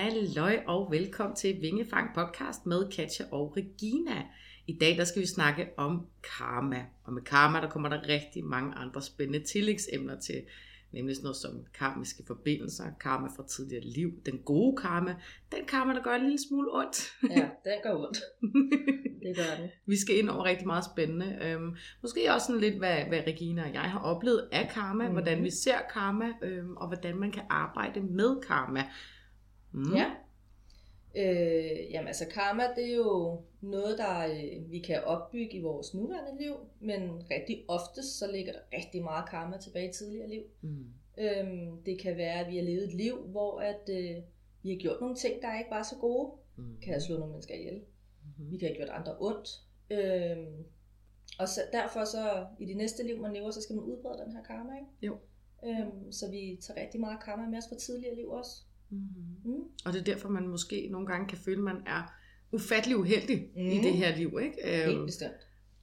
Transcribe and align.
Halløj 0.00 0.62
og 0.66 0.90
velkommen 0.90 1.36
til 1.36 1.60
Vingefang 1.60 2.14
podcast 2.14 2.66
med 2.66 2.90
Katja 2.90 3.24
og 3.32 3.56
Regina. 3.56 4.22
I 4.66 4.78
dag 4.80 4.96
der 4.96 5.04
skal 5.04 5.22
vi 5.22 5.26
snakke 5.26 5.68
om 5.76 6.06
karma. 6.38 6.84
Og 7.04 7.12
med 7.12 7.22
karma 7.22 7.60
der 7.60 7.68
kommer 7.68 7.88
der 7.88 8.08
rigtig 8.08 8.44
mange 8.44 8.74
andre 8.74 9.02
spændende 9.02 9.46
tillægsemner 9.46 10.20
til. 10.20 10.42
Nemlig 10.92 11.16
sådan 11.16 11.24
noget 11.24 11.36
som 11.36 11.50
karmiske 11.78 12.22
forbindelser, 12.26 12.84
karma 13.00 13.28
fra 13.36 13.46
tidligere 13.46 13.84
liv, 13.84 14.12
den 14.26 14.38
gode 14.38 14.76
karma, 14.76 15.16
den 15.52 15.64
karma, 15.68 15.94
der 15.94 16.02
gør 16.02 16.14
en 16.14 16.22
lille 16.22 16.38
smule 16.48 16.68
ondt. 16.72 17.12
Ja, 17.30 17.48
den 17.64 17.78
gør 17.82 17.94
ondt. 17.94 18.18
Det 19.24 19.36
gør 19.36 19.62
den. 19.62 19.70
Vi 19.86 19.96
skal 19.96 20.18
ind 20.18 20.28
over 20.28 20.44
rigtig 20.44 20.66
meget 20.66 20.84
spændende. 20.94 21.38
Øhm, 21.42 21.76
måske 22.02 22.32
også 22.34 22.46
sådan 22.46 22.60
lidt, 22.60 22.78
hvad, 22.78 23.04
hvad 23.08 23.20
Regina 23.26 23.62
og 23.68 23.74
jeg 23.74 23.82
har 23.82 24.00
oplevet 24.00 24.48
af 24.52 24.70
karma, 24.74 25.06
mm. 25.06 25.12
hvordan 25.12 25.44
vi 25.44 25.50
ser 25.50 25.78
karma, 25.92 26.32
øhm, 26.42 26.76
og 26.76 26.86
hvordan 26.86 27.16
man 27.16 27.32
kan 27.32 27.42
arbejde 27.50 28.00
med 28.00 28.40
karma. 28.46 28.84
Mm. 29.72 29.94
Ja. 29.94 30.10
Øh, 31.14 31.90
jamen 31.90 32.08
altså 32.08 32.24
karma, 32.28 32.62
det 32.76 32.90
er 32.90 32.96
jo 32.96 33.40
noget, 33.60 33.98
der 33.98 34.26
øh, 34.26 34.70
vi 34.70 34.78
kan 34.78 35.04
opbygge 35.04 35.52
i 35.52 35.60
vores 35.60 35.94
nuværende 35.94 36.42
liv, 36.42 36.54
men 36.80 37.22
rigtig 37.30 37.64
ofte 37.68 38.02
så 38.02 38.30
ligger 38.32 38.52
der 38.52 38.60
rigtig 38.78 39.02
meget 39.02 39.28
karma 39.28 39.58
tilbage 39.58 39.88
i 39.88 39.92
tidligere 39.92 40.28
liv. 40.28 40.42
Mm. 40.60 40.84
Øhm, 41.18 41.82
det 41.86 42.00
kan 42.00 42.16
være, 42.16 42.40
at 42.40 42.50
vi 42.50 42.56
har 42.56 42.64
levet 42.64 42.84
et 42.84 42.94
liv, 42.94 43.16
hvor 43.16 43.60
at, 43.60 43.88
øh, 43.90 44.16
vi 44.62 44.70
har 44.70 44.78
gjort 44.78 45.00
nogle 45.00 45.16
ting, 45.16 45.42
der 45.42 45.58
ikke 45.58 45.70
var 45.70 45.82
så 45.82 45.96
gode. 46.00 46.32
Mm. 46.56 46.80
Kan 46.82 46.92
have 46.92 47.00
slået 47.00 47.20
nogle 47.20 47.32
mennesker 47.32 47.54
ihjel. 47.54 47.80
Mm. 48.38 48.50
Vi 48.52 48.58
kan 48.58 48.68
have 48.68 48.76
gjort 48.76 48.88
andre 48.88 49.16
ondt. 49.20 49.48
Øhm, 49.90 50.64
og 51.38 51.48
så, 51.48 51.60
derfor 51.72 52.04
så 52.04 52.46
i 52.58 52.64
de 52.64 52.74
næste 52.74 53.06
liv, 53.06 53.18
man 53.20 53.32
lever, 53.32 53.50
så 53.50 53.62
skal 53.62 53.76
man 53.76 53.84
udbrede 53.84 54.24
den 54.24 54.32
her 54.32 54.42
karma, 54.42 54.72
ikke? 54.74 54.90
Jo. 55.02 55.16
Øhm, 55.64 56.12
så 56.12 56.30
vi 56.30 56.58
tager 56.62 56.80
rigtig 56.80 57.00
meget 57.00 57.22
karma 57.24 57.48
med 57.48 57.58
os 57.58 57.68
fra 57.68 57.76
tidligere 57.76 58.14
liv 58.14 58.28
også. 58.30 58.62
Mm-hmm. 58.90 59.52
Mm. 59.52 59.62
Og 59.84 59.92
det 59.92 60.00
er 60.00 60.04
derfor, 60.04 60.28
man 60.28 60.48
måske 60.48 60.88
nogle 60.90 61.06
gange 61.06 61.28
kan 61.28 61.38
føle, 61.38 61.58
at 61.58 61.64
man 61.64 61.82
er 61.86 62.02
ufattelig 62.52 62.96
uheldig 62.96 63.48
mm. 63.56 63.66
i 63.66 63.78
det 63.78 63.92
her 63.92 64.16
liv. 64.16 64.38
Ikke? 64.42 64.84
Helt 64.84 64.98
øhm, 64.98 65.06
bestemt. 65.06 65.32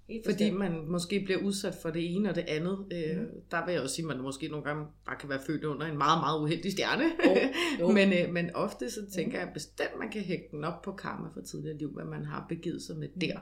Helt 0.09 0.25
fordi 0.25 0.43
bestemt. 0.43 0.59
man 0.59 0.87
måske 0.87 1.21
bliver 1.25 1.39
udsat 1.39 1.75
for 1.81 1.89
det 1.89 2.15
ene 2.15 2.29
og 2.29 2.35
det 2.35 2.45
andet. 2.47 2.79
Mm. 2.79 3.41
Der 3.51 3.65
vil 3.65 3.73
jeg 3.73 3.81
også 3.81 3.95
sige, 3.95 4.03
at 4.03 4.07
man 4.07 4.21
måske 4.21 4.47
nogle 4.47 4.63
gange 4.65 4.85
bare 5.05 5.17
kan 5.19 5.29
være 5.29 5.39
født 5.47 5.63
under 5.63 5.87
en 5.87 5.97
meget, 5.97 6.19
meget 6.19 6.41
uheldig 6.41 6.71
stjerne. 6.71 7.03
Oh, 7.03 7.37
jo. 7.79 7.91
men, 7.97 8.13
øh, 8.13 8.33
men 8.33 8.55
ofte 8.55 8.89
så 8.89 9.11
tænker 9.11 9.37
mm. 9.37 9.45
jeg 9.45 9.53
bestemt, 9.53 9.89
at 9.93 9.99
man 9.99 10.09
kan 10.09 10.21
hægte 10.21 10.57
den 10.57 10.63
op 10.63 10.81
på 10.81 10.91
karma 10.91 11.27
for 11.33 11.41
tidligere 11.41 11.77
liv, 11.77 11.91
hvad 11.93 12.05
man 12.05 12.25
har 12.25 12.45
begivet 12.49 12.81
sig 12.81 12.97
med 12.97 13.09
der. 13.21 13.39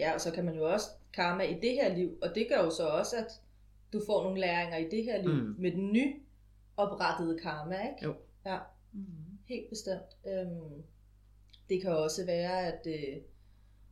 Ja, 0.00 0.14
og 0.14 0.20
så 0.20 0.30
kan 0.30 0.44
man 0.44 0.54
jo 0.54 0.72
også 0.72 0.86
karma 1.12 1.44
i 1.44 1.54
det 1.62 1.72
her 1.72 1.96
liv, 1.96 2.10
og 2.22 2.28
det 2.34 2.46
gør 2.48 2.64
jo 2.64 2.70
så 2.70 2.86
også, 2.86 3.16
at 3.16 3.26
du 3.92 4.00
får 4.06 4.22
nogle 4.22 4.40
læringer 4.40 4.76
i 4.76 4.88
det 4.90 5.04
her 5.04 5.22
liv 5.22 5.32
mm. 5.32 5.54
med 5.58 5.72
den 5.72 5.92
nye 5.92 6.14
oprettede 6.76 7.38
karma, 7.42 7.74
ikke? 7.74 8.04
Jo. 8.04 8.14
Ja. 8.46 8.58
Mm. 8.96 9.38
Helt 9.44 9.68
bestemt. 9.68 10.10
Øhm, 10.26 10.82
det 11.68 11.82
kan 11.82 11.90
også 11.90 12.24
være, 12.26 12.66
at 12.66 12.86
øh, 12.86 13.16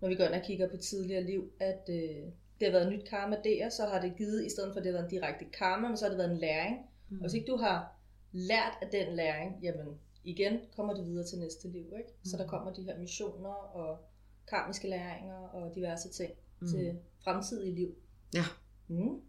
når 0.00 0.08
vi 0.08 0.14
går 0.14 0.24
ind 0.24 0.34
og 0.34 0.42
kigger 0.46 0.69
på 0.69 0.77
tidligere 0.77 1.24
liv, 1.24 1.52
at 1.61 1.88
øh, 1.88 2.22
det 2.61 2.62
har 2.62 2.70
været 2.70 2.92
nyt 2.92 3.05
karma 3.08 3.36
der, 3.44 3.69
så 3.69 3.86
har 3.86 4.00
det 4.00 4.16
givet, 4.16 4.46
i 4.46 4.48
stedet 4.48 4.72
for 4.72 4.80
at 4.80 4.84
det 4.84 4.92
har 4.92 4.98
været 4.98 5.12
en 5.12 5.19
direkte 5.20 5.44
karma, 5.44 5.88
men 5.88 5.96
så 5.96 6.05
har 6.05 6.11
det 6.11 6.19
været 6.19 6.30
en 6.30 6.38
læring. 6.38 6.77
Mm. 7.08 7.16
Og 7.16 7.20
hvis 7.20 7.34
ikke 7.34 7.52
du 7.52 7.56
har 7.56 8.00
lært 8.33 8.78
af 8.83 8.88
den 8.92 9.16
læring, 9.16 9.58
jamen 9.62 9.86
igen 10.24 10.58
kommer 10.77 10.94
det 10.94 11.05
videre 11.06 11.27
til 11.27 11.39
næste 11.39 11.68
liv. 11.68 11.84
Ikke? 11.98 12.11
Mm. 12.18 12.24
Så 12.24 12.36
der 12.36 12.46
kommer 12.46 12.72
de 12.72 12.83
her 12.83 12.98
missioner 12.98 13.50
og 13.50 13.98
karmiske 14.48 14.89
læringer 14.89 15.34
og 15.34 15.74
diverse 15.74 16.08
ting 16.08 16.33
mm. 16.61 16.68
til 16.68 16.98
fremtidige 17.24 17.74
liv. 17.74 17.94
Ja. 18.34 18.44
Mm. 18.89 19.20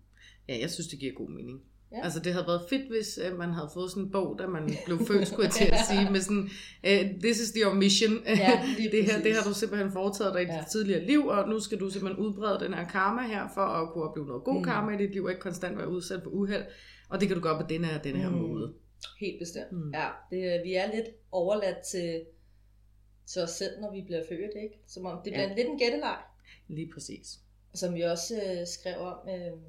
Ja, 0.48 0.58
jeg 0.60 0.70
synes, 0.70 0.88
det 0.88 1.00
giver 1.00 1.14
god 1.14 1.30
mening. 1.30 1.64
Ja. 1.91 2.03
Altså 2.03 2.19
det 2.19 2.33
havde 2.33 2.47
været 2.47 2.61
fedt, 2.69 2.88
hvis 2.91 3.19
uh, 3.25 3.38
man 3.38 3.50
havde 3.50 3.69
fået 3.73 3.91
sådan 3.91 4.03
en 4.03 4.11
bog, 4.11 4.39
da 4.39 4.47
man 4.47 4.69
blev 4.86 5.00
født, 5.08 5.28
skulle 5.28 5.45
jeg 5.45 5.53
til 5.53 5.66
at 5.66 5.80
sige, 5.92 6.11
med 6.11 6.22
sådan, 6.22 6.50
uh, 6.88 7.22
this 7.23 7.39
is 7.39 7.53
your 7.61 7.73
mission. 7.73 8.14
Ja, 8.25 8.64
det, 8.94 9.05
her, 9.05 9.22
det 9.23 9.36
har 9.36 9.44
du 9.50 9.53
simpelthen 9.53 9.92
foretaget 9.92 10.33
dig 10.33 10.42
i 10.44 10.45
ja. 10.45 10.59
dit 10.59 10.67
tidligere 10.67 11.05
liv, 11.05 11.27
og 11.27 11.50
nu 11.50 11.60
skal 11.60 11.80
du 11.80 11.89
simpelthen 11.89 12.26
udbrede 12.26 12.60
den 12.65 12.73
her 12.73 12.87
karma 12.87 13.21
her, 13.27 13.48
for 13.54 13.61
at 13.61 13.89
kunne 13.93 14.04
opleve 14.04 14.27
noget 14.27 14.43
god 14.43 14.58
mm. 14.58 14.64
karma 14.64 14.92
i 14.95 14.98
dit 14.98 15.11
liv, 15.11 15.23
og 15.23 15.30
ikke 15.30 15.42
konstant 15.42 15.77
være 15.77 15.89
udsat 15.89 16.23
for 16.23 16.30
uheld. 16.30 16.65
Og 17.10 17.20
det 17.20 17.27
kan 17.27 17.37
du 17.37 17.43
gøre 17.43 17.61
på 17.61 17.67
denne 17.70 17.87
her, 17.87 18.02
denne 18.02 18.20
her 18.20 18.30
mm. 18.30 18.36
måde. 18.36 18.73
Helt 19.20 19.39
bestemt. 19.39 19.71
Mm. 19.71 19.92
Ja, 19.93 20.10
det, 20.31 20.61
vi 20.64 20.73
er 20.73 20.95
lidt 20.95 21.08
overladt 21.31 21.77
til, 21.92 22.26
til 23.26 23.42
os 23.42 23.49
selv, 23.49 23.81
når 23.81 23.92
vi 23.93 24.02
bliver 24.05 24.23
født, 24.30 24.64
ikke? 24.64 24.76
Som 24.87 25.05
om 25.05 25.17
det 25.23 25.33
bliver 25.33 25.48
ja. 25.48 25.55
lidt 25.55 25.67
en 25.67 25.80
gætteleg. 25.80 26.17
Lige 26.67 26.92
præcis. 26.93 27.39
Som 27.73 27.95
vi 27.95 28.02
også 28.02 28.33
uh, 28.36 28.67
skrev 28.67 28.98
om, 28.99 29.17
uh, 29.23 29.60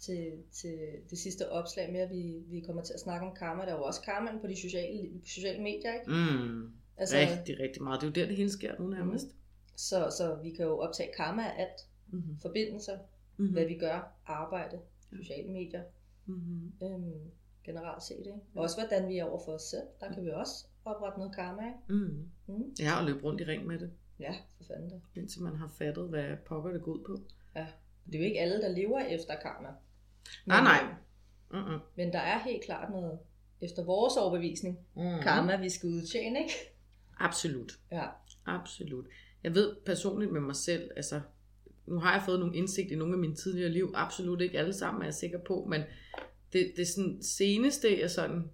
til, 0.00 0.32
til 0.52 0.78
det 1.10 1.18
sidste 1.18 1.52
opslag 1.52 1.92
med, 1.92 2.00
at 2.00 2.10
vi, 2.10 2.42
vi 2.46 2.60
kommer 2.60 2.82
til 2.82 2.94
at 2.94 3.00
snakke 3.00 3.26
om 3.26 3.36
karma. 3.36 3.62
Der 3.62 3.68
er 3.68 3.76
jo 3.76 3.82
også 3.82 4.02
karma 4.02 4.38
på 4.40 4.46
de 4.46 4.56
sociale, 4.56 5.10
sociale 5.26 5.62
medier, 5.62 5.94
ikke? 5.94 6.10
Mm. 6.10 6.72
Altså, 6.96 7.16
rigtig, 7.16 7.60
rigtig 7.60 7.82
meget. 7.82 8.00
Det 8.00 8.06
er 8.06 8.10
jo 8.10 8.14
der, 8.14 8.26
det 8.26 8.36
hele 8.36 8.50
sker 8.50 8.74
nu 8.78 8.86
nærmest. 8.86 9.26
Mm. 9.26 9.32
Så, 9.76 10.14
så 10.18 10.38
vi 10.42 10.50
kan 10.50 10.64
jo 10.64 10.78
optage 10.78 11.10
karma 11.16 11.42
af 11.42 11.62
alt. 11.62 11.86
Mm-hmm. 12.10 12.38
Forbindelser, 12.38 12.98
mm-hmm. 13.36 13.52
hvad 13.52 13.64
vi 13.64 13.74
gør, 13.78 14.12
arbejde, 14.26 14.78
sociale 15.16 15.50
medier. 15.50 15.82
Mm-hmm. 16.26 16.72
Øhm, 16.82 17.30
generelt 17.64 18.02
set, 18.02 18.18
ikke? 18.18 18.40
Og 18.54 18.62
også 18.62 18.76
hvordan 18.76 19.08
vi 19.08 19.18
er 19.18 19.24
over 19.24 19.44
for 19.44 19.52
os 19.52 19.62
selv. 19.62 19.86
Der 20.00 20.12
kan 20.14 20.24
vi 20.24 20.30
også 20.30 20.66
oprette 20.84 21.18
noget 21.18 21.34
karma, 21.34 21.62
ikke? 21.62 22.04
Mm. 22.04 22.30
Mm. 22.46 22.74
Ja, 22.80 22.98
og 22.98 23.06
løbe 23.06 23.24
rundt 23.24 23.40
i 23.40 23.44
ring 23.44 23.66
med 23.66 23.78
det. 23.78 23.90
Ja, 24.20 24.34
for 24.56 24.64
fanden 24.64 24.90
det. 24.90 25.00
Indtil 25.14 25.42
man 25.42 25.56
har 25.56 25.68
fattet, 25.68 26.08
hvad 26.08 26.36
pokker 26.46 26.70
det 26.70 26.82
går 26.82 26.92
ud 26.92 27.04
på. 27.04 27.18
Ja, 27.56 27.66
det 28.06 28.14
er 28.14 28.18
jo 28.18 28.24
ikke 28.24 28.40
alle, 28.40 28.62
der 28.62 28.68
lever 28.68 29.00
efter 29.00 29.34
karma. 29.42 29.68
Nej, 30.46 30.62
nej. 30.62 30.94
Uh-uh. 31.50 31.80
Men 31.96 32.12
der 32.12 32.18
er 32.18 32.38
helt 32.38 32.64
klart 32.64 32.90
noget, 32.90 33.18
efter 33.60 33.84
vores 33.84 34.16
overbevisning, 34.16 34.78
uh-huh. 34.96 35.22
karma, 35.22 35.56
vi 35.56 35.70
skal 35.70 35.88
udtjene, 35.88 36.42
ikke? 36.42 36.54
Absolut. 37.18 37.78
Ja. 37.92 38.04
Absolut. 38.46 39.06
Jeg 39.44 39.54
ved 39.54 39.76
personligt 39.86 40.32
med 40.32 40.40
mig 40.40 40.56
selv, 40.56 40.90
altså, 40.96 41.20
nu 41.86 41.98
har 41.98 42.12
jeg 42.12 42.22
fået 42.26 42.40
nogle 42.40 42.56
indsigt 42.56 42.90
i 42.90 42.94
nogle 42.94 43.14
af 43.14 43.18
mine 43.18 43.34
tidligere 43.34 43.70
liv, 43.70 43.92
absolut 43.94 44.40
ikke 44.40 44.58
alle 44.58 44.72
sammen 44.72 45.02
er 45.02 45.06
jeg 45.06 45.14
sikker 45.14 45.38
på, 45.38 45.66
men 45.68 45.82
det, 46.52 46.72
det 46.76 46.88
sådan 46.88 47.22
seneste, 47.22 48.00
jeg 48.00 48.10
sådan 48.10 48.50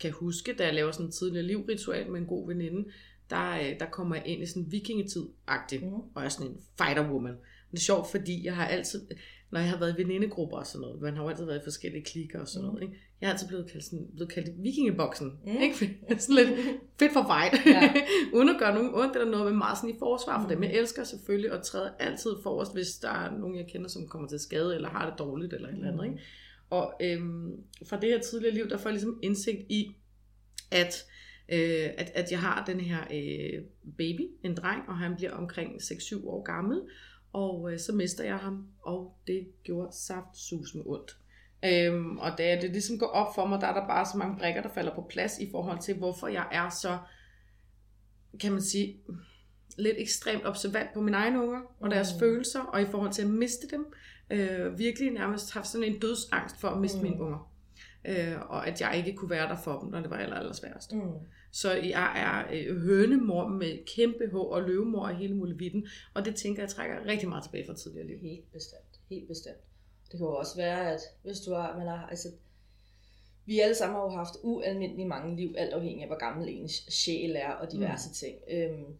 kan 0.00 0.12
huske, 0.12 0.54
da 0.54 0.64
jeg 0.64 0.74
laver 0.74 0.92
sådan 0.92 1.06
en 1.06 1.12
tidligere 1.12 1.46
livritual 1.46 2.10
med 2.10 2.20
en 2.20 2.26
god 2.26 2.46
veninde, 2.46 2.90
der, 3.30 3.58
øh, 3.60 3.80
der 3.80 3.86
kommer 3.86 4.16
jeg 4.16 4.26
ind 4.26 4.42
i 4.42 4.46
sådan 4.46 4.66
vikingetid-agtigt, 4.66 5.82
mm. 5.82 5.92
og 6.14 6.24
er 6.24 6.28
sådan 6.28 6.50
en 6.50 6.62
fighter 6.78 7.10
woman. 7.10 7.36
Det 7.70 7.76
er 7.76 7.80
sjovt, 7.80 8.10
fordi 8.10 8.44
jeg 8.44 8.56
har 8.56 8.66
altid, 8.66 9.08
når 9.50 9.60
jeg 9.60 9.68
har 9.70 9.78
været 9.78 9.94
i 9.98 10.02
venindegrupper 10.02 10.56
og 10.56 10.66
sådan 10.66 10.80
noget, 10.80 11.00
man 11.02 11.16
har 11.16 11.22
jo 11.22 11.28
altid 11.28 11.44
været 11.44 11.58
i 11.58 11.64
forskellige 11.64 12.04
klikker 12.04 12.40
og 12.40 12.48
sådan 12.48 12.68
mm. 12.68 12.74
noget, 12.74 12.82
ikke? 12.82 12.94
jeg 13.20 13.28
har 13.28 13.32
altid 13.32 13.48
blevet 13.48 13.70
kaldt, 13.70 13.84
sådan, 13.84 14.06
blevet 14.14 14.32
kaldt 14.32 14.62
vikingeboksen, 14.62 15.32
mm. 15.44 15.60
ikke? 15.62 15.74
sådan 16.18 16.34
lidt 16.34 16.60
fedt 16.98 17.12
for 17.12 17.26
fight, 17.32 17.66
ja. 17.66 17.94
uden 18.36 18.48
at 18.48 18.56
gøre 18.58 18.74
nogen 18.74 18.94
ondt 18.94 19.16
eller 19.16 19.30
noget, 19.30 19.46
men 19.46 19.58
meget 19.58 19.78
sådan 19.78 19.94
i 19.94 19.98
forsvar 19.98 20.40
for 20.40 20.48
mm. 20.48 20.54
dem. 20.54 20.62
Jeg 20.62 20.72
elsker 20.72 21.04
selvfølgelig 21.04 21.52
at 21.52 21.62
træde 21.62 21.92
altid 21.98 22.30
forrest, 22.42 22.74
hvis 22.74 22.92
der 23.02 23.10
er 23.10 23.38
nogen, 23.38 23.56
jeg 23.56 23.66
kender, 23.66 23.88
som 23.88 24.08
kommer 24.08 24.28
til 24.28 24.38
skade, 24.38 24.74
eller 24.74 24.88
har 24.88 25.10
det 25.10 25.18
dårligt, 25.18 25.52
eller 25.52 25.68
et 25.68 25.74
eller 25.74 25.88
andet, 25.88 26.06
mm. 26.06 26.12
ikke? 26.12 26.24
Og 26.70 26.94
øhm, 27.00 27.52
fra 27.88 28.00
det 28.00 28.08
her 28.08 28.20
tidligere 28.20 28.54
liv, 28.54 28.68
der 28.68 28.76
får 28.76 28.88
jeg 28.88 28.94
ligesom 28.94 29.18
indsigt 29.22 29.60
i, 29.68 29.96
at 30.70 31.04
øh, 31.52 31.90
at, 31.98 32.12
at 32.14 32.30
jeg 32.30 32.40
har 32.40 32.64
den 32.64 32.80
her 32.80 33.00
øh, 33.00 33.62
baby, 33.98 34.30
en 34.42 34.54
dreng, 34.54 34.82
og 34.88 34.98
han 34.98 35.16
bliver 35.16 35.32
omkring 35.32 35.74
6-7 35.74 36.26
år 36.26 36.42
gammel, 36.42 36.80
og 37.38 37.72
øh, 37.72 37.78
så 37.78 37.92
mister 37.92 38.24
jeg 38.24 38.36
ham, 38.36 38.66
og 38.82 39.18
det 39.26 39.48
gjorde 39.64 39.96
saftsusende 39.96 40.84
ondt. 40.86 41.16
Øhm, 41.64 42.18
og 42.18 42.38
da 42.38 42.58
det 42.60 42.70
ligesom 42.70 42.98
går 42.98 43.06
op 43.06 43.34
for 43.34 43.46
mig, 43.46 43.60
der 43.60 43.66
er 43.66 43.80
der 43.80 43.86
bare 43.86 44.06
så 44.06 44.18
mange 44.18 44.38
brækker, 44.38 44.62
der 44.62 44.68
falder 44.68 44.94
på 44.94 45.06
plads 45.10 45.38
i 45.38 45.50
forhold 45.50 45.78
til, 45.78 45.94
hvorfor 45.94 46.28
jeg 46.28 46.48
er 46.52 46.68
så, 46.68 46.98
kan 48.40 48.52
man 48.52 48.62
sige, 48.62 49.00
lidt 49.78 49.96
ekstremt 49.98 50.46
observant 50.46 50.92
på 50.94 51.00
mine 51.00 51.16
egne 51.16 51.42
unger 51.42 51.60
og 51.80 51.90
deres 51.90 52.14
mm. 52.14 52.18
følelser, 52.18 52.60
og 52.60 52.82
i 52.82 52.86
forhold 52.86 53.12
til 53.12 53.22
at 53.22 53.28
miste 53.28 53.68
dem. 53.70 53.86
Øh, 54.30 54.78
virkelig 54.78 55.10
nærmest 55.10 55.54
haft 55.54 55.66
sådan 55.66 55.92
en 55.92 56.00
dødsangst 56.00 56.60
for 56.60 56.68
at 56.68 56.80
miste 56.80 56.98
mm. 56.98 57.02
mine 57.02 57.20
unger. 57.20 57.52
Øh, 58.04 58.36
og 58.48 58.66
at 58.66 58.80
jeg 58.80 58.96
ikke 58.96 59.18
kunne 59.18 59.30
være 59.30 59.48
der 59.48 59.56
for 59.56 59.80
dem, 59.80 59.88
når 59.88 60.00
det 60.00 60.10
var 60.10 60.16
aller, 60.16 60.36
aller 60.36 60.52
sværest. 60.52 60.92
Mm. 60.92 61.00
Så 61.50 61.72
jeg 61.72 62.12
er 62.16 62.56
øh, 62.56 62.76
hønemor 62.76 63.48
med 63.48 63.86
kæmpe 63.96 64.26
H 64.32 64.34
og 64.34 64.62
løvemor 64.62 65.08
i 65.08 65.14
hele 65.14 65.34
muligheden. 65.34 65.86
Og 66.14 66.24
det 66.24 66.36
tænker 66.36 66.62
jeg 66.62 66.70
trækker 66.70 67.06
rigtig 67.06 67.28
meget 67.28 67.44
tilbage 67.44 67.66
fra 67.66 67.74
tidligere 67.74 68.06
liv. 68.06 68.18
Helt 68.18 68.52
bestemt. 68.52 69.00
Helt 69.10 69.28
bestemt. 69.28 69.56
Det 70.10 70.18
kan 70.18 70.26
jo 70.26 70.34
også 70.34 70.56
være, 70.56 70.92
at 70.92 71.00
hvis 71.22 71.40
du 71.40 71.54
har, 71.54 71.78
man 71.78 71.86
har, 71.86 72.06
altså, 72.06 72.28
vi 73.46 73.60
alle 73.60 73.74
sammen 73.74 73.96
har 73.96 74.02
jo 74.02 74.10
haft 74.10 74.34
ualmindeligt 74.42 75.08
mange 75.08 75.36
liv, 75.36 75.54
alt 75.58 75.72
afhængig 75.72 76.02
af 76.02 76.08
hvor 76.08 76.18
gammel 76.18 76.48
ens 76.48 76.72
sjæl 76.72 77.36
er 77.36 77.50
og 77.50 77.72
diverse 77.72 78.08
mm. 78.08 78.14
ting. 78.14 78.36
Øhm, 78.50 78.96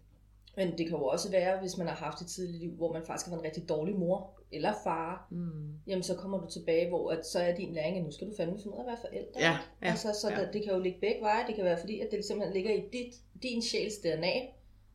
men 0.57 0.79
det 0.79 0.87
kan 0.87 0.99
jo 0.99 1.05
også 1.05 1.31
være, 1.31 1.61
hvis 1.61 1.77
man 1.77 1.87
har 1.87 1.95
haft 1.95 2.21
et 2.21 2.27
tidligt 2.27 2.59
liv, 2.59 2.71
hvor 2.71 2.93
man 2.93 3.03
faktisk 3.07 3.27
har 3.27 3.33
været 3.33 3.41
en 3.41 3.47
rigtig 3.47 3.69
dårlig 3.69 3.97
mor 3.97 4.38
eller 4.53 4.73
far, 4.85 5.29
mm. 5.31 5.73
jamen 5.87 6.03
så 6.03 6.15
kommer 6.15 6.41
du 6.41 6.51
tilbage, 6.51 6.89
hvor 6.89 7.11
at, 7.11 7.27
så 7.27 7.39
er 7.39 7.55
din 7.55 7.73
læring, 7.75 7.97
at 7.97 8.05
nu 8.05 8.11
skal 8.11 8.27
du 8.27 8.33
fandme 8.37 8.59
finde 8.59 8.73
ud 8.73 8.79
af 8.79 8.81
at 8.83 8.87
være 8.87 8.97
forældre. 9.01 9.41
Ja, 9.41 9.51
ja, 9.83 9.91
altså, 9.91 10.09
så 10.21 10.31
ja. 10.31 10.41
Det, 10.41 10.53
det 10.53 10.63
kan 10.65 10.73
jo 10.73 10.79
ligge 10.81 11.01
begge 11.01 11.21
veje. 11.21 11.47
Det 11.47 11.55
kan 11.55 11.65
være 11.65 11.79
fordi, 11.81 12.01
at 12.01 12.09
det 12.11 12.25
simpelthen 12.25 12.55
ligger 12.55 12.73
i 12.73 12.83
dit, 12.93 13.15
din 13.43 13.63
sjæls 13.63 13.99
DNA, 13.99 14.33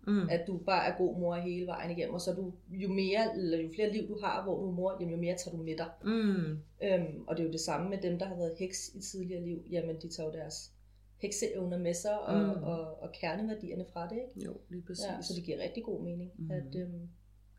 mm. 0.07 0.29
at 0.29 0.47
du 0.47 0.57
bare 0.57 0.87
er 0.87 0.97
god 0.97 1.19
mor 1.19 1.35
hele 1.35 1.67
vejen 1.67 1.91
igennem, 1.91 2.13
og 2.13 2.21
så 2.21 2.33
du, 2.33 2.53
jo 2.69 2.89
mere, 2.89 3.35
eller 3.35 3.57
jo 3.57 3.69
flere 3.75 3.91
liv 3.91 4.07
du 4.07 4.19
har, 4.23 4.43
hvor 4.43 4.59
du 4.61 4.67
er 4.67 4.71
mor, 4.71 4.97
jamen, 4.99 5.13
jo 5.13 5.17
mere 5.19 5.37
tager 5.37 5.57
du 5.57 5.63
med 5.63 5.77
dig. 5.77 5.89
Mm. 6.03 6.57
Øhm, 6.83 7.23
og 7.27 7.37
det 7.37 7.43
er 7.43 7.47
jo 7.47 7.51
det 7.51 7.59
samme 7.59 7.89
med 7.89 7.97
dem, 7.97 8.19
der 8.19 8.25
har 8.25 8.35
været 8.35 8.53
heks 8.59 8.89
i 8.95 9.01
tidligere 9.01 9.41
liv, 9.43 9.63
jamen 9.71 9.95
de 10.01 10.09
tager 10.09 10.27
jo 10.29 10.33
deres 10.33 10.71
hekseevner 11.17 11.77
med 11.77 11.93
sig, 11.93 12.19
og, 12.21 12.39
Mm. 12.39 12.45
mm. 12.45 12.63
og, 12.63 13.01
og 13.01 13.11
kerneværdierne 13.11 13.85
fra 13.93 14.07
det. 14.09 14.15
Ikke? 14.15 14.45
Jo, 14.45 14.57
lige 14.69 14.81
præcis. 14.87 15.05
Ja, 15.05 15.21
så 15.21 15.33
det 15.35 15.43
giver 15.43 15.63
rigtig 15.63 15.83
god 15.83 16.01
mening, 16.03 16.31
mm. 16.37 16.51
at, 16.51 16.75
øhm, 16.75 17.09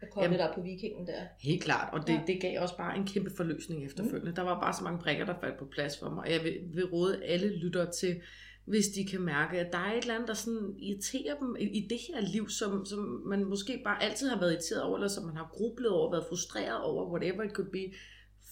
at 0.04 0.10
komme 0.10 0.24
Jamen- 0.24 0.40
op 0.40 0.54
på 0.54 0.60
vikingen 0.62 1.06
der. 1.06 1.20
Helt 1.40 1.62
klart, 1.62 1.94
og 1.94 2.06
det, 2.06 2.12
Ja. 2.12 2.20
det 2.26 2.40
gav 2.40 2.60
også 2.62 2.76
bare 2.76 2.96
en 2.96 3.06
kæmpe 3.06 3.30
forløsning 3.36 3.84
efterfølgende. 3.84 4.30
Mm. 4.30 4.34
Der 4.34 4.42
var 4.42 4.60
bare 4.60 4.74
så 4.78 4.84
mange 4.84 4.98
brikker, 4.98 5.24
der 5.24 5.34
faldt 5.40 5.58
på 5.58 5.64
plads 5.64 5.98
for 5.98 6.10
mig. 6.10 6.18
Og 6.24 6.30
jeg 6.32 6.40
vil, 6.44 6.60
vil 6.74 6.84
råde 6.86 7.24
alle 7.24 7.56
lyttere 7.56 7.90
til, 7.92 8.20
hvis 8.64 8.86
de 8.88 9.06
kan 9.06 9.20
mærke, 9.20 9.60
at 9.60 9.72
der 9.72 9.78
er 9.78 9.92
et 9.92 10.00
eller 10.02 10.14
andet, 10.14 10.28
der 10.28 10.34
sådan 10.34 10.74
irriterer 10.78 11.38
dem 11.38 11.56
i, 11.58 11.64
i 11.64 11.86
det 11.90 11.98
her 12.08 12.20
liv, 12.32 12.48
som, 12.48 12.84
som 12.86 12.98
man 13.26 13.44
måske 13.44 13.80
bare 13.84 14.02
altid 14.02 14.28
har 14.28 14.40
været 14.40 14.52
irriteret 14.52 14.82
over, 14.82 14.96
eller 14.96 15.08
som 15.08 15.24
man 15.24 15.36
har 15.36 15.50
grublet 15.52 15.90
over, 15.90 16.10
været 16.10 16.24
frustreret 16.28 16.82
over, 16.82 17.10
whatever 17.10 17.42
it 17.42 17.50
could 17.50 17.70
be, 17.70 17.94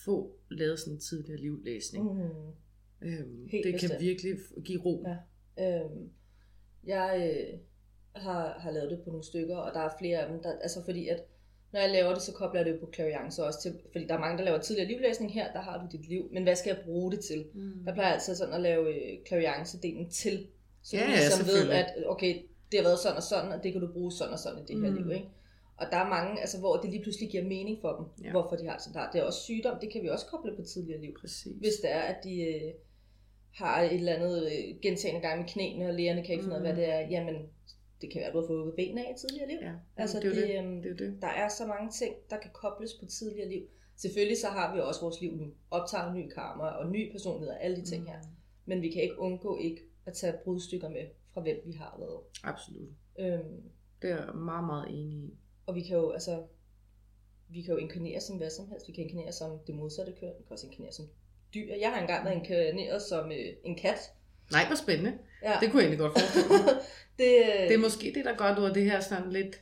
få 0.05 0.37
lavet 0.51 0.79
sådan 0.79 0.93
en 0.95 1.01
tidligere 1.01 1.41
livlæsning. 1.41 2.05
Mm. 2.05 2.21
Mm. 2.21 3.09
Øhm, 3.09 3.47
Helt 3.53 3.65
det 3.65 3.73
kan 3.73 3.89
bestemt. 3.89 4.01
virkelig 4.01 4.33
f- 4.33 4.63
give 4.63 4.81
ro. 4.83 5.07
Ja. 5.57 5.81
Øhm, 5.81 6.09
jeg 6.87 7.33
øh, 7.53 7.59
har, 8.23 8.59
har 8.59 8.71
lavet 8.71 8.91
det 8.91 9.01
på 9.05 9.11
nogle 9.11 9.25
stykker, 9.25 9.57
og 9.57 9.75
der 9.75 9.81
er 9.81 9.91
flere 9.99 10.19
af 10.19 10.33
dem, 10.33 10.43
der, 10.43 10.53
altså 10.63 10.85
fordi 10.85 11.09
at 11.09 11.21
når 11.73 11.81
jeg 11.81 11.91
laver 11.91 12.15
det, 12.15 12.23
så 12.23 12.33
kobler 12.33 12.61
jeg 12.61 12.67
det 12.67 12.73
jo 12.73 12.79
på 12.81 12.87
klaviance 12.87 13.45
også 13.45 13.63
til, 13.63 13.79
fordi 13.93 14.07
der 14.07 14.15
er 14.15 14.19
mange, 14.19 14.39
der 14.39 14.45
laver 14.45 14.59
tidligere 14.59 14.89
livlæsning 14.89 15.33
her, 15.35 15.53
der 15.53 15.61
har 15.61 15.79
du 15.87 15.97
dit 15.97 16.09
liv, 16.09 16.29
men 16.33 16.43
hvad 16.43 16.57
skal 16.57 16.71
jeg 16.75 16.85
bruge 16.85 17.13
det 17.13 17.21
til? 17.21 17.45
Mm. 17.55 17.87
Jeg 17.87 17.95
plejer 17.95 18.13
altid 18.13 18.35
sådan 18.35 18.55
at 18.55 18.61
lave 18.61 18.89
øh, 18.95 19.19
klaviance-delen 19.27 20.11
til, 20.11 20.47
så 20.83 20.97
Ja, 20.97 21.03
du 21.05 21.11
ja, 21.11 21.17
ligesom 21.17 21.39
ved, 21.47 21.53
selvfølgelig. 21.55 21.79
at 21.79 21.95
okay, 22.07 22.43
det 22.73 22.81
har 22.81 22.85
været 22.89 22.99
sådan 22.99 23.17
og 23.17 23.23
sådan, 23.23 23.53
og 23.53 23.63
det 23.65 23.73
kan 23.73 23.81
du 23.81 23.93
bruge 23.93 24.13
sådan 24.13 24.33
og 24.33 24.39
sådan 24.39 24.59
i 24.59 24.65
det 24.73 24.81
her 24.81 24.91
Mm. 24.91 24.97
liv, 24.97 25.11
ikke? 25.13 25.29
Og 25.77 25.87
der 25.93 25.97
er 25.97 26.09
mange, 26.09 26.41
altså, 26.41 26.59
hvor 26.59 26.77
det 26.77 26.91
lige 26.91 27.03
pludselig 27.03 27.31
giver 27.31 27.45
mening 27.45 27.79
for 27.81 27.93
dem, 27.97 28.07
Ja. 28.21 28.27
ja. 28.27 28.31
hvorfor 28.31 28.57
de 28.57 28.67
har 28.67 28.75
det 28.77 28.83
sådan 28.85 29.03
der. 29.03 29.11
Det 29.11 29.19
er 29.21 29.25
også 29.25 29.41
sygdom, 29.41 29.79
det 29.81 29.93
kan 29.93 30.03
vi 30.03 30.09
også 30.09 30.27
koble 30.27 30.57
på 30.57 30.63
tidligere 30.63 31.01
liv. 31.01 31.15
Præcis. 31.21 31.53
Hvis 31.61 31.75
det 31.83 31.93
er, 31.93 32.01
at 32.01 32.17
de 32.25 32.41
øh, 32.43 32.73
har 33.55 33.83
et 33.83 33.95
eller 33.95 34.13
andet 34.15 34.47
øh, 34.47 34.81
gentagende 34.83 35.21
gang 35.29 35.41
med 35.41 35.49
knæene, 35.49 35.89
og 35.89 35.95
lægerne 35.95 36.23
kan 36.25 36.33
ikke 36.33 36.45
finde 36.45 36.57
ud 36.57 36.63
af, 36.67 36.73
hvad 36.73 36.77
det 36.83 36.93
er, 36.95 37.01
jamen, 37.01 37.37
det 38.03 38.13
kan 38.13 38.19
være, 38.21 38.29
at 38.29 38.35
du 38.35 38.41
har 38.41 38.47
fået 38.47 38.59
hugget 38.59 38.77
benene 38.77 39.07
af 39.07 39.13
i 39.17 39.19
tidligere 39.21 39.49
liv. 39.49 39.59
Ja, 39.63 39.73
Altså, 39.97 40.21
det 40.21 40.27
er 40.31 40.35
det, 40.35 40.49
det. 40.49 40.59
øhm, 40.59 40.83
det, 40.83 40.91
er 40.93 40.97
det. 40.97 41.19
Der 41.23 41.29
er 41.29 41.49
så 41.49 41.67
mange 41.67 41.91
ting, 41.91 42.15
der 42.31 42.39
kan 42.39 42.51
kobles 42.55 42.93
på 43.01 43.07
tidligere 43.07 43.49
liv. 43.49 43.63
Selvfølgelig 43.97 44.39
så 44.39 44.47
har 44.49 44.75
vi 44.75 44.81
også 44.81 45.01
vores 45.01 45.21
liv 45.21 45.33
nu. 45.37 45.47
Optager 45.71 46.15
ny 46.15 46.29
karma 46.29 46.65
og 46.65 46.91
ny 46.91 47.13
personlighed 47.13 47.49
og 47.55 47.65
alle 47.65 47.77
de 47.77 47.85
ting 47.85 48.07
her. 48.07 48.19
Men 48.65 48.83
vi 48.83 48.89
kan 48.91 49.03
ikke 49.03 49.19
undgå 49.19 49.59
ikke 49.59 49.81
at 50.07 50.13
tage 50.13 50.35
brudstykker 50.45 50.89
med 50.89 51.07
fra 51.35 51.41
hvem 51.41 51.57
vi 51.67 51.73
har 51.73 51.97
været. 51.99 52.21
Absolut. 52.45 52.89
Øhm, 53.19 53.63
Det 54.03 54.11
er 54.11 54.25
jeg 54.27 54.35
meget, 54.35 54.65
meget 54.67 54.89
enig 54.89 55.19
i. 55.19 55.35
og 55.67 55.75
vi 55.75 55.83
kan 55.83 55.97
jo 55.97 56.11
altså 56.11 56.43
vi 57.49 57.63
kan 57.63 57.73
jo 57.75 57.77
inkarnere 57.77 58.21
som 58.21 58.37
hvad 58.37 58.51
som 58.51 58.69
helst. 58.69 58.89
Vi 58.89 58.93
kan 58.93 59.05
inkarnere 59.05 59.33
som 59.33 59.59
det 59.67 59.75
modsatte 59.75 60.13
køn. 60.21 60.29
Vi 60.39 60.43
kan 60.43 60.53
også 60.53 60.67
inkarnere 60.67 60.93
som 60.93 61.05
dyr. 61.55 61.75
Jeg 61.81 61.91
har 61.93 62.01
engang 62.01 62.25
været 62.25 62.35
inkarneret 62.37 63.03
som 63.03 63.33
øh, 63.33 63.47
en 63.65 63.77
kat. 63.77 63.99
Nej, 64.53 64.67
hvor 64.67 64.77
spændende. 64.77 65.13
Ja. 65.43 65.53
Det 65.61 65.71
kunne 65.71 65.83
jeg 65.83 65.89
egentlig 65.89 65.99
godt 65.99 66.13
forestille 66.13 66.49
mig. 66.49 66.59
det, 67.19 67.29
Det 67.69 67.75
er 67.75 67.79
måske 67.79 68.13
det, 68.15 68.25
der 68.25 68.37
gør 68.37 68.45
af 68.45 68.75
det 68.75 68.85
her 68.85 69.01
sådan 69.01 69.33
lidt, 69.33 69.61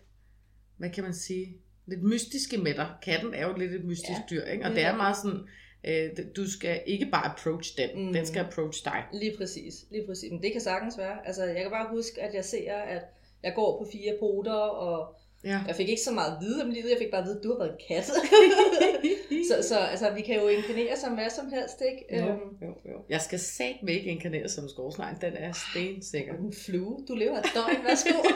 hvad 0.76 0.90
kan 0.90 1.04
man 1.04 1.14
sige, 1.14 1.56
lidt 1.86 2.02
mystiske 2.02 2.58
med 2.58 2.74
dig. 2.74 2.88
Katten 3.02 3.34
er 3.34 3.46
jo 3.46 3.56
lidt 3.56 3.72
et 3.72 3.84
mystisk 3.84 4.10
Ja, 4.10 4.22
dyr, 4.30 4.44
ikke? 4.44 4.64
Og 4.64 4.70
det 4.70 4.76
det 4.76 4.84
er 4.84 4.96
meget 4.96 5.16
sådan, 5.16 5.40
øh, 5.84 6.26
du 6.36 6.50
skal 6.50 6.82
ikke 6.86 7.06
bare 7.12 7.26
approach 7.26 7.76
den, 7.78 8.06
Mm. 8.06 8.12
den 8.12 8.26
skal 8.26 8.40
approach 8.40 8.84
dig. 8.84 9.04
Lige 9.12 9.36
præcis, 9.38 9.74
lige 9.90 10.06
præcis. 10.06 10.30
Men 10.32 10.42
det 10.42 10.52
kan 10.52 10.60
sagtens 10.60 10.98
være. 10.98 11.26
Altså, 11.26 11.44
jeg 11.44 11.62
kan 11.62 11.70
bare 11.70 11.88
huske, 11.90 12.22
at 12.22 12.34
jeg 12.34 12.44
ser, 12.44 12.74
at 12.74 13.02
jeg 13.42 13.52
går 13.54 13.78
på 13.84 13.90
fire 13.92 14.16
poter, 14.20 14.52
og 14.52 15.16
Ja. 15.44 15.60
jeg 15.66 15.76
fik 15.76 15.88
ikke 15.88 16.02
så 16.02 16.12
meget 16.12 16.32
at 16.32 16.38
vide 16.40 16.62
om 16.62 16.70
livet. 16.70 16.90
Jeg 16.90 16.98
fik 16.98 17.10
bare 17.10 17.20
at 17.20 17.26
vide, 17.26 17.36
at 17.38 17.44
du 17.44 17.48
har 17.52 17.58
været 17.58 17.76
kat. 17.88 18.04
så, 19.50 19.68
så 19.68 19.78
altså, 19.78 20.10
vi 20.10 20.20
kan 20.22 20.40
jo 20.40 20.48
inkarnere 20.48 20.96
som 20.96 21.12
hvad 21.14 21.30
som 21.30 21.46
helst, 21.52 21.82
ikke? 21.90 22.16
Jo, 22.26 22.28
Øhm, 22.32 22.40
jo, 22.62 22.90
jo. 22.92 22.98
Jeg 23.08 23.20
skal 23.20 23.38
satme 23.38 23.92
ikke 23.92 24.10
inkarnere 24.10 24.48
som 24.48 24.68
skovsnegl, 24.68 25.16
den 25.20 25.32
er 25.36 25.52
stensikker. 25.72 26.34
en 26.34 26.54
flue. 26.66 26.98
Du 27.08 27.14
lever 27.14 27.38
et 27.38 27.46
døgn, 27.54 27.84
værsgo. 27.84 28.14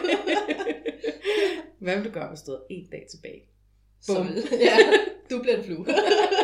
Hvad 1.80 1.96
vil 1.96 2.04
du 2.04 2.10
gøre, 2.10 2.28
hvis 2.28 2.40
du 2.40 2.50
havde 2.50 2.64
en 2.70 2.86
dag 2.92 3.06
tilbage? 3.10 3.42
Så, 4.02 4.14
Bum. 4.14 4.28
ja, 4.60 4.76
du 5.30 5.42
bliver 5.42 5.56
en 5.56 5.64
flue. 5.64 5.86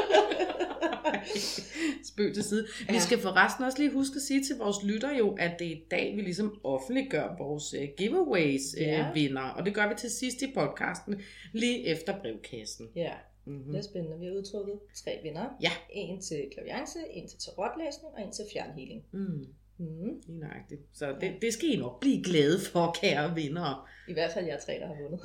Spøg 2.12 2.34
til 2.34 2.44
side. 2.44 2.66
Vi 2.88 2.94
Ja. 2.94 2.98
skal 3.00 3.18
forresten 3.18 3.64
også 3.64 3.78
lige 3.78 3.90
huske 3.92 4.16
at 4.16 4.22
sige 4.22 4.44
til 4.44 4.56
vores 4.56 4.76
lytter 4.84 5.16
jo, 5.18 5.36
at 5.38 5.50
det 5.58 5.66
er 5.66 5.70
i 5.70 5.82
dag, 5.90 6.16
vi 6.16 6.20
ligesom 6.20 6.60
offentliggør 6.64 7.36
vores 7.38 7.74
uh, 7.74 7.88
giveaways 7.98 8.74
uh, 8.76 8.82
Ja. 8.82 9.12
vinder. 9.14 9.42
Og 9.42 9.66
det 9.66 9.74
gør 9.74 9.88
vi 9.88 9.94
til 9.98 10.10
sidst 10.10 10.42
i 10.42 10.52
podcasten, 10.54 11.20
lige 11.52 11.86
efter 11.86 12.18
brevkassen. 12.20 12.88
ja, 12.96 13.12
Mm-hmm. 13.46 13.72
det 13.72 13.78
er 13.78 13.82
spændende. 13.82 14.18
Vi 14.18 14.24
har 14.26 14.32
udtrukket 14.32 14.74
tre 15.04 15.10
vinder. 15.22 15.44
Ja. 15.62 15.70
En 15.90 16.20
til 16.20 16.44
klaviance, 16.54 16.98
en 17.10 17.28
til 17.28 17.38
tarotlæsning 17.38 18.14
og 18.14 18.22
en 18.22 18.32
til 18.32 18.44
fjernhealing. 18.52 19.02
Mm, 19.12 19.46
Mm. 19.78 19.86
lige 20.26 20.38
nøjagtigt. 20.40 20.80
Så 20.92 21.14
det, 21.20 21.32
det 21.42 21.52
skal 21.52 21.68
I 21.68 21.76
nok 21.76 22.00
blive 22.00 22.24
glade 22.24 22.60
for, 22.72 22.96
kære 23.02 23.34
vinder. 23.34 23.88
I 24.08 24.12
hvert 24.12 24.30
fald 24.32 24.46
jer 24.46 24.58
tre, 24.58 24.72
der 24.80 24.86
har 24.86 24.94
vundet. 25.02 25.20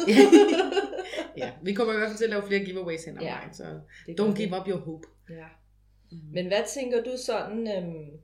ja, 1.41 1.51
vi 1.63 1.73
kommer 1.73 1.93
i 1.93 1.97
hvert 1.97 2.09
fald 2.09 2.17
til 2.17 2.23
at 2.23 2.29
lave 2.29 2.43
flere 2.47 2.65
giveaways 2.65 3.05
hen 3.05 3.17
ad 3.17 3.21
Ja. 3.23 3.35
vejen, 3.35 3.53
så 3.53 3.63
don't 4.09 4.31
vi. 4.37 4.43
give 4.43 4.59
up 4.61 4.67
your 4.67 4.79
hope. 4.79 5.07
Ja. 5.29 5.45
Mm. 6.23 6.33
Men 6.33 6.47
hvad 6.47 6.63
tænker 6.73 7.03
du 7.03 7.11
sådan, 7.25 7.67
øhm, 7.77 8.19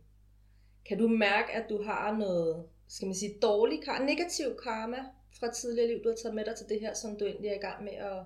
kan 0.85 0.97
du 0.97 1.07
mærke, 1.07 1.51
at 1.53 1.65
du 1.69 1.83
har 1.83 2.17
noget, 2.17 2.65
skal 2.87 3.05
man 3.05 3.15
sige, 3.15 3.33
dårlig 3.41 3.83
karma, 3.83 4.05
negativ 4.05 4.45
karma 4.63 4.97
fra 5.39 5.51
tidligere 5.53 5.87
liv, 5.87 6.03
du 6.03 6.09
har 6.09 6.15
taget 6.15 6.35
med 6.35 6.45
dig 6.45 6.55
til 6.55 6.65
det 6.69 6.79
her, 6.79 6.93
som 6.93 7.17
du 7.19 7.25
egentlig 7.25 7.49
er 7.49 7.55
i 7.55 7.65
gang 7.67 7.83
med 7.83 7.93
at, 7.93 8.19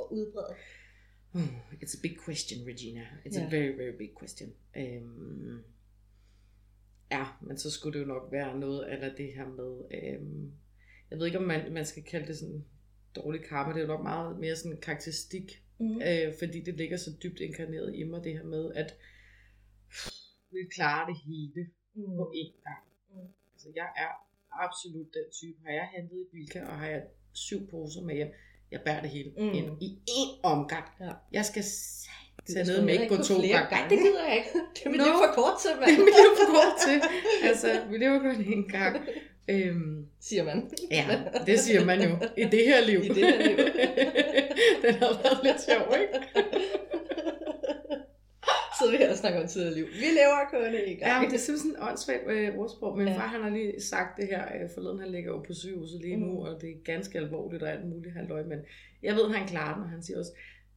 at 0.00 0.06
udbrede? 0.10 0.54
Oh, 1.34 1.72
it's 1.82 1.98
a 1.98 2.02
big 2.02 2.16
question, 2.24 2.66
Regina. 2.66 3.00
It's 3.26 3.38
a 3.38 3.42
Ja. 3.42 3.48
very, 3.50 3.76
very 3.76 3.96
big 3.98 4.10
question. 4.18 4.52
Um, 4.76 5.64
ja, 7.10 7.26
men 7.42 7.58
så 7.58 7.70
skulle 7.70 7.98
det 7.98 8.04
jo 8.04 8.08
nok 8.08 8.32
være 8.32 8.58
noget 8.58 8.84
af 8.84 9.10
det 9.16 9.34
her 9.34 9.46
med, 9.48 9.70
um, 10.20 10.52
jeg 11.10 11.18
ved 11.18 11.26
ikke, 11.26 11.38
om 11.38 11.44
man, 11.44 11.72
man 11.72 11.84
skal 11.86 12.02
kalde 12.02 12.26
det 12.26 12.38
sådan 12.38 12.64
dårlig 13.16 13.44
karma, 13.44 13.72
det 13.72 13.76
er 13.78 13.82
jo 13.82 13.86
nok 13.86 14.02
meget 14.02 14.38
mere 14.38 14.56
sådan 14.56 14.80
karakteristik, 14.80 15.62
Mm. 15.80 16.02
øh, 16.02 16.28
fordi 16.38 16.60
det 16.60 16.74
ligger 16.76 16.96
så 16.96 17.10
dybt 17.22 17.40
inkarneret 17.40 17.94
i 17.96 18.02
mig, 18.02 18.24
det 18.24 18.32
her 18.32 18.44
med, 18.44 18.72
at 18.74 18.94
vi 20.50 20.58
klarer 20.74 21.06
det 21.10 21.16
hele 21.26 21.62
på 22.16 22.24
Mm. 22.24 22.38
én 22.42 22.52
gang. 22.66 22.82
Mm. 23.10 23.28
Altså, 23.52 23.68
jeg 23.76 23.88
er 24.04 24.10
absolut 24.64 25.06
den 25.16 25.26
type. 25.40 25.58
Har 25.66 25.72
jeg 25.72 25.88
handlet 25.94 26.18
i 26.20 26.26
Bilka, 26.32 26.60
og 26.64 26.78
har 26.78 26.86
jeg 26.88 27.02
syv 27.32 27.60
poser 27.70 28.02
med 28.02 28.14
hjem, 28.14 28.32
jeg 28.70 28.80
bærer 28.86 29.00
det 29.02 29.10
hele 29.10 29.30
Mm. 29.36 29.52
ind 29.58 29.82
i 29.82 29.88
én 30.08 30.40
omgang. 30.42 30.84
Ja. 31.00 31.12
Jeg 31.32 31.44
skal 31.44 31.62
Det 31.62 32.54
tage 32.54 32.66
ned 32.66 32.84
med 32.84 32.92
ikke 32.94 33.08
gå 33.08 33.16
på 33.16 33.22
to 33.22 33.34
flere 33.40 33.58
gange. 33.58 33.70
gange. 33.76 33.88
Det 33.96 33.98
gider 34.04 34.24
jeg 34.28 34.36
ikke. 34.40 34.50
Det 34.74 34.82
er 34.86 34.90
mit 34.90 34.98
Nå. 35.00 35.04
liv 35.06 35.14
for 35.24 35.30
kort 35.40 35.56
til, 35.62 35.70
Det 35.70 35.80
mand. 35.80 35.90
er 36.00 36.04
mit 36.08 36.16
liv 36.22 36.30
for 36.40 36.48
kort 36.56 36.74
til. 36.86 36.96
Altså, 37.48 37.68
vi 37.90 37.96
lever 38.02 38.18
kun 38.26 38.36
én 38.54 38.64
gang. 38.76 38.94
Øhm, 39.50 40.06
Siger 40.20 40.44
man. 40.44 40.70
ja, 40.90 41.04
det 41.46 41.60
siger 41.60 41.84
man 41.84 42.02
jo. 42.02 42.16
I 42.36 42.44
det 42.44 42.64
her 42.64 42.86
liv. 42.86 42.98
I 43.04 43.08
det 43.08 43.16
her 43.16 43.42
liv. 43.48 43.56
Den 44.82 44.94
har 44.94 45.22
været 45.22 45.38
lidt 45.44 45.60
sjov, 45.68 45.94
ikke? 46.02 46.26
Så 48.80 48.90
vi 48.90 48.96
her 48.96 49.10
og 49.10 49.16
snakker 49.16 49.40
om 49.40 49.48
tidligere 49.48 49.74
liv. 49.74 49.86
Vi 49.86 50.08
lever 50.20 50.40
kun 50.50 50.74
i 50.86 50.94
gang. 50.94 51.12
Ja, 51.12 51.20
men 51.20 51.30
det 51.30 51.34
er 51.36 51.38
simpelthen 51.46 51.72
sådan 51.72 51.82
en 51.82 51.88
åndssvagt 51.88 52.24
øh, 52.28 52.58
ordsprog. 52.58 52.98
Min 52.98 53.08
Ja. 53.08 53.14
far 53.16 53.26
han 53.26 53.42
har 53.42 53.50
lige 53.50 53.80
sagt 53.82 54.16
det 54.16 54.26
her 54.26 54.42
øh, 54.62 54.70
forleden, 54.74 54.98
han 55.00 55.10
ligger 55.10 55.30
jo 55.32 55.38
på 55.46 55.52
sygehuset 55.54 56.00
lige 56.00 56.16
nu, 56.16 56.26
Mm. 56.30 56.36
og 56.36 56.60
det 56.60 56.70
er 56.70 56.74
ganske 56.84 57.18
alvorligt 57.18 57.62
og 57.62 57.70
alt 57.72 57.86
muligt 57.88 58.14
halvøj, 58.14 58.42
men 58.44 58.58
jeg 59.02 59.14
ved, 59.14 59.28
han 59.34 59.48
klarer 59.48 59.74
den, 59.74 59.82
og 59.82 59.88
han 59.90 60.02
siger 60.02 60.18
også, 60.18 60.32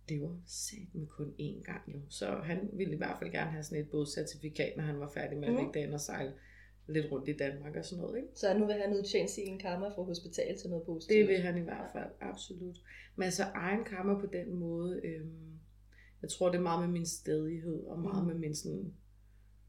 det 0.09 0.21
var 0.21 0.35
sat 0.47 0.87
med 0.93 1.07
kun 1.07 1.27
én 1.39 1.63
gang 1.63 1.81
jo. 1.87 1.99
Så 2.09 2.25
han 2.43 2.59
ville 2.73 2.93
i 2.93 2.97
hvert 2.97 3.15
fald 3.19 3.31
gerne 3.31 3.51
have 3.51 3.63
sådan 3.63 3.83
et 3.83 3.89
bådcertifikat, 3.91 4.73
når 4.77 4.83
han 4.83 4.99
var 4.99 5.11
færdig 5.13 5.37
med 5.37 5.47
at 5.47 5.53
Mm. 5.53 5.59
ligge 5.59 5.73
derinde 5.73 5.93
og 5.95 6.01
sejle 6.01 6.31
lidt 6.93 7.11
rundt 7.11 7.29
i 7.29 7.33
Danmark 7.33 7.75
og 7.75 7.85
sådan 7.85 8.01
noget. 8.01 8.17
Ikke? 8.17 8.29
Så 8.35 8.57
nu 8.57 8.65
vil 8.65 8.75
han 8.75 8.93
udtjene 8.97 9.29
sin 9.29 9.59
karma 9.59 9.87
fra 9.87 10.03
hospital 10.03 10.57
til 10.57 10.69
noget 10.69 10.85
positivt. 10.85 11.17
Det 11.19 11.27
vil 11.27 11.41
han 11.41 11.57
i 11.57 11.61
hvert 11.61 11.89
fald, 11.93 12.09
absolut. 12.21 12.77
Men 13.15 13.23
altså 13.23 13.43
egen 13.53 13.83
karma 13.83 14.13
på 14.19 14.25
den 14.33 14.53
måde, 14.53 15.01
øhm, 15.03 15.59
jeg 16.21 16.29
tror 16.29 16.49
det 16.49 16.57
er 16.57 16.61
meget 16.61 16.79
med 16.89 16.93
min 16.93 17.05
stedighed, 17.05 17.83
og 17.83 17.99
meget 17.99 18.23
Mm. 18.23 18.27
med 18.31 18.39
min, 18.39 18.55
sådan, 18.55 18.93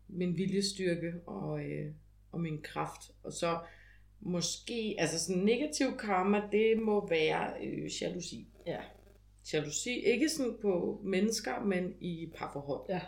min 0.09 0.37
viljestyrke 0.37 1.13
og, 1.27 1.65
øh, 1.65 1.93
og 2.33 2.41
min 2.41 2.63
kraft. 2.63 3.01
Og 3.23 3.33
så 3.33 3.59
måske, 4.21 4.95
altså 4.99 5.19
sådan 5.27 5.43
negativ 5.43 5.87
karma, 5.99 6.43
det 6.53 6.79
må 6.83 7.09
være 7.09 7.65
øh, 7.67 8.03
jalousi. 8.03 8.49
Ja. 8.67 8.81
Jalousi, 9.53 9.91
ikke 9.91 10.29
sådan 10.29 10.57
på 10.63 11.01
mennesker, 11.05 11.65
men 11.65 11.95
i 12.01 12.33
parforhold. 12.37 12.85
Ja. 12.89 13.01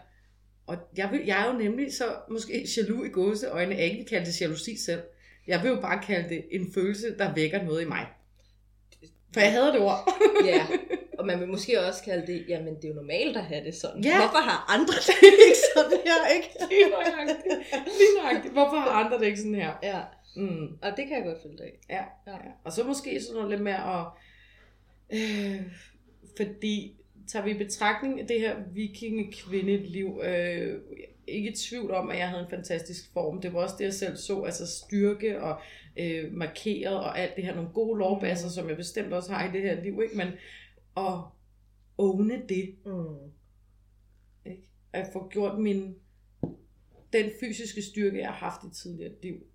Og 0.66 0.76
jeg, 0.97 1.09
vil, 1.12 1.21
jeg 1.26 1.42
er 1.47 1.52
jo 1.52 1.59
nemlig 1.59 1.94
så 1.94 2.04
måske 2.30 2.68
jaloux 2.76 3.06
i 3.06 3.11
gåseøjne, 3.11 3.75
jeg 3.75 3.85
ikke 3.85 4.04
kalde 4.04 4.26
det 4.26 4.40
jalousi 4.40 4.76
selv. 4.76 5.02
Jeg 5.47 5.62
vil 5.62 5.68
jo 5.68 5.80
bare 5.80 6.02
kalde 6.02 6.28
det 6.28 6.44
en 6.50 6.73
følelse, 6.75 7.18
der 7.18 7.35
vækker 7.35 7.62
noget 7.62 7.83
i 7.83 7.85
mig. 7.85 8.06
For 9.35 9.40
jeg 9.40 9.52
havde 9.52 9.66
det 9.73 9.80
ord. 9.80 10.09
Ja, 10.47 10.66
og 11.18 11.26
man 11.26 11.40
vil 11.40 11.49
måske 11.49 11.80
også 11.80 12.02
kalde 12.04 12.26
det, 12.26 12.44
jamen 12.49 12.75
det 12.76 12.85
er 12.85 12.88
jo 12.88 12.94
normalt 12.94 13.37
at 13.37 13.44
have 13.44 13.64
det 13.64 13.75
sådan. 13.75 14.04
Ja. 14.04 14.16
Hvorfor 14.16 14.38
har 14.38 14.75
andre 14.75 14.94
det 15.21 15.23
ikke 15.23 15.59
sådan 15.76 15.99
her, 16.04 16.35
ikke? 16.37 16.49
Lige 16.71 16.90
nøjagtigt. 16.90 17.54
Lige 17.99 18.23
nøjagtigt. 18.23 18.52
Hvorfor 18.52 18.76
har 18.76 18.90
andre 19.04 19.18
det 19.18 19.26
ikke 19.26 19.38
sådan 19.38 19.54
her? 19.54 19.73
Ja, 19.83 20.00
Mm. 20.37 20.78
og 20.83 20.90
det 20.97 21.06
kan 21.06 21.16
jeg 21.16 21.25
godt 21.25 21.42
følge 21.42 21.56
dig 21.59 21.66
af. 21.66 21.94
Ja. 22.26 22.33
ja. 22.33 22.38
Og 22.64 22.73
så 22.73 22.85
måske 22.85 23.21
sådan 23.21 23.35
noget 23.35 23.50
lidt 23.50 23.62
mere 23.62 24.00
at... 24.00 24.06
Øh, 25.12 25.62
fordi 26.37 26.97
tager 27.28 27.44
vi 27.44 27.50
i 27.50 27.58
betragtning 27.58 28.20
af 28.20 28.26
det 28.26 28.40
her 28.40 28.56
vikingekvindeliv, 28.72 30.20
øh, 30.24 30.80
ikke 31.26 31.50
i 31.50 31.54
tvivl 31.54 31.90
om, 31.90 32.10
at 32.10 32.18
jeg 32.18 32.28
havde 32.28 32.42
en 32.42 32.50
fantastisk 32.50 33.12
form. 33.12 33.40
Det 33.40 33.52
var 33.52 33.60
også 33.60 33.74
det, 33.78 33.84
jeg 33.84 33.94
selv 33.94 34.16
så, 34.16 34.42
altså 34.42 34.66
styrke 34.66 35.42
og 35.42 35.60
øh, 35.96 36.32
markeret 36.32 36.96
og 36.96 37.18
alt 37.18 37.36
det 37.36 37.44
her, 37.44 37.54
nogle 37.54 37.70
gode 37.70 37.98
lovbasser, 37.98 38.46
mm. 38.46 38.50
som 38.50 38.68
jeg 38.68 38.76
bestemt 38.76 39.12
også 39.12 39.32
har 39.32 39.48
i 39.48 39.52
det 39.52 39.62
her 39.62 39.82
liv, 39.82 40.02
ikke? 40.02 40.16
men 40.16 40.28
at 40.96 41.20
åne 41.98 42.42
det, 42.48 42.74
Mm. 42.86 43.30
ikke? 44.46 44.70
at 44.92 45.06
få 45.12 45.28
gjort 45.28 45.58
min, 45.58 45.94
den 47.12 47.30
fysiske 47.40 47.82
styrke, 47.82 48.18
jeg 48.18 48.28
har 48.28 48.50
haft 48.50 48.60
i 48.64 48.82
tidligere 48.82 49.12
liv, 49.22 49.46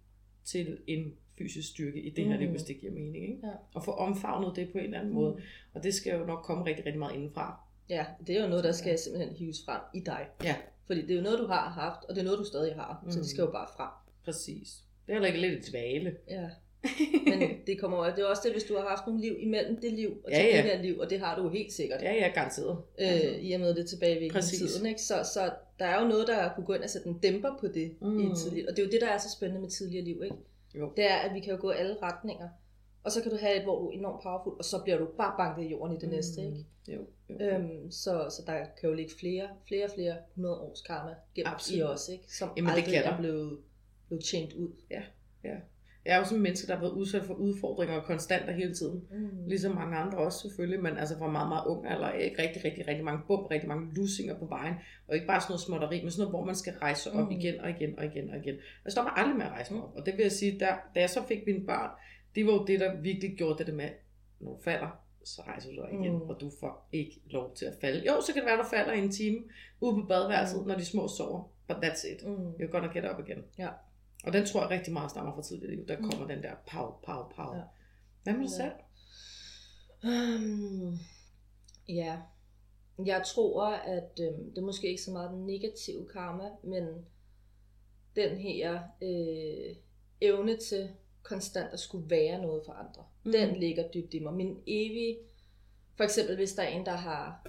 til 0.45 0.77
en 0.87 1.13
fysisk 1.39 1.69
styrke 1.69 1.99
i 2.01 2.09
det 2.09 2.25
her 2.25 2.33
Mm. 2.33 2.39
liv, 2.39 2.49
hvis 2.49 2.63
det 2.63 2.79
giver 2.79 2.91
mening. 2.93 3.15
Ikke? 3.29 3.39
Ja. 3.43 3.51
Og 3.73 3.83
få 3.83 3.91
omfavnet 3.91 4.55
det 4.55 4.71
på 4.71 4.77
en 4.77 4.83
eller 4.83 4.99
anden 4.99 5.13
måde. 5.13 5.37
Og 5.73 5.83
det 5.83 5.93
skal 5.93 6.19
jo 6.19 6.25
nok 6.25 6.39
komme 6.43 6.65
rigtig, 6.65 6.85
rigtig 6.85 6.99
meget 6.99 7.15
indenfra. 7.15 7.59
Ja, 7.89 8.05
det 8.27 8.37
er 8.37 8.41
jo 8.43 8.47
noget, 8.49 8.63
der 8.63 8.71
skal 8.71 8.99
simpelthen 8.99 9.35
hives 9.35 9.57
frem 9.65 9.81
i 9.93 9.99
dig. 9.99 10.27
Ja. 10.43 10.55
Fordi 10.85 11.01
det 11.01 11.11
er 11.11 11.15
jo 11.15 11.21
noget, 11.21 11.39
du 11.39 11.45
har 11.47 11.69
haft, 11.69 12.05
og 12.09 12.15
det 12.15 12.21
er 12.21 12.25
noget, 12.25 12.39
du 12.39 12.45
stadig 12.45 12.75
har. 12.75 13.01
Mm. 13.05 13.11
Så 13.11 13.17
Mm. 13.17 13.21
det 13.23 13.29
skal 13.31 13.41
jo 13.41 13.51
bare 13.51 13.67
frem. 13.77 13.89
Præcis. 14.25 14.77
Det 15.05 15.11
er 15.11 15.13
heller 15.13 15.27
ikke 15.27 15.41
lidt 15.41 15.53
et 15.65 15.71
dvale. 15.71 16.15
Ja. 16.29 16.49
Men 17.29 17.39
det 17.67 17.79
kommer 17.79 18.03
det 18.15 18.19
er 18.19 18.25
også 18.25 18.41
det, 18.45 18.51
hvis 18.51 18.63
du 18.63 18.73
har 18.75 18.87
haft 18.89 19.07
nogle 19.07 19.21
liv 19.21 19.35
imellem 19.39 19.81
det 19.81 19.93
liv 19.93 20.09
og 20.25 20.31
Ja, 20.31 20.41
ja. 20.43 20.55
det 20.57 20.63
her 20.63 20.81
liv, 20.81 20.97
og 20.99 21.09
det 21.09 21.19
har 21.19 21.35
du 21.35 21.43
jo 21.43 21.49
helt 21.49 21.73
sikkert. 21.73 22.01
Ja, 22.01 22.13
ja, 22.13 22.27
garanteret. 22.27 22.77
Øh, 23.01 23.41
I 23.43 23.51
og 23.53 23.59
med 23.59 23.75
det 23.75 23.85
tilbage 23.89 24.19
ved 24.23 24.29
Præcis. 24.29 24.59
tiden. 24.59 24.85
Ikke? 24.87 25.01
Så, 25.01 25.29
så 25.33 25.51
der 25.79 25.85
er 25.85 26.01
jo 26.01 26.07
noget, 26.07 26.27
der 26.27 26.49
kunne 26.55 26.65
gå 26.65 26.73
ind 26.73 26.83
og 26.83 26.89
sætte 26.89 27.07
en 27.07 27.19
dæmper 27.23 27.57
på 27.59 27.67
det 27.67 27.95
mm. 28.01 28.19
i 28.19 28.25
Mm. 28.25 28.35
tidligt. 28.35 28.67
Og 28.67 28.75
det 28.75 28.81
er 28.81 28.85
jo 28.85 28.91
det, 28.91 29.01
der 29.01 29.07
er 29.07 29.17
så 29.17 29.29
spændende 29.37 29.61
med 29.61 29.69
tidligere 29.69 30.03
liv. 30.05 30.21
Ikke? 30.23 30.35
Jo. 30.75 30.93
Det 30.97 31.11
er, 31.11 31.15
at 31.15 31.33
vi 31.33 31.39
kan 31.39 31.53
jo 31.53 31.61
gå 31.61 31.69
alle 31.69 31.97
retninger. 32.01 32.49
Og 33.03 33.11
så 33.11 33.21
kan 33.21 33.31
du 33.31 33.37
have 33.37 33.55
et, 33.55 33.63
hvor 33.63 33.79
du 33.79 33.89
er 33.89 33.91
enormt 33.91 34.23
powerful, 34.23 34.53
og 34.57 34.65
så 34.65 34.81
bliver 34.83 34.97
du 34.97 35.05
bare 35.17 35.33
banket 35.37 35.63
i 35.63 35.67
jorden 35.69 35.97
i 35.97 35.99
det 35.99 36.09
mm. 36.09 36.15
næste. 36.15 36.41
Ikke? 36.41 36.65
Jo, 36.87 37.07
jo. 37.29 37.39
Øhm, 37.39 37.91
så, 37.91 38.29
så 38.29 38.43
der 38.45 38.65
kan 38.79 38.89
jo 38.89 38.95
ligge 38.95 39.11
flere, 39.19 39.49
flere, 39.67 39.89
flere 39.95 40.15
hundrede 40.35 40.59
års 40.59 40.81
karma 40.81 41.15
i 41.35 41.41
Absolut. 41.45 41.89
os, 41.89 42.09
ikke? 42.09 42.35
som 42.35 42.49
Jamen, 42.57 42.69
det 42.69 42.77
aldrig 42.77 42.93
der. 42.93 43.09
er 43.09 43.17
blevet, 43.17 43.59
blevet 44.07 44.23
tjent 44.23 44.53
ud. 44.53 44.71
Jeg 46.05 46.13
er 46.13 46.17
jo 46.17 46.23
sådan 46.23 46.37
en 46.37 46.43
menneske, 46.43 46.67
der 46.67 46.73
har 46.73 46.81
været 46.81 46.91
udsat 46.91 47.23
for 47.23 47.33
udfordringer 47.33 47.95
og 47.95 48.03
konstanter 48.03 48.53
hele 48.53 48.73
tiden. 48.75 49.03
Mm. 49.11 49.47
Ligesom 49.47 49.75
mange 49.75 49.97
andre 49.97 50.17
også 50.17 50.39
selvfølgelig, 50.39 50.83
men 50.83 50.97
altså 50.97 51.17
fra 51.17 51.27
meget, 51.31 51.47
meget 51.49 51.63
ung 51.67 51.87
alder, 51.87 52.11
ikke 52.11 52.41
rigtig, 52.41 52.65
rigtig, 52.65 52.87
rigtig 52.87 53.05
mange 53.05 53.21
bump, 53.27 53.51
rigtig 53.51 53.67
mange 53.69 53.87
lusinger 53.95 54.39
på 54.39 54.45
vejen, 54.45 54.73
og 55.07 55.15
ikke 55.15 55.27
bare 55.27 55.41
sådan 55.41 55.51
noget 55.51 55.61
småtteri, 55.61 56.01
men 56.01 56.11
sådan 56.11 56.21
noget, 56.21 56.31
hvor 56.31 56.45
man 56.45 56.55
skal 56.55 56.73
rejse 56.73 57.11
op 57.11 57.25
Mm. 57.25 57.31
igen 57.31 57.59
og 57.61 57.69
igen 57.69 57.99
og 57.99 58.05
igen 58.05 58.29
og 58.29 58.37
igen. 58.37 58.55
Jeg 58.85 58.91
stopper 58.91 59.11
aldrig 59.11 59.37
med 59.37 59.45
at 59.45 59.51
rejse 59.51 59.73
mig 59.73 59.83
op, 59.83 59.95
og 59.95 60.05
det 60.05 60.13
vil 60.17 60.21
jeg 60.23 60.31
sige, 60.31 60.59
der, 60.59 60.73
da 60.95 60.99
jeg 60.99 61.09
så 61.09 61.23
fik 61.27 61.39
mine 61.47 61.65
børn, 61.65 61.89
det 62.35 62.45
var 62.45 62.51
jo 62.51 62.65
det, 62.65 62.79
der 62.79 63.01
virkelig 63.01 63.37
gjorde 63.37 63.57
det 63.57 63.67
der 63.67 63.73
med, 63.73 63.89
når 64.39 64.51
du 64.51 64.61
falder, 64.63 64.87
så 65.23 65.41
rejser 65.47 65.69
du 65.69 65.75
dig 65.75 65.89
igen, 65.99 66.13
Mm. 66.13 66.21
og 66.21 66.37
du 66.41 66.51
får 66.59 66.89
ikke 66.91 67.21
lov 67.25 67.55
til 67.55 67.65
at 67.65 67.73
falde. 67.81 68.03
Jo, 68.07 68.21
så 68.21 68.33
kan 68.33 68.41
det 68.41 68.49
være, 68.49 68.57
du 68.57 68.67
falder 68.69 68.93
i 68.93 68.99
en 68.99 69.11
time 69.11 69.37
ude 69.81 69.93
på 70.01 70.07
badeværelset, 70.07 70.61
Mm. 70.61 70.67
når 70.67 70.75
de 70.75 70.85
små 70.85 71.07
sover, 71.07 71.51
but 71.67 71.77
that's 71.77 72.07
it. 72.13 72.27
Mm. 72.27 72.49
You're 72.49 72.71
gonna 72.71 72.87
get 72.93 73.11
up 73.11 73.19
again. 73.19 73.43
Ja. 73.57 73.67
Og 74.25 74.33
den 74.33 74.45
tror 74.45 74.61
jeg 74.61 74.69
rigtig 74.69 74.93
meget 74.93 75.11
stammer 75.11 75.35
fra 75.35 75.41
tidligere 75.43 75.75
liv. 75.75 75.87
Der 75.87 75.97
Mm. 75.97 76.09
kommer 76.09 76.27
den 76.27 76.43
der 76.43 76.53
pow, 76.71 76.91
pow, 77.05 77.23
pow. 77.35 77.55
Ja. 77.55 77.61
Hvad 78.23 78.33
med 78.33 78.47
dig 78.47 78.57
Ja. 78.59 78.63
selv? 78.63 78.73
Um, 80.03 80.99
ja, 81.89 82.17
jeg 83.05 83.23
tror, 83.25 83.65
at 83.71 84.19
øhm, 84.21 84.49
det 84.49 84.57
er 84.57 84.65
måske 84.65 84.87
ikke 84.89 85.01
så 85.01 85.11
meget 85.11 85.31
den 85.31 85.45
negative 85.45 86.07
karma, 86.13 86.49
men 86.63 87.05
den 88.15 88.37
her 88.37 88.79
øh, 89.01 89.75
evne 90.21 90.57
til 90.57 90.89
konstant 91.23 91.73
at 91.73 91.79
skulle 91.79 92.09
være 92.09 92.41
noget 92.41 92.61
for 92.65 92.73
andre. 92.73 93.03
Mm. 93.23 93.29
Mm. 93.29 93.31
Den 93.31 93.55
ligger 93.59 93.91
dybt 93.91 94.13
i 94.13 94.19
mig. 94.19 94.33
Min 94.33 94.63
evige, 94.67 95.17
for 95.95 96.03
eksempel 96.03 96.35
hvis 96.35 96.53
der 96.53 96.63
er 96.63 96.67
en, 96.67 96.85
der 96.85 96.91
har, 96.95 97.47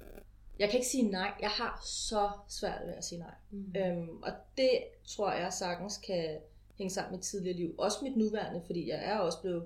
jeg 0.59 0.69
kan 0.69 0.79
ikke 0.79 0.89
sige 0.89 1.09
nej, 1.11 1.31
jeg 1.41 1.49
har 1.49 1.81
så 1.85 2.29
svært 2.49 2.81
ved 2.87 2.93
at 2.93 3.03
sige 3.03 3.19
nej. 3.19 3.33
Mm. 3.51 3.73
Øhm, 3.77 4.23
og 4.23 4.31
det 4.57 4.69
tror 5.07 5.31
jeg 5.31 5.53
sagtens 5.53 5.97
kan 5.97 6.39
hænge 6.77 6.91
sammen 6.91 7.11
med 7.15 7.19
tidligere 7.23 7.57
liv. 7.57 7.75
Også 7.77 7.97
mit 8.03 8.17
nuværende, 8.17 8.61
fordi 8.65 8.89
jeg 8.89 9.05
er 9.05 9.17
også 9.17 9.41
blevet 9.41 9.63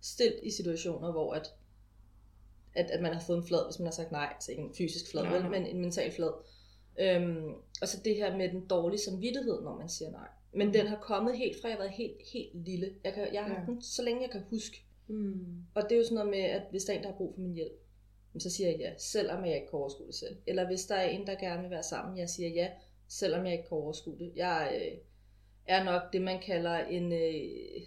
stillet 0.00 0.40
i 0.42 0.50
situationer, 0.50 1.12
hvor 1.12 1.34
at, 1.34 1.54
at, 2.74 2.90
at 2.90 3.02
man 3.02 3.12
har 3.12 3.20
fået 3.20 3.36
en 3.38 3.44
flad, 3.46 3.64
hvis 3.68 3.78
man 3.78 3.86
har 3.86 3.92
sagt 3.92 4.12
nej. 4.12 4.28
Altså 4.34 4.50
ikke 4.50 4.62
en 4.62 4.74
fysisk 4.74 5.10
flad, 5.10 5.26
vel, 5.26 5.50
men 5.50 5.66
en 5.66 5.80
mental 5.80 6.12
flad. 6.12 6.30
Øhm, 6.98 7.52
og 7.82 7.88
så 7.88 8.00
det 8.04 8.16
her 8.16 8.36
med 8.36 8.48
den 8.48 8.66
dårlige 8.66 9.00
samvittighed, 9.00 9.62
når 9.62 9.78
man 9.78 9.88
siger 9.88 10.10
nej. 10.10 10.28
Men 10.52 10.66
Mm. 10.66 10.72
den 10.72 10.86
har 10.86 10.96
kommet 10.96 11.38
helt 11.38 11.60
fra, 11.60 11.68
jeg 11.68 11.76
har 11.76 11.82
været 11.82 11.94
helt, 11.96 12.16
helt 12.32 12.64
lille. 12.64 12.94
Jeg, 13.04 13.12
kan, 13.14 13.34
jeg 13.34 13.44
har 13.44 13.54
Ja. 13.60 13.66
den, 13.66 13.82
så 13.82 14.02
længe 14.02 14.22
jeg 14.22 14.30
kan 14.30 14.42
huske. 14.50 14.82
Mm. 15.08 15.62
Og 15.74 15.82
det 15.82 15.92
er 15.92 15.96
jo 15.96 16.04
sådan 16.04 16.14
noget 16.14 16.30
med, 16.30 16.38
at 16.38 16.62
hvis 16.70 16.84
der 16.84 16.92
er 16.92 16.96
en, 16.96 17.02
der 17.02 17.10
har 17.10 17.16
brug 17.16 17.34
for 17.34 17.40
min 17.40 17.54
hjælp, 17.54 17.72
så 18.38 18.50
siger 18.50 18.70
jeg 18.70 18.78
ja, 18.78 18.92
selvom 18.98 19.44
jeg 19.44 19.54
ikke 19.54 19.66
kan 19.70 19.78
overskue 19.78 20.06
det 20.06 20.14
selv. 20.14 20.36
Eller 20.46 20.66
hvis 20.66 20.84
der 20.86 20.94
er 20.94 21.08
en, 21.08 21.26
der 21.26 21.34
gerne 21.34 21.62
vil 21.62 21.70
være 21.70 21.82
sammen, 21.82 22.18
jeg 22.18 22.28
siger 22.30 22.48
ja, 22.48 22.70
selvom 23.08 23.44
jeg 23.44 23.52
ikke 23.52 23.68
kan 23.68 23.76
overskue 23.78 24.18
det. 24.18 24.32
Jeg 24.36 24.80
øh, 24.92 24.98
er 25.68 25.84
nok 25.84 26.02
det, 26.12 26.22
man 26.22 26.40
kalder 26.40 26.78
en 26.78 27.12
øh, 27.12 27.82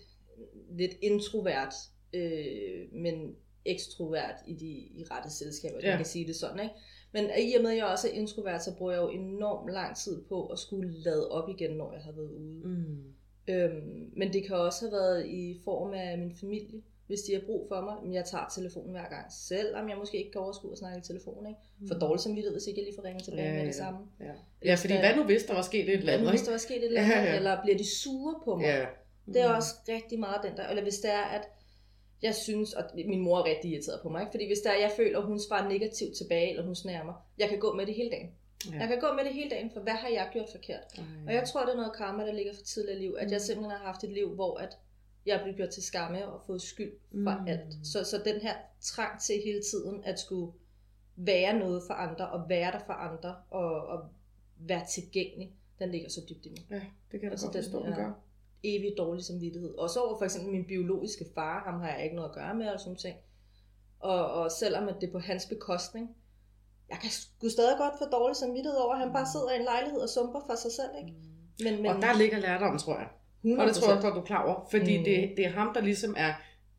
lidt 0.78 0.92
introvert, 1.02 1.74
øh, 2.14 2.94
men 2.94 3.36
ekstrovert 3.66 4.36
i 4.48 4.54
de 4.54 4.70
i 4.70 5.04
rette 5.12 5.30
selskaber, 5.30 5.80
Ja. 5.84 5.90
man 5.90 5.98
kan 5.98 6.06
sige 6.06 6.28
det 6.28 6.36
sådan. 6.36 6.60
Ikke? 6.60 6.76
Men 7.14 7.26
i 7.40 7.54
og 7.54 7.62
med, 7.64 7.72
at 7.72 7.78
jeg 7.78 7.86
også 7.86 8.08
er 8.08 8.12
introvert, 8.12 8.64
så 8.64 8.76
bruger 8.78 8.92
jeg 8.92 9.02
jo 9.02 9.10
enormt 9.10 9.72
lang 9.74 9.98
tid 9.98 10.24
på 10.30 10.48
at 10.48 10.60
skulle 10.60 10.92
lade 11.04 11.32
op 11.32 11.50
igen, 11.50 11.72
når 11.72 11.94
jeg 11.94 12.02
har 12.02 12.12
været 12.12 12.32
ude. 12.32 12.68
Mm. 12.68 13.04
Øhm, 13.50 14.12
men 14.18 14.34
det 14.34 14.48
kan 14.48 14.56
også 14.56 14.86
have 14.86 14.92
været 14.92 15.28
i 15.28 15.62
form 15.64 15.94
af 15.94 16.18
min 16.18 16.36
familie. 16.36 16.82
Hvis 17.10 17.22
de 17.28 17.34
har 17.34 17.42
brug 17.50 17.62
for 17.72 17.82
mig, 17.82 17.96
men 18.04 18.14
jeg 18.14 18.26
tager 18.26 18.46
telefonen 18.56 18.92
hver 18.92 19.10
gang, 19.16 19.26
selvom 19.50 19.90
jeg 19.90 19.98
måske 19.98 20.18
ikke 20.18 20.32
kan 20.32 20.42
overskue 20.42 20.72
at 20.72 20.78
snakke 20.78 20.98
i 21.00 21.02
telefon. 21.02 21.42
Ikke? 21.52 21.60
For 21.88 21.96
dårlig 22.00 22.22
samvittighed, 22.22 22.54
hvis 22.58 22.68
ikke 22.68 22.80
jeg 22.82 22.86
lige 22.88 22.96
får 23.00 23.04
ringet 23.04 23.24
tilbage 23.24 23.42
Ja, 23.44 23.48
ja, 23.50 23.54
med 23.54 23.62
ja. 23.62 23.68
det 23.68 23.76
samme. 23.76 24.00
Ja. 24.20 24.34
ja, 24.70 24.76
fordi 24.76 24.94
hvad 24.98 25.16
nu 25.16 25.24
hvis 25.24 25.44
der 25.44 25.54
var 25.54 25.62
sket 25.62 25.80
et 25.90 25.90
eller 25.94 26.04
Hvad 26.06 26.14
nu, 26.14 26.20
andet? 26.20 26.32
hvis 26.32 26.42
der 26.48 26.52
var 26.52 26.58
sket 26.68 26.78
et 26.78 26.84
eller 26.86 27.02
andet, 27.02 27.14
Ja, 27.14 27.20
ja, 27.20 27.26
ja. 27.26 27.32
ja. 27.32 27.36
eller 27.36 27.62
bliver 27.64 27.78
de 27.78 27.88
sure 28.02 28.36
på 28.46 28.56
mig? 28.56 28.66
Ja. 28.66 28.86
Det 29.34 29.42
er 29.42 29.50
også 29.54 29.74
rigtig 29.90 30.20
meget 30.20 30.40
den 30.44 30.58
der, 30.58 30.68
eller 30.68 30.84
hvis 30.84 31.00
det 31.00 31.12
er, 31.12 31.22
at 31.38 31.44
jeg 32.22 32.36
synes, 32.36 32.74
og 32.74 32.84
min 33.06 33.20
mor 33.20 33.38
er 33.40 33.46
rigtig 33.46 33.72
irriteret 33.72 34.00
på 34.04 34.10
mig, 34.10 34.22
ikke? 34.22 34.32
fordi 34.32 34.48
hvis 34.48 34.60
der 34.60 34.70
er, 34.72 34.80
jeg 34.80 34.92
føler, 34.98 35.20
at 35.20 35.26
hun 35.26 35.40
svarer 35.40 35.70
negativt 35.70 36.18
tilbage, 36.18 36.50
eller 36.50 36.64
hun 36.64 36.76
snærer 36.76 37.04
mig, 37.06 37.14
jeg 37.38 37.50
kan 37.50 37.60
gå 37.60 37.74
med 37.76 37.86
det 37.86 37.94
hele 37.96 38.10
dagen. 38.10 38.30
Ja. 38.72 38.78
Jeg 38.80 38.88
kan 38.88 39.00
gå 39.00 39.08
med 39.16 39.24
det 39.24 39.34
hele 39.34 39.50
dagen, 39.50 39.70
for 39.74 39.80
hvad 39.82 39.94
har 39.94 40.10
jeg 40.10 40.30
gjort 40.34 40.50
forkert? 40.52 40.84
Ej. 40.98 41.04
Og 41.28 41.34
jeg 41.34 41.44
tror, 41.48 41.62
det 41.66 41.72
er 41.72 41.76
noget 41.78 41.94
karma, 41.98 42.26
der 42.28 42.34
ligger 42.34 42.54
for 42.54 42.62
tidligere 42.64 43.00
liv. 43.00 43.16
At 43.20 43.28
Mm. 43.28 43.32
jeg 43.34 43.42
simpelthen 43.42 43.72
har 43.78 43.86
haft 43.86 44.04
et 44.04 44.10
liv, 44.10 44.30
hvor 44.36 44.58
at 44.58 44.78
jeg 45.30 45.40
blevet 45.44 45.58
gjort 45.58 45.70
til 45.70 45.84
skamme 45.84 46.28
og 46.28 46.42
fået 46.48 46.62
skyld 46.62 46.92
for 47.12 47.18
Mm. 47.38 47.42
mm. 47.42 47.48
alt. 47.48 47.74
Så, 47.84 48.04
så 48.04 48.22
den 48.26 48.42
her 48.42 48.56
trang 48.82 49.22
til 49.22 49.36
hele 49.46 49.62
tiden 49.72 50.04
at 50.04 50.20
skulle 50.20 50.52
være 51.16 51.60
noget 51.60 51.84
for 51.88 51.94
andre, 51.94 52.30
og 52.30 52.50
være 52.50 52.72
der 52.72 52.80
for 52.86 52.94
andre, 52.94 53.36
og, 53.50 53.88
og 53.88 54.00
være 54.58 54.86
tilgængelig, 54.90 55.54
den 55.80 55.92
ligger 55.92 56.10
så 56.10 56.22
dybt 56.30 56.46
i 56.46 56.50
mig. 56.50 56.66
Ja, 56.70 56.76
det 57.12 57.20
kan 57.20 57.24
jeg 57.24 57.32
Altså, 57.32 57.46
godt 57.46 57.56
forstå, 57.56 57.86
den 57.86 57.94
gør. 57.96 58.12
Evig 58.64 58.94
dårlig 58.98 59.24
samvittighed. 59.26 59.70
Også 59.78 60.00
over 60.00 60.18
for 60.18 60.26
eksempel 60.26 60.52
min 60.52 60.66
biologiske 60.66 61.26
far, 61.36 61.64
ham 61.64 61.80
har 61.82 61.90
jeg 61.90 62.04
ikke 62.04 62.16
noget 62.16 62.30
at 62.30 62.36
gøre 62.36 62.56
med, 62.56 62.68
og 62.68 62.80
sådan 62.80 62.96
ting. 62.96 63.18
Og, 64.00 64.32
og 64.32 64.52
selvom 64.52 64.88
at 64.88 64.96
det 65.02 65.08
er 65.08 65.12
på 65.12 65.20
hans 65.20 65.46
bekostning, 65.46 66.16
jeg 66.90 66.98
kan 67.02 67.10
sgu 67.12 67.50
stadig 67.50 67.78
godt 67.78 67.94
få 68.00 68.06
dårlig 68.10 68.36
samvittighed 68.36 68.78
over, 68.80 68.94
at 68.94 69.00
han 69.00 69.14
bare 69.14 69.28
sidder 69.34 69.52
i 69.52 69.56
en 69.56 69.64
lejlighed 69.64 70.00
og 70.00 70.10
sumper 70.10 70.40
for 70.46 70.56
sig 70.56 70.72
selv. 70.72 70.90
Ikke? 70.98 71.14
Men, 71.64 71.74
men 71.74 71.92
Mm. 71.92 71.98
Og 71.98 72.02
der 72.02 72.18
ligger 72.18 72.38
lærdommen, 72.40 72.80
tror 72.80 72.98
jeg. 72.98 73.10
100%. 73.44 73.60
Og 73.60 73.68
det 73.68 73.76
tror 73.76 73.94
jeg 73.94 74.02
godt, 74.02 74.16
du 74.16 74.20
er 74.20 74.24
klar 74.26 74.44
over. 74.46 74.68
Fordi 74.72 74.98
Mm. 74.98 75.04
det, 75.04 75.34
det 75.38 75.46
er 75.46 75.50
ham, 75.50 75.74
der 75.74 75.82
ligesom 75.82 76.14
er 76.18 76.34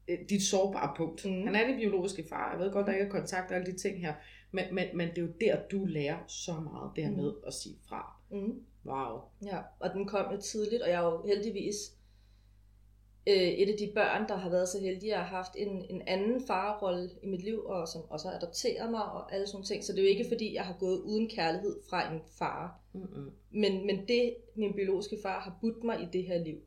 øh, 0.09 0.19
dit 0.29 0.43
sårbare 0.43 0.93
punkt. 0.97 1.25
Mm. 1.25 1.43
Han 1.47 1.55
er 1.55 1.67
din 1.67 1.77
biologiske 1.77 2.25
far. 2.29 2.51
Jeg 2.53 2.61
ved 2.65 2.73
godt, 2.73 2.87
der 2.87 2.93
ikke 2.93 3.05
er 3.07 3.11
kontakt 3.11 3.51
og 3.51 3.57
alle 3.57 3.73
de 3.73 3.79
ting 3.79 4.01
her. 4.01 4.15
Men, 4.53 4.65
men, 4.73 4.87
men 4.95 5.09
det 5.09 5.19
er 5.19 5.23
jo 5.23 5.33
der, 5.41 5.57
du 5.71 5.85
lærer 5.85 6.17
så 6.27 6.53
meget, 6.53 6.91
det 6.97 7.05
her 7.05 7.11
Mm. 7.11 7.17
med 7.17 7.33
at 7.47 7.55
sige 7.55 7.77
fra. 7.89 8.17
Mm. 8.31 8.63
Wow. 8.87 9.21
Ja, 9.47 9.59
og 9.81 9.91
den 9.95 10.07
kom 10.07 10.33
jo 10.35 10.41
tidligt, 10.41 10.83
og 10.83 10.89
jeg 10.91 11.01
er 11.01 11.05
jo 11.05 11.23
heldigvis 11.27 11.77
øh, 13.31 13.49
et 13.49 13.69
af 13.69 13.79
de 13.79 13.93
børn, 13.95 14.29
der 14.29 14.37
har 14.37 14.51
været 14.51 14.69
så 14.69 14.81
heldige, 14.81 15.15
at 15.15 15.21
har 15.21 15.37
haft 15.37 15.53
en, 15.57 15.85
en 15.91 16.03
anden 16.07 16.47
farrolle 16.47 17.11
i 17.23 17.27
mit 17.27 17.43
liv, 17.45 17.65
og 17.65 17.89
som 17.89 18.03
også 18.11 18.29
har 18.29 18.37
adopteret 18.37 18.91
mig 18.91 19.03
og 19.05 19.35
alle 19.35 19.47
sådan 19.47 19.65
ting. 19.65 19.85
Så 19.85 19.93
det 19.93 19.99
er 19.99 20.03
jo 20.03 20.09
ikke 20.09 20.29
fordi, 20.29 20.55
jeg 20.55 20.65
har 20.65 20.77
gået 20.81 21.01
uden 21.01 21.29
kærlighed 21.29 21.77
fra 21.91 22.13
en 22.13 22.21
far. 22.39 22.81
Mm-mm. 22.93 23.31
Men, 23.51 23.87
men 23.87 24.09
det, 24.09 24.35
min 24.55 24.75
biologiske 24.75 25.19
far 25.23 25.41
har 25.41 25.59
budt 25.61 25.85
mig 25.85 26.03
i 26.03 26.07
det 26.13 26.25
her 26.25 26.39
liv, 26.45 26.59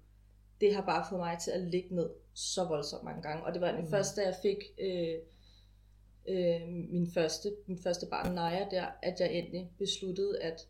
det 0.61 0.75
har 0.75 0.81
bare 0.81 1.05
fået 1.09 1.19
mig 1.19 1.37
til 1.43 1.51
at 1.51 1.61
ligge 1.61 1.95
ned 1.95 2.09
så 2.33 2.63
voldsomt 2.63 3.03
mange 3.03 3.21
gange. 3.21 3.43
Og 3.45 3.53
det 3.53 3.61
var 3.61 3.67
den 3.71 3.79
Mm. 3.79 3.85
mm. 3.85 3.91
første, 3.91 4.21
da 4.21 4.25
jeg 4.25 4.35
fik 4.41 4.57
øh, 4.79 5.15
øh, 6.27 6.67
min, 6.67 7.07
første, 7.13 7.55
min 7.67 7.77
første 7.83 8.05
barn, 8.09 8.35
Naja, 8.35 8.65
der, 8.71 8.85
at 9.01 9.19
jeg 9.19 9.33
endelig 9.33 9.71
besluttede, 9.77 10.41
at 10.41 10.67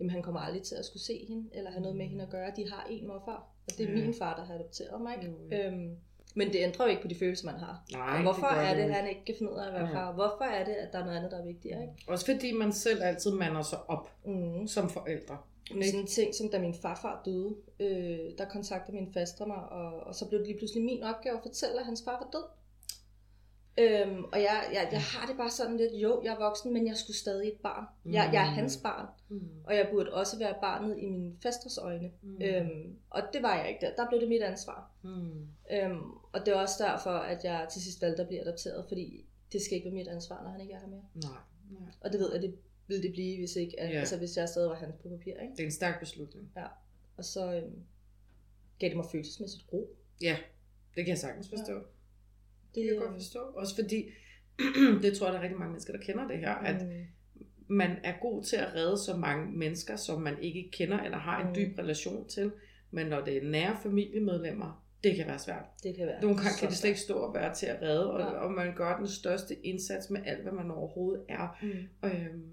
jamen, 0.00 0.10
han 0.10 0.22
kommer 0.22 0.40
aldrig 0.40 0.62
til 0.62 0.74
at 0.74 0.84
skulle 0.84 1.02
se 1.02 1.24
hende, 1.28 1.50
eller 1.54 1.70
have 1.70 1.82
noget 1.82 1.96
med 1.96 2.06
hende 2.06 2.24
at 2.24 2.30
gøre. 2.30 2.52
De 2.56 2.70
har 2.70 2.86
en 2.90 3.06
morfar, 3.06 3.54
og 3.72 3.78
det 3.78 3.88
er 3.88 3.90
Ja. 3.98 4.04
min 4.04 4.14
far, 4.18 4.36
der 4.36 4.44
har 4.44 4.54
adopteret 4.54 5.00
mig. 5.02 5.14
Ikke? 5.16 5.26
Jo, 5.28 5.34
ja. 5.50 5.66
Øhm, 5.66 5.96
men 6.34 6.48
det 6.52 6.56
ændrer 6.58 6.84
jo 6.84 6.90
ikke 6.90 7.02
på 7.02 7.08
de 7.08 7.14
følelser, 7.14 7.46
man 7.46 7.60
har. 7.60 7.82
Nej, 7.92 8.16
og 8.16 8.22
hvorfor 8.22 8.46
det 8.46 8.68
er 8.68 8.74
det, 8.74 8.82
at 8.82 8.94
han 8.94 9.08
ikke 9.08 9.24
kan 9.24 9.34
finde 9.38 9.52
ud 9.52 9.58
af 9.58 9.66
at 9.66 9.72
være 9.72 9.86
Ja. 9.88 9.94
far? 9.94 10.12
Hvorfor 10.12 10.44
er 10.44 10.64
det, 10.64 10.72
at 10.72 10.92
der 10.92 10.98
er 10.98 11.04
noget 11.04 11.16
andet, 11.16 11.30
der 11.30 11.38
er 11.38 11.44
vigtigere? 11.44 11.82
Ikke? 11.82 11.94
Også 12.06 12.24
fordi 12.26 12.52
man 12.52 12.72
selv 12.72 13.02
altid 13.02 13.30
mander 13.30 13.62
sig 13.62 13.78
op 13.90 14.10
Mm. 14.24 14.66
som 14.66 14.90
forældre. 14.90 15.36
Med 15.74 15.82
sådan 15.84 16.00
en 16.00 16.06
ting, 16.06 16.34
som 16.34 16.48
da 16.48 16.58
min 16.58 16.74
farfar 16.74 17.22
døde, 17.24 17.54
øh, 17.80 18.18
der 18.38 18.44
kontaktede 18.44 18.96
min 18.96 19.12
faster 19.14 19.46
mig, 19.46 19.56
og, 19.56 20.00
og 20.06 20.14
så 20.14 20.28
blev 20.28 20.38
det 20.38 20.46
lige 20.48 20.58
pludselig 20.58 20.84
min 20.84 21.02
opgave 21.02 21.36
at 21.36 21.42
fortælle, 21.42 21.80
at 21.80 21.86
hans 21.86 22.02
far 22.04 22.12
var 22.12 22.28
død. 22.32 22.44
Øhm, 23.78 24.24
og 24.24 24.38
jeg, 24.40 24.68
jeg, 24.72 24.88
jeg 24.92 25.00
har 25.00 25.26
det 25.26 25.36
bare 25.36 25.50
sådan 25.50 25.76
lidt, 25.76 25.92
jo, 25.92 26.22
jeg 26.24 26.32
er 26.34 26.38
voksen, 26.38 26.72
men 26.72 26.86
jeg 26.86 26.96
skulle 26.96 27.16
stadig 27.16 27.48
et 27.48 27.60
barn. 27.62 27.84
Jeg, 28.12 28.30
jeg 28.32 28.40
er 28.42 28.46
hans 28.46 28.76
barn, 28.82 29.06
Mm. 29.28 29.48
og 29.64 29.76
jeg 29.76 29.88
burde 29.92 30.12
også 30.14 30.38
være 30.38 30.54
barnet 30.60 30.98
i 30.98 31.06
min 31.06 31.38
fasters 31.42 31.78
øjne. 31.78 32.10
Mm. 32.22 32.42
Øhm, 32.42 32.96
og 33.10 33.22
det 33.32 33.42
var 33.42 33.58
jeg 33.58 33.68
ikke 33.68 33.80
der. 33.86 33.96
Der 33.96 34.08
blev 34.08 34.20
det 34.20 34.28
mit 34.28 34.42
ansvar. 34.42 34.90
Mm. 35.02 35.46
Øhm, 35.72 36.00
og 36.32 36.40
det 36.46 36.48
er 36.48 36.58
også 36.58 36.84
derfor, 36.84 37.10
at 37.10 37.44
jeg 37.44 37.68
til 37.72 37.82
sidst 37.82 38.02
valgte 38.02 38.22
at 38.22 38.28
blive 38.28 38.40
adopteret, 38.40 38.84
fordi 38.88 39.24
det 39.52 39.62
skal 39.62 39.76
ikke 39.76 39.84
være 39.84 39.94
mit 39.94 40.08
ansvar, 40.08 40.42
når 40.42 40.50
han 40.50 40.60
ikke 40.60 40.72
er 40.74 40.78
her 40.80 40.86
mere. 40.86 41.04
Nej, 41.14 41.40
nej. 41.70 41.92
Og 42.00 42.12
det 42.12 42.20
ved 42.20 42.32
jeg, 42.32 42.42
det 42.42 42.54
ville 42.86 43.02
det 43.02 43.12
blive, 43.12 43.38
hvis 43.38 43.56
ikke, 43.56 43.74
Ja. 43.78 43.86
altså 43.88 44.16
hvis 44.18 44.36
jeg 44.36 44.48
stadig 44.48 44.70
var 44.70 44.76
hans 44.76 44.94
på 45.02 45.08
papir, 45.08 45.32
ikke? 45.40 45.52
Det 45.56 45.60
er 45.60 45.64
en 45.64 45.72
stærk 45.72 46.00
beslutning. 46.00 46.52
Og 47.16 47.24
så 47.24 47.54
øhm, 47.54 47.82
gav 48.78 48.88
det 48.88 48.96
mig 48.96 49.06
følelsesmæssigt 49.12 49.64
ro. 49.72 49.96
Ja, 50.22 50.36
det 50.94 51.04
kan 51.04 51.08
jeg 51.08 51.18
sagtens 51.18 51.48
forstå. 51.48 51.74
Det 51.74 51.82
Det, 52.78 52.86
kan 52.86 52.94
jeg 52.94 53.02
godt 53.02 53.14
forstå. 53.22 53.38
Også 53.38 53.74
fordi, 53.74 54.04
det 55.02 55.16
tror 55.18 55.26
jeg, 55.26 55.32
der 55.32 55.38
er 55.38 55.42
rigtig 55.42 55.58
mange 55.58 55.70
mennesker, 55.72 55.92
der 55.92 56.00
kender 56.00 56.28
det 56.28 56.38
her, 56.38 56.54
at 56.54 56.82
Mm, 56.86 57.04
man 57.76 57.90
er 58.04 58.12
god 58.22 58.44
til 58.44 58.56
at 58.56 58.74
redde 58.74 58.98
så 58.98 59.16
mange 59.16 59.52
mennesker, 59.52 59.96
som 59.96 60.22
man 60.22 60.38
ikke 60.42 60.70
kender 60.72 60.98
eller 61.00 61.18
har 61.18 61.40
en 61.42 61.48
Mm. 61.48 61.54
dyb 61.54 61.78
relation 61.78 62.28
til. 62.28 62.52
Men 62.90 63.06
når 63.06 63.24
det 63.24 63.36
er 63.36 63.42
nære 63.50 63.76
familiemedlemmer, 63.82 64.84
det 65.04 65.16
kan 65.16 65.26
være 65.26 65.38
svært. 65.38 65.64
det 65.82 65.96
kan 65.96 66.06
være 66.06 66.20
Nogle 66.20 66.36
gange 66.36 66.50
kan 66.60 66.68
det 66.68 66.76
slet 66.76 66.88
ikke 66.90 67.00
stå 67.00 67.14
og 67.14 67.34
være 67.34 67.54
til 67.54 67.66
at 67.66 67.82
redde, 67.82 68.10
og, 68.12 68.20
Ja. 68.20 68.26
og 68.26 68.50
man 68.52 68.74
gør 68.76 68.96
den 68.96 69.08
største 69.08 69.66
indsats 69.66 70.10
med 70.10 70.20
alt, 70.26 70.42
hvad 70.42 70.52
man 70.52 70.70
overhovedet 70.70 71.24
er. 71.28 71.58
Mm. 71.62 72.08
øhm, 72.08 72.50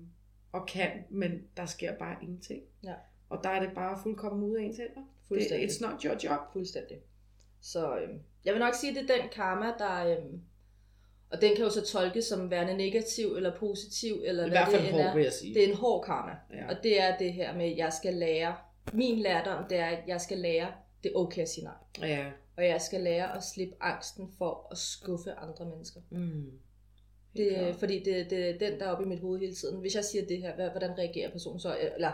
og 0.51 0.67
kan, 0.67 0.89
men 1.09 1.31
der 1.57 1.65
sker 1.65 1.97
bare 1.97 2.15
ingenting. 2.21 2.61
Ja. 2.83 2.93
Og 3.29 3.39
der 3.43 3.49
er 3.49 3.59
det 3.65 3.69
bare 3.75 3.99
fuldkommen 4.03 4.43
ude 4.43 4.59
af 4.59 4.63
ens 4.63 4.77
hænder. 4.77 4.93
Det, 4.95 5.27
Fuldstændig. 5.27 5.69
it's 5.69 5.81
not 5.91 6.01
your 6.03 6.15
job. 6.23 6.39
Fuldstændig. 6.53 6.97
Så 7.61 7.97
øhm, 7.99 8.19
jeg 8.45 8.53
vil 8.53 8.59
nok 8.59 8.73
sige, 8.73 8.89
at 8.89 9.07
det 9.07 9.15
er 9.15 9.21
den 9.21 9.29
karma, 9.29 9.65
der... 9.77 10.17
Øhm, 10.17 10.41
og 11.29 11.41
den 11.41 11.55
kan 11.55 11.63
jo 11.65 11.69
så 11.69 11.85
tolkes 11.85 12.25
som 12.25 12.51
værende 12.51 12.77
negativ 12.77 13.27
eller 13.35 13.55
positiv, 13.55 14.21
eller 14.25 14.45
I 14.45 14.49
hvad 14.49 14.57
hvert 14.57 14.71
fald 14.71 14.83
det 14.83 14.91
hård, 14.91 15.01
er. 15.01 15.15
vil 15.15 15.23
jeg 15.23 15.33
sige. 15.33 15.53
Det 15.53 15.63
er 15.63 15.67
en 15.67 15.75
hård 15.75 16.05
karma. 16.05 16.31
Ja. 16.53 16.69
Og 16.69 16.83
det 16.83 17.01
er 17.01 17.17
det 17.17 17.33
her 17.33 17.55
med, 17.57 17.65
at 17.65 17.77
jeg 17.77 17.93
skal 17.93 18.13
lære... 18.13 18.55
Min 18.93 19.19
lærdom, 19.19 19.63
det 19.69 19.77
er, 19.77 19.85
at 19.85 20.03
jeg 20.07 20.21
skal 20.21 20.37
lære, 20.37 20.71
det 21.03 21.11
er 21.11 21.15
okay 21.15 21.41
at 21.41 21.49
sige 21.49 21.63
nej. 21.63 22.09
ja. 22.09 22.25
Og 22.57 22.65
jeg 22.65 22.81
skal 22.81 23.01
lære 23.01 23.37
at 23.37 23.43
slippe 23.43 23.75
angsten 23.81 24.29
for 24.37 24.67
at 24.71 24.77
skuffe 24.77 25.31
andre 25.31 25.65
mennesker. 25.65 25.99
Mm. 26.09 26.51
Det, 27.37 27.75
fordi 27.75 28.03
det, 28.03 28.29
det 28.29 28.49
er 28.49 28.57
den, 28.57 28.79
der 28.79 28.85
er 28.85 28.91
oppe 28.91 29.03
i 29.03 29.07
mit 29.07 29.19
hoved 29.19 29.39
hele 29.39 29.55
tiden. 29.55 29.79
Hvis 29.79 29.95
jeg 29.95 30.05
siger 30.05 30.25
det 30.25 30.41
her, 30.41 30.71
hvordan 30.71 30.97
reagerer 30.97 31.31
personen 31.31 31.59
så? 31.59 31.77
Eller 31.95 32.11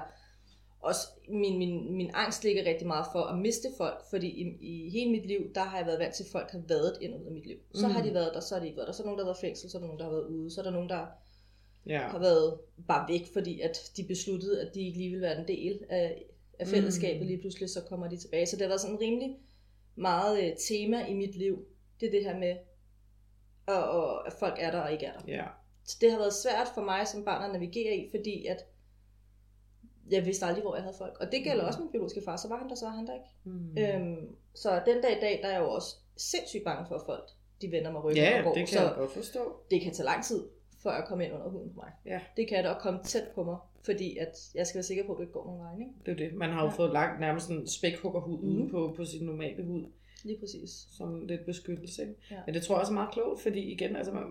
også 0.81 1.07
min, 1.29 1.57
min, 1.57 1.93
min 1.97 2.11
angst 2.13 2.43
ligger 2.43 2.65
rigtig 2.65 2.87
meget 2.87 3.05
for 3.11 3.19
at 3.23 3.39
miste 3.39 3.67
folk, 3.77 4.01
fordi 4.09 4.27
i, 4.27 4.57
i 4.61 4.89
hele 4.89 5.11
mit 5.11 5.25
liv, 5.25 5.53
der 5.55 5.61
har 5.63 5.77
jeg 5.77 5.85
været 5.85 5.99
vant 5.99 6.13
til, 6.15 6.23
at 6.23 6.29
folk 6.31 6.51
har 6.51 6.61
været 6.67 6.97
ind 7.01 7.13
og 7.13 7.21
ud 7.21 7.25
af 7.25 7.31
mit 7.31 7.45
liv. 7.45 7.57
Så 7.73 7.87
Mm. 7.87 7.93
har 7.93 8.03
de 8.03 8.13
været 8.13 8.31
der, 8.33 8.39
så 8.39 8.55
har 8.55 8.59
de 8.59 8.65
ikke 8.67 8.77
været 8.77 8.87
der. 8.87 8.93
Så 8.93 9.03
er 9.03 9.05
der 9.05 9.09
nogen, 9.09 9.19
der 9.19 9.25
har 9.25 9.29
været 9.29 9.41
fængsel, 9.41 9.69
så 9.69 9.77
er 9.77 9.79
der 9.79 9.87
nogen, 9.87 9.99
der 9.99 10.05
har 10.05 10.11
været 10.11 10.27
ude, 10.27 10.51
så 10.51 10.61
er 10.61 10.63
der 10.63 10.71
nogen, 10.71 10.89
der 10.89 11.05
Ja. 11.85 11.99
har 11.99 12.19
været 12.19 12.59
bare 12.87 13.09
væk, 13.09 13.33
fordi 13.33 13.61
at 13.61 13.91
de 13.97 14.03
besluttede, 14.03 14.61
at 14.61 14.75
de 14.75 14.81
ikke 14.87 14.97
lige 14.97 15.09
ville 15.09 15.21
være 15.25 15.39
en 15.39 15.47
del 15.47 15.79
af, 15.89 16.23
af 16.59 16.67
fællesskabet 16.67 17.21
Mm. 17.21 17.27
lige 17.27 17.39
pludselig, 17.39 17.69
så 17.69 17.81
kommer 17.89 18.07
de 18.09 18.17
tilbage. 18.17 18.45
Så 18.45 18.55
det 18.55 18.61
har 18.61 18.67
været 18.67 18.81
sådan 18.81 19.01
rimelig 19.01 19.37
meget 19.95 20.43
øh, 20.43 20.51
tema 20.67 21.05
i 21.05 21.13
mit 21.13 21.35
liv. 21.35 21.65
Det 21.99 22.07
er 22.07 22.11
det 22.11 22.23
her 22.23 22.37
med, 22.39 22.55
og, 23.67 23.83
og, 23.83 24.27
at 24.27 24.33
folk 24.39 24.55
er 24.59 24.71
der 24.71 24.79
og 24.79 24.91
ikke 24.91 25.05
er 25.05 25.13
der. 25.13 25.21
ja. 25.27 25.43
Så 25.85 25.97
det 26.01 26.11
har 26.11 26.17
været 26.17 26.33
svært 26.33 26.67
for 26.75 26.81
mig 26.81 27.07
som 27.07 27.25
barn 27.25 27.45
at 27.45 27.51
navigere 27.61 27.95
i, 27.95 28.09
fordi 28.09 28.45
at 28.45 28.57
jeg 30.11 30.25
vidste 30.25 30.45
aldrig, 30.45 30.61
hvor 30.63 30.75
jeg 30.75 30.83
havde 30.83 30.95
folk. 30.97 31.17
Og 31.19 31.31
det 31.31 31.43
gælder 31.43 31.61
Mm. 31.63 31.67
også 31.67 31.79
min 31.79 31.89
biologiske 31.91 32.21
far, 32.25 32.37
så 32.37 32.47
var 32.47 32.57
han 32.57 32.69
der, 32.69 32.75
så 32.75 32.85
var 32.85 32.91
han 32.91 33.07
der 33.07 33.13
ikke. 33.13 33.25
Mm. 33.43 33.77
Øhm, 33.77 34.35
så 34.53 34.81
den 34.85 35.01
dag 35.01 35.11
i 35.17 35.21
dag, 35.21 35.39
der 35.41 35.47
er 35.47 35.51
jeg 35.51 35.61
jo 35.61 35.69
også 35.71 35.95
sindssygt 36.17 36.63
bange 36.63 36.85
for, 36.87 36.95
at 36.95 37.01
folk 37.05 37.29
de 37.61 37.71
vender 37.71 37.91
mig 37.91 38.03
ryggen 38.03 38.23
ja, 38.23 38.37
og 38.37 38.43
går. 38.43 38.53
det 38.53 38.59
kan 38.59 38.67
så 38.77 38.81
jeg 38.83 38.93
godt 38.97 39.11
forstå. 39.11 39.55
det 39.71 39.81
kan 39.81 39.93
tage 39.93 40.05
lang 40.05 40.23
tid, 40.23 40.43
før 40.83 40.91
jeg 40.95 41.03
kommer 41.07 41.25
ind 41.25 41.33
under 41.33 41.49
huden 41.49 41.69
på 41.69 41.75
mig. 41.75 41.91
Ja. 42.05 42.19
Det 42.37 42.47
kan 42.47 42.63
det 42.63 42.69
at 42.69 42.77
komme 42.79 42.99
tæt 43.03 43.27
på 43.35 43.43
mig, 43.43 43.57
fordi 43.85 44.17
at 44.17 44.37
jeg 44.55 44.67
skal 44.67 44.77
være 44.77 44.83
sikker 44.83 45.05
på, 45.05 45.11
at 45.11 45.17
du 45.17 45.21
ikke 45.21 45.33
går 45.33 45.45
nogen 45.45 45.61
vej. 45.61 45.73
Ikke? 45.79 45.91
Det 46.05 46.11
er 46.11 46.15
det. 46.29 46.37
Man 46.37 46.49
har 46.49 46.61
jo 46.63 46.67
Ja. 46.69 46.73
fået 46.75 46.91
lagt 46.93 47.19
nærmest 47.19 47.49
en 47.49 47.67
spækhuggerhud 47.67 48.39
mm. 48.43 48.69
på, 48.71 48.93
på 48.97 49.05
sin 49.05 49.25
normale 49.25 49.63
hud, 49.65 49.85
Lige 50.23 50.39
præcis. 50.39 50.69
som 50.97 51.25
lidt 51.27 51.45
beskyttelse. 51.45 52.01
Ikke? 52.01 52.15
Ja. 52.31 52.35
Men 52.45 52.55
det 52.55 52.63
tror 52.63 52.75
jeg 52.75 52.79
også 52.79 52.91
er 52.91 52.93
meget 52.93 53.11
klogt, 53.11 53.41
fordi 53.41 53.59
igen, 53.71 53.95
altså 53.95 54.11
man, 54.11 54.23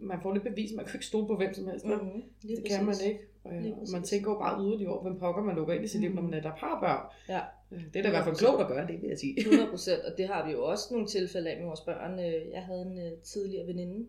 man 0.00 0.18
får 0.22 0.32
lidt 0.32 0.44
bevis, 0.44 0.70
man 0.76 0.84
kan 0.84 0.94
ikke 0.94 1.06
stole 1.06 1.26
på 1.26 1.36
hvem 1.36 1.54
som 1.54 1.66
helst. 1.68 1.84
Mm. 1.86 1.90
Mm-hmm. 1.92 2.22
Det 2.42 2.64
kan 2.70 2.84
man 2.84 2.94
ikke. 3.06 3.20
Og, 3.48 3.64
ja, 3.64 3.74
præcis. 3.78 3.92
man 3.92 4.02
tænker 4.02 4.30
jo 4.32 4.38
bare 4.38 4.60
yderligere 4.64 4.92
over, 4.92 5.02
hvem 5.02 5.18
pokker 5.18 5.42
man 5.42 5.56
lukker 5.56 5.74
ind 5.74 5.84
i 5.84 5.88
sit 5.88 6.00
liv, 6.00 6.14
når 6.14 6.22
man 6.22 6.30
netop 6.30 6.58
har 6.58 6.80
børn. 6.80 7.12
Ja. 7.28 7.40
Øh, 7.72 7.84
Det 7.92 7.96
er 7.96 8.02
da 8.02 8.08
i 8.08 8.10
hvert 8.10 8.24
fald 8.24 8.36
klogt 8.36 8.60
at 8.62 8.68
gøre, 8.68 8.86
det 8.86 9.02
vil 9.02 9.08
jeg 9.08 9.18
sige. 9.18 9.34
100 9.40 9.70
procent, 9.70 10.00
og 10.02 10.12
det 10.18 10.26
har 10.28 10.46
vi 10.46 10.52
jo 10.52 10.64
også 10.64 10.84
nogle 10.90 11.06
tilfælde 11.06 11.50
af 11.50 11.56
med 11.58 11.66
vores 11.66 11.80
børn. 11.80 12.18
Øh, 12.18 12.50
Jeg 12.52 12.62
havde 12.62 12.82
en 12.82 12.98
øh, 12.98 13.12
tidligere 13.18 13.66
veninde, 13.66 14.06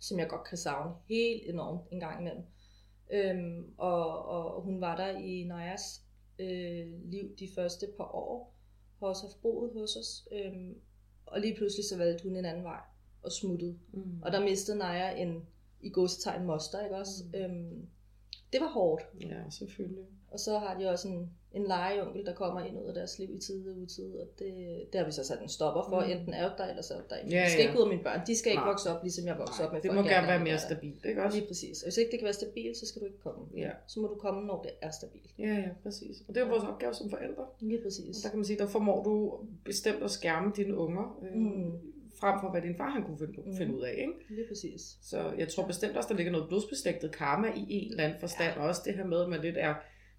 som 0.00 0.18
jeg 0.18 0.28
godt 0.28 0.44
kan 0.48 0.58
savne 0.58 0.92
helt 1.08 1.42
enormt 1.50 1.80
en 1.92 2.00
gang 2.00 2.20
imellem. 2.20 2.42
Øhm, 3.12 3.64
og, 3.78 4.24
og 4.24 4.62
hun 4.62 4.80
var 4.80 4.96
der 4.96 5.18
i 5.18 5.44
Najas 5.44 6.02
øh, 6.38 6.86
liv 7.04 7.36
de 7.38 7.48
første 7.54 7.86
par 7.96 8.14
år, 8.14 8.54
har 8.98 9.06
også 9.06 9.26
haft 9.26 9.42
boet 9.42 9.70
hos 9.72 9.96
os. 9.96 10.28
Øhm, 10.32 10.74
og 11.26 11.40
lige 11.40 11.56
pludselig 11.56 11.84
så 11.84 11.96
valgte 11.96 12.24
hun 12.28 12.36
en 12.36 12.44
anden 12.44 12.64
vej 12.64 12.80
og 13.22 13.32
smuttede. 13.32 13.78
Mm. 13.92 14.22
Og 14.22 14.32
der 14.32 14.40
mistede 14.44 14.78
Naja 14.78 15.10
en 15.22 15.46
i 15.80 15.90
godsetegn 15.90 16.44
moster, 16.46 16.84
ikke 16.84 16.96
også? 16.96 17.12
Mm. 17.32 17.38
Øhm, 17.40 17.86
det 18.52 18.60
var 18.60 18.68
hårdt. 18.68 19.02
Ja, 19.20 19.36
selvfølgelig. 19.50 20.04
Og 20.30 20.40
så 20.40 20.58
har 20.58 20.78
de 20.78 20.90
også 20.90 21.08
en, 21.08 21.30
en 21.52 21.62
legeonkel, 21.66 22.26
der 22.26 22.34
kommer 22.34 22.60
ind 22.60 22.78
ud 22.80 22.84
af 22.88 22.94
deres 22.94 23.18
liv 23.18 23.34
i 23.34 23.38
tide 23.38 23.70
og 23.70 23.76
utide, 23.78 24.20
og 24.20 24.26
det, 24.38 24.48
det 24.92 24.98
har 25.00 25.06
vi 25.06 25.12
så 25.12 25.24
sat 25.24 25.42
en 25.42 25.48
stopper 25.48 25.82
for. 25.88 26.00
Mm. 26.04 26.10
Enten 26.10 26.34
er 26.34 26.56
der, 26.56 26.66
eller 26.66 26.82
så 26.82 26.94
er 26.94 27.00
der 27.10 27.16
ikke. 27.16 27.30
Ja, 27.30 27.40
Ja, 27.42 27.48
skal 27.48 27.64
ikke 27.66 27.76
ud 27.78 27.82
af 27.82 27.88
mine 27.88 28.02
børn. 28.02 28.20
De 28.26 28.36
skal 28.36 28.52
ikke 28.52 28.60
Nej. 28.60 28.70
vokse 28.70 28.90
op, 28.90 29.02
ligesom 29.02 29.26
jeg 29.26 29.38
voksede 29.38 29.66
op 29.66 29.72
med 29.72 29.80
det 29.82 29.94
må 29.94 30.02
gerne 30.02 30.26
være 30.26 30.40
mere 30.44 30.58
stabilt, 30.58 31.04
ikke 31.04 31.22
også? 31.24 31.38
Lige 31.38 31.48
præcis. 31.48 31.82
Og 31.82 31.86
hvis 31.86 31.96
ikke 31.96 32.10
det 32.10 32.18
kan 32.18 32.24
være 32.24 32.32
stabilt, 32.42 32.76
så 32.76 32.86
skal 32.86 33.00
du 33.00 33.06
ikke 33.06 33.18
komme. 33.18 33.44
Ja. 33.56 33.70
Så 33.86 34.00
må 34.00 34.06
du 34.08 34.14
komme, 34.14 34.46
når 34.46 34.62
det 34.62 34.70
er 34.82 34.90
stabilt. 34.90 35.30
ja, 35.38 35.44
ja, 35.54 35.68
præcis. 35.82 36.16
Og 36.28 36.34
det 36.34 36.42
er 36.42 36.48
vores 36.48 36.64
opgave 36.64 36.94
som 36.94 37.10
forældre. 37.10 37.44
Lige 37.60 37.82
præcis. 37.82 38.16
Der 38.16 38.28
kan 38.28 38.38
man 38.38 38.44
sige, 38.44 38.58
der 38.58 38.66
formår 38.66 39.02
du 39.02 39.38
bestemt 39.64 40.02
at 40.02 40.10
skærme 40.10 40.52
dine 40.56 40.76
unger, 40.76 41.18
øh, 41.22 41.34
Mm. 41.40 41.72
Frem 42.22 42.36
for 42.40 42.50
hvad 42.50 42.62
din 42.62 42.76
far 42.76 42.90
han 42.90 43.02
kunne 43.06 43.18
finde, 43.18 43.34
Mm. 43.50 43.56
finde 43.56 43.74
ud 43.76 43.82
af. 43.82 43.94
Ikke? 43.98 44.12
Lige 44.36 44.46
præcis. 44.48 44.80
Så 45.02 45.18
jeg 45.38 45.48
tror 45.48 45.66
bestemt 45.66 45.96
også, 45.96 46.08
der 46.08 46.16
ligger 46.16 46.32
noget 46.32 46.48
blodsbeslægtet 46.48 47.12
karma 47.14 47.48
i 47.56 47.64
en 47.68 47.90
eller 47.90 48.04
anden 48.04 48.20
forstand. 48.20 48.54
Ja. 48.56 48.60
Og 48.62 48.68
også 48.68 48.82
det 48.84 48.94
her 48.94 49.04
med, 49.06 49.20
at 49.22 49.28
man 49.28 49.40
lidt 49.40 49.56
er 49.58 49.74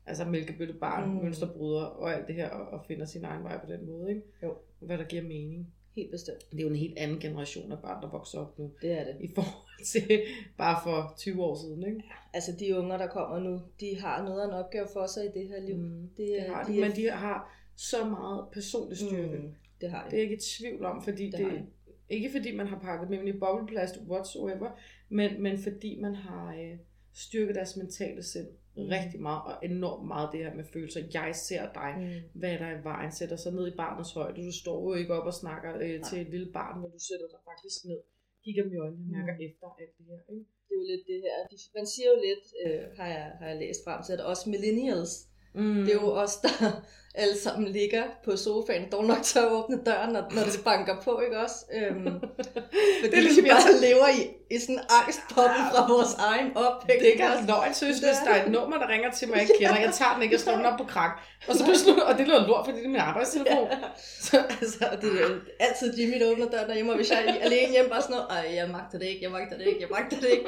altså 0.05 0.25
mælkebøttebarn, 0.25 1.09
mm. 1.09 1.15
Mønsterbryder 1.23 1.81
og 1.85 2.13
alt 2.15 2.27
det 2.27 2.35
her, 2.35 2.49
og, 2.49 2.67
og 2.79 2.85
finder 2.87 3.05
sin 3.05 3.23
egen 3.25 3.43
vej 3.43 3.57
på 3.65 3.71
den 3.71 3.85
måde. 3.85 4.09
Ikke? 4.09 4.21
Jo. 4.43 4.53
Hvad 4.79 4.97
der 4.97 5.03
giver 5.03 5.23
mening. 5.23 5.73
Helt 5.95 6.11
bestemt. 6.11 6.51
Det 6.51 6.57
er 6.59 6.63
jo 6.63 6.69
en 6.69 6.75
helt 6.75 6.97
anden 6.97 7.19
generation 7.19 7.71
af 7.71 7.77
børn, 7.79 8.01
der 8.03 8.09
vokser 8.09 8.39
op 8.39 8.59
nu, 8.59 8.71
Det 8.81 8.91
er 8.91 9.03
det. 9.03 9.15
i 9.21 9.31
forhold 9.35 9.83
til 9.91 10.21
bare 10.57 10.79
for 10.83 11.13
20 11.17 11.43
år 11.43 11.55
siden. 11.55 11.83
Ikke? 11.87 12.03
Altså 12.33 12.51
de 12.59 12.77
unger, 12.77 12.97
der 12.97 13.07
kommer 13.07 13.39
nu, 13.39 13.61
de 13.79 13.99
har 13.99 14.23
noget 14.23 14.41
af 14.41 14.45
en 14.47 14.51
opgave 14.53 14.87
for 14.93 15.05
sig 15.05 15.25
i 15.25 15.39
det 15.39 15.47
her 15.47 15.61
liv. 15.61 15.75
Mm. 15.77 16.09
Det, 16.17 16.27
Det 16.27 16.41
har 16.41 16.63
de, 16.63 16.71
de 16.73 16.77
er- 16.77 16.81
men 16.87 16.95
de 16.95 17.09
har 17.09 17.55
så 17.75 18.05
meget 18.09 18.45
personlig 18.53 18.97
styrke. 18.97 19.37
Mm. 19.37 19.49
Det 19.81 19.91
har 19.91 20.03
de. 20.05 20.11
Det 20.11 20.17
er 20.19 20.21
ikke 20.23 20.35
i 20.35 20.39
tvivl 20.59 20.85
om, 20.85 21.03
fordi 21.03 21.25
Det 21.25 21.39
det. 21.39 21.65
Ikke 22.09 22.29
fordi 22.31 22.55
man 22.55 22.67
har 22.67 22.79
pakket 22.79 23.07
dem 23.09 23.13
ind 23.19 23.35
i 23.35 23.39
bobleplast 23.39 23.95
whatsoever, 24.11 24.69
men, 25.09 25.29
men 25.45 25.57
fordi 25.57 25.99
man 26.01 26.15
har 26.15 26.45
øh, 26.61 26.77
styrket 27.25 27.55
deres 27.55 27.77
mentale 27.77 28.23
sind 28.23 28.47
mm. 28.49 28.83
Mm. 28.83 28.89
rigtig 28.97 29.19
meget, 29.21 29.41
og 29.49 29.55
enormt 29.71 30.07
meget 30.13 30.29
det 30.33 30.39
her 30.45 30.53
med 30.59 30.65
følelser. 30.73 31.01
Jeg 31.19 31.29
ser 31.47 31.63
dig, 31.81 31.91
mm. 31.97 32.03
Mm. 32.03 32.39
hvad 32.39 32.51
er 32.53 32.59
der 32.63 32.71
i 32.79 32.83
vejen, 32.91 33.11
sætter 33.19 33.35
sig 33.43 33.51
ned 33.57 33.65
i 33.73 33.75
barnets 33.83 34.13
højde. 34.19 34.45
Du 34.49 34.53
står 34.63 34.77
jo 34.89 34.93
ikke 35.01 35.13
op 35.17 35.27
og 35.31 35.35
snakker 35.43 35.71
øh, 35.85 35.97
til 36.09 36.17
et 36.23 36.29
lille 36.35 36.49
barn, 36.57 36.75
men 36.81 36.89
du 36.95 36.99
sætter 37.09 37.27
dig 37.33 37.39
faktisk 37.49 37.77
ned, 37.89 37.99
kigger 38.43 38.63
dem 38.63 38.73
i 38.75 38.79
øjnene 38.85 39.03
og 39.05 39.11
mærker 39.17 39.33
Mm. 39.39 39.47
efter 39.47 39.65
alt 39.81 39.93
det 39.97 40.05
her. 40.11 40.19
Ikke? 40.33 40.45
Det 40.67 40.73
er 40.75 40.79
jo 40.81 40.85
lidt 40.91 41.03
det 41.11 41.19
her. 41.25 41.37
Man 41.79 41.87
siger 41.93 42.07
jo 42.13 42.17
lidt, 42.27 42.45
øh, 42.63 42.81
har, 42.97 43.07
jeg, 43.15 43.25
har 43.39 43.47
jeg 43.51 43.57
læst 43.63 43.81
frem 43.85 43.99
til, 44.05 44.13
at 44.17 44.21
også 44.31 44.43
millennials, 44.53 45.13
Mm. 45.55 45.85
det 45.85 45.89
er 45.89 45.99
jo 46.01 46.11
os, 46.11 46.35
der 46.35 46.49
alle 47.21 47.37
sammen 47.39 47.67
ligger 47.71 48.03
på 48.25 48.35
sofaen, 48.37 48.91
dog 48.91 49.05
nok 49.05 49.17
at 49.35 49.51
åbne 49.51 49.79
døren, 49.85 50.13
når, 50.13 50.21
når 50.35 50.43
det 50.43 50.61
banker 50.65 50.95
på, 51.03 51.19
ikke 51.25 51.37
også? 51.39 51.55
Øhm, 51.77 52.05
fordi 52.05 53.01
Det 53.01 53.13
er 53.13 53.15
vi 53.15 53.21
ligesom 53.21 53.45
bare 53.45 53.61
jeg- 53.73 53.81
lever 53.89 54.07
i, 54.19 54.21
i 54.55 54.59
sådan 54.59 54.75
en 54.75 54.81
angstpoppe 54.99 55.59
fra 55.71 55.81
vores 55.93 56.13
egen 56.29 56.57
opvækst. 56.57 56.99
Det 57.01 57.07
er 57.07 57.11
ikke 57.11 57.23
engang 57.23 57.47
løgn, 57.47 57.71
Det 57.79 57.87
hvis 57.87 58.01
er 58.03 58.13
der 58.25 58.31
er 58.33 58.45
et 58.45 58.51
nummer, 58.51 58.77
der 58.77 58.87
ringer 58.93 59.11
til 59.11 59.27
mig, 59.29 59.37
jeg 59.37 59.49
kender. 59.59 59.79
Jeg 59.85 59.93
tager 59.93 60.13
den 60.13 60.21
ikke, 60.23 60.33
jeg 60.33 60.39
slår 60.45 60.55
den 60.55 60.65
op 60.65 60.77
på 60.77 60.83
krak. 60.93 61.13
Og 61.47 61.55
så 61.55 61.65
beslutter, 61.65 62.03
og 62.03 62.17
det 62.17 62.27
lyder 62.27 62.47
lort, 62.47 62.65
fordi 62.65 62.77
det 62.77 62.85
er 62.85 62.89
min 62.89 63.05
arbejdstelefon. 63.11 63.67
Så, 64.27 64.37
altså, 64.61 64.85
det 65.01 65.09
er 65.21 65.27
jo 65.29 65.35
altid 65.59 65.87
Jimmy, 65.99 66.19
der 66.21 66.31
åbner 66.31 66.49
døren 66.53 66.67
derhjemme, 66.67 66.91
og 66.91 66.95
hvis 66.95 67.11
jeg 67.11 67.19
er 67.27 67.33
alene 67.47 67.71
hjemme, 67.71 67.89
bare 67.89 68.01
sådan 68.01 68.15
noget, 68.15 68.27
Ej, 68.29 68.55
jeg 68.55 68.69
magter 68.77 68.97
det 68.99 69.07
ikke, 69.07 69.23
jeg 69.23 69.31
magter 69.31 69.57
det 69.57 69.67
ikke, 69.67 69.81
jeg 69.81 69.89
magter 69.97 70.17
det 70.19 70.29
ikke. 70.29 70.45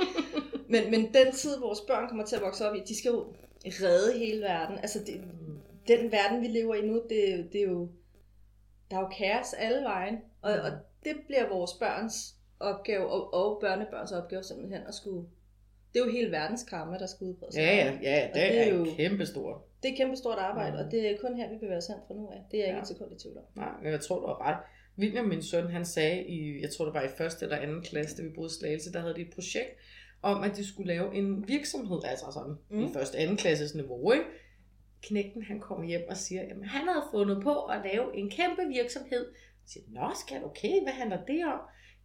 Men, 0.69 0.91
men 0.91 1.01
den 1.13 1.27
tid, 1.41 1.59
vores 1.59 1.79
børn 1.87 2.07
kommer 2.09 2.25
til 2.25 2.35
at 2.35 2.41
vokse 2.41 2.69
op 2.69 2.75
i, 2.75 2.79
de 2.87 2.97
skal 2.97 3.09
jo 3.09 3.23
redde 3.71 4.19
hele 4.19 4.41
verden. 4.41 4.77
Altså, 4.77 4.99
det, 4.99 5.21
den 5.87 6.11
verden, 6.11 6.41
vi 6.41 6.47
lever 6.47 6.75
i 6.75 6.87
nu, 6.87 6.93
det, 7.09 7.49
det 7.53 7.61
er 7.61 7.65
jo, 7.65 7.89
der 8.91 8.97
er 8.97 9.01
jo 9.01 9.07
kaos 9.07 9.53
alle 9.53 9.81
vejen, 9.83 10.15
og, 10.41 10.51
Mm. 10.55 10.59
og 10.65 10.71
det 11.05 11.13
bliver 11.27 11.49
vores 11.49 11.71
børns 11.79 12.35
opgave, 12.59 13.07
og, 13.07 13.33
og 13.33 13.57
børnebørns 13.61 14.11
opgave 14.11 14.43
simpelthen 14.43 14.81
at 14.87 14.93
skulle, 14.93 15.27
det 15.93 16.01
er 16.01 16.05
jo 16.05 16.11
hele 16.11 16.31
verdens 16.31 16.63
karma, 16.63 16.97
der 16.97 17.05
skal 17.05 17.25
udbrede 17.27 17.51
sig. 17.53 17.59
Ja, 17.61 17.75
ja, 17.75 17.91
ja, 18.01 18.25
det, 18.27 18.33
det 18.35 18.57
er, 18.59 18.63
er 18.63 18.73
jo- 18.75 18.85
kæmpestort. 18.97 19.61
Det 19.83 19.89
er 19.89 19.93
et 19.93 19.97
kæmpe 19.97 20.15
stort 20.15 20.37
arbejde, 20.37 20.71
Mm. 20.77 20.85
og 20.85 20.91
det 20.91 21.09
er 21.09 21.17
kun 21.17 21.35
her, 21.37 21.49
vi 21.49 21.57
bevæger 21.57 21.77
os 21.77 21.87
hen 21.87 21.95
fra 22.07 22.13
nu 22.13 22.27
af. 22.29 22.41
Det 22.51 22.57
er 22.59 22.61
jeg 22.63 22.67
ikke 22.67 22.75
Ja. 22.77 22.81
et 22.81 22.87
sekund 22.87 23.11
i 23.11 23.19
tvivl 23.23 23.37
om. 23.37 23.43
Nej, 23.55 23.71
men 23.83 23.91
jeg 23.91 24.01
tror, 24.01 24.19
du 24.19 24.27
har 24.27 24.41
ret. 24.47 24.57
William, 24.99 25.25
min 25.25 25.41
søn, 25.43 25.67
han 25.67 25.85
sagde 25.85 26.23
i, 26.25 26.61
jeg 26.61 26.69
tror 26.69 26.85
det 26.85 26.93
var 26.93 27.01
i 27.01 27.07
første 27.17 27.45
eller 27.45 27.57
anden 27.57 27.81
klasse, 27.81 28.17
da 28.17 28.23
vi 28.23 28.29
boede 28.35 28.47
i 28.47 28.59
Slagelse, 28.59 28.93
der 28.93 28.99
havde 28.99 29.13
de 29.15 29.21
et 29.21 29.33
projekt 29.35 29.69
om, 30.25 30.43
at 30.43 30.55
de 30.57 30.67
skulle 30.67 30.87
lave 30.87 31.15
en 31.15 31.47
virksomhed, 31.47 31.99
altså 32.05 32.25
sådan 32.33 32.55
mm. 32.69 32.83
i 32.85 32.93
første 32.93 33.17
anden 33.17 33.37
klasses 33.37 33.75
niveau, 33.75 34.11
ikke? 34.11 34.25
Knægten, 35.01 35.41
han 35.43 35.59
kommer 35.59 35.85
hjem 35.85 36.01
og 36.09 36.17
siger, 36.17 36.41
at 36.41 36.47
han 36.63 36.87
havde 36.87 37.03
fundet 37.11 37.43
på 37.43 37.63
at 37.65 37.81
lave 37.93 38.15
en 38.17 38.29
kæmpe 38.29 38.61
virksomhed. 38.67 39.25
Jeg 39.35 39.67
siger, 39.67 39.83
nå 39.89 40.11
skat, 40.27 40.43
okay, 40.43 40.83
hvad 40.83 40.93
handler 40.93 41.25
det 41.25 41.45
om? 41.45 41.59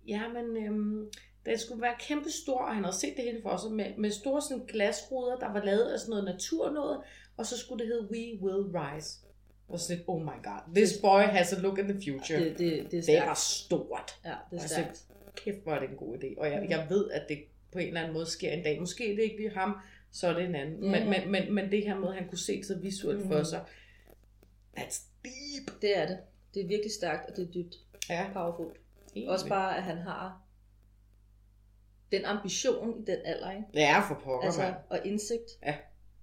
Jamen, 0.07 0.57
øhm, 0.57 1.11
den 1.47 1.59
skulle 1.59 1.83
være 1.83 1.95
kæmpe 2.01 2.31
stor, 2.31 2.59
og 2.59 2.75
han 2.75 2.85
havde 2.85 2.97
set 2.97 3.15
det 3.17 3.25
hele 3.25 3.43
for 3.43 3.57
sig, 3.57 3.73
med, 3.73 3.87
med 3.99 4.11
store 4.11 4.43
sådan 4.43 4.65
glasruder, 4.67 5.37
der 5.37 5.53
var 5.53 5.65
lavet 5.65 5.85
af 5.93 5.99
sådan 5.99 6.11
noget 6.11 6.25
natur 6.25 6.71
noget, 6.71 7.01
og 7.37 7.47
så 7.47 7.59
skulle 7.59 7.85
det 7.85 7.93
hedde 7.93 8.09
We 8.13 8.43
Will 8.43 8.65
Rise. 8.77 9.19
Og 9.69 9.81
sådan 9.81 9.97
lidt, 9.97 10.09
oh 10.09 10.23
my 10.23 10.39
god, 10.45 10.75
this 10.75 10.99
boy 11.03 11.21
has 11.21 11.53
a 11.53 11.61
look 11.61 11.79
in 11.79 11.85
the 11.89 12.01
future. 12.13 12.39
Det, 12.45 12.59
det, 12.59 12.91
det 12.91 12.99
er 12.99 13.21
det 13.21 13.29
var 13.29 13.35
stort. 13.35 14.19
Ja, 14.25 14.35
det 14.51 14.63
er 14.63 14.67
stærkt. 14.67 15.05
kæft, 15.37 15.63
hvor 15.63 15.73
er 15.73 15.81
det 15.81 15.89
en 15.91 15.97
god 15.97 16.17
idé. 16.17 16.41
Og 16.41 16.51
jeg, 16.51 16.61
Mm. 16.63 16.71
jeg 16.71 16.87
ved, 16.91 17.11
at 17.11 17.23
det 17.29 17.39
på 17.73 17.79
en 17.79 17.87
eller 17.89 18.01
anden 18.01 18.15
måde 18.15 18.27
sker 18.27 18.51
en 18.53 18.63
dag. 18.63 18.81
Måske 18.81 19.13
er 19.13 19.17
det 19.17 19.23
ikke 19.23 19.37
lige 19.37 19.51
ham, 19.55 19.77
så 20.13 20.29
er 20.29 20.33
det 20.33 20.45
en 20.45 20.55
anden. 20.55 20.85
Ja, 20.85 20.91
Men, 21.01 21.11
men, 21.11 21.31
men, 21.33 21.55
men 21.55 21.71
det 21.71 21.83
her 21.87 21.99
med, 21.99 22.09
at 22.09 22.15
han 22.15 22.29
kunne 22.29 22.39
se 22.39 22.65
så 22.65 22.79
visuelt 22.79 23.27
for 23.27 23.39
Mm. 23.39 23.45
sig, 23.45 23.65
that's 24.79 25.03
deep. 25.25 25.83
Det 25.83 25.99
er 25.99 26.07
det. 26.07 26.19
Det 26.55 26.63
er 26.63 26.69
virkelig 26.69 26.93
stærkt, 26.93 27.31
og 27.31 27.37
det 27.37 27.43
er 27.49 27.53
dybt 27.53 27.75
Ja, 28.09 28.27
powerful. 28.33 28.73
helt 29.15 29.29
Også 29.29 29.49
bare, 29.49 29.77
at 29.77 29.83
han 29.83 29.97
har 29.97 30.41
den 32.13 32.25
ambition 32.25 33.01
i 33.03 33.05
den 33.07 33.17
alder, 33.25 33.51
ikke? 33.51 33.65
Ja, 33.75 34.01
for 34.09 34.15
pokker, 34.25 34.47
Altså, 34.47 34.61
mand. 34.61 34.75
og 34.91 35.01
indsigt. 35.05 35.51
Ja. 35.67 35.75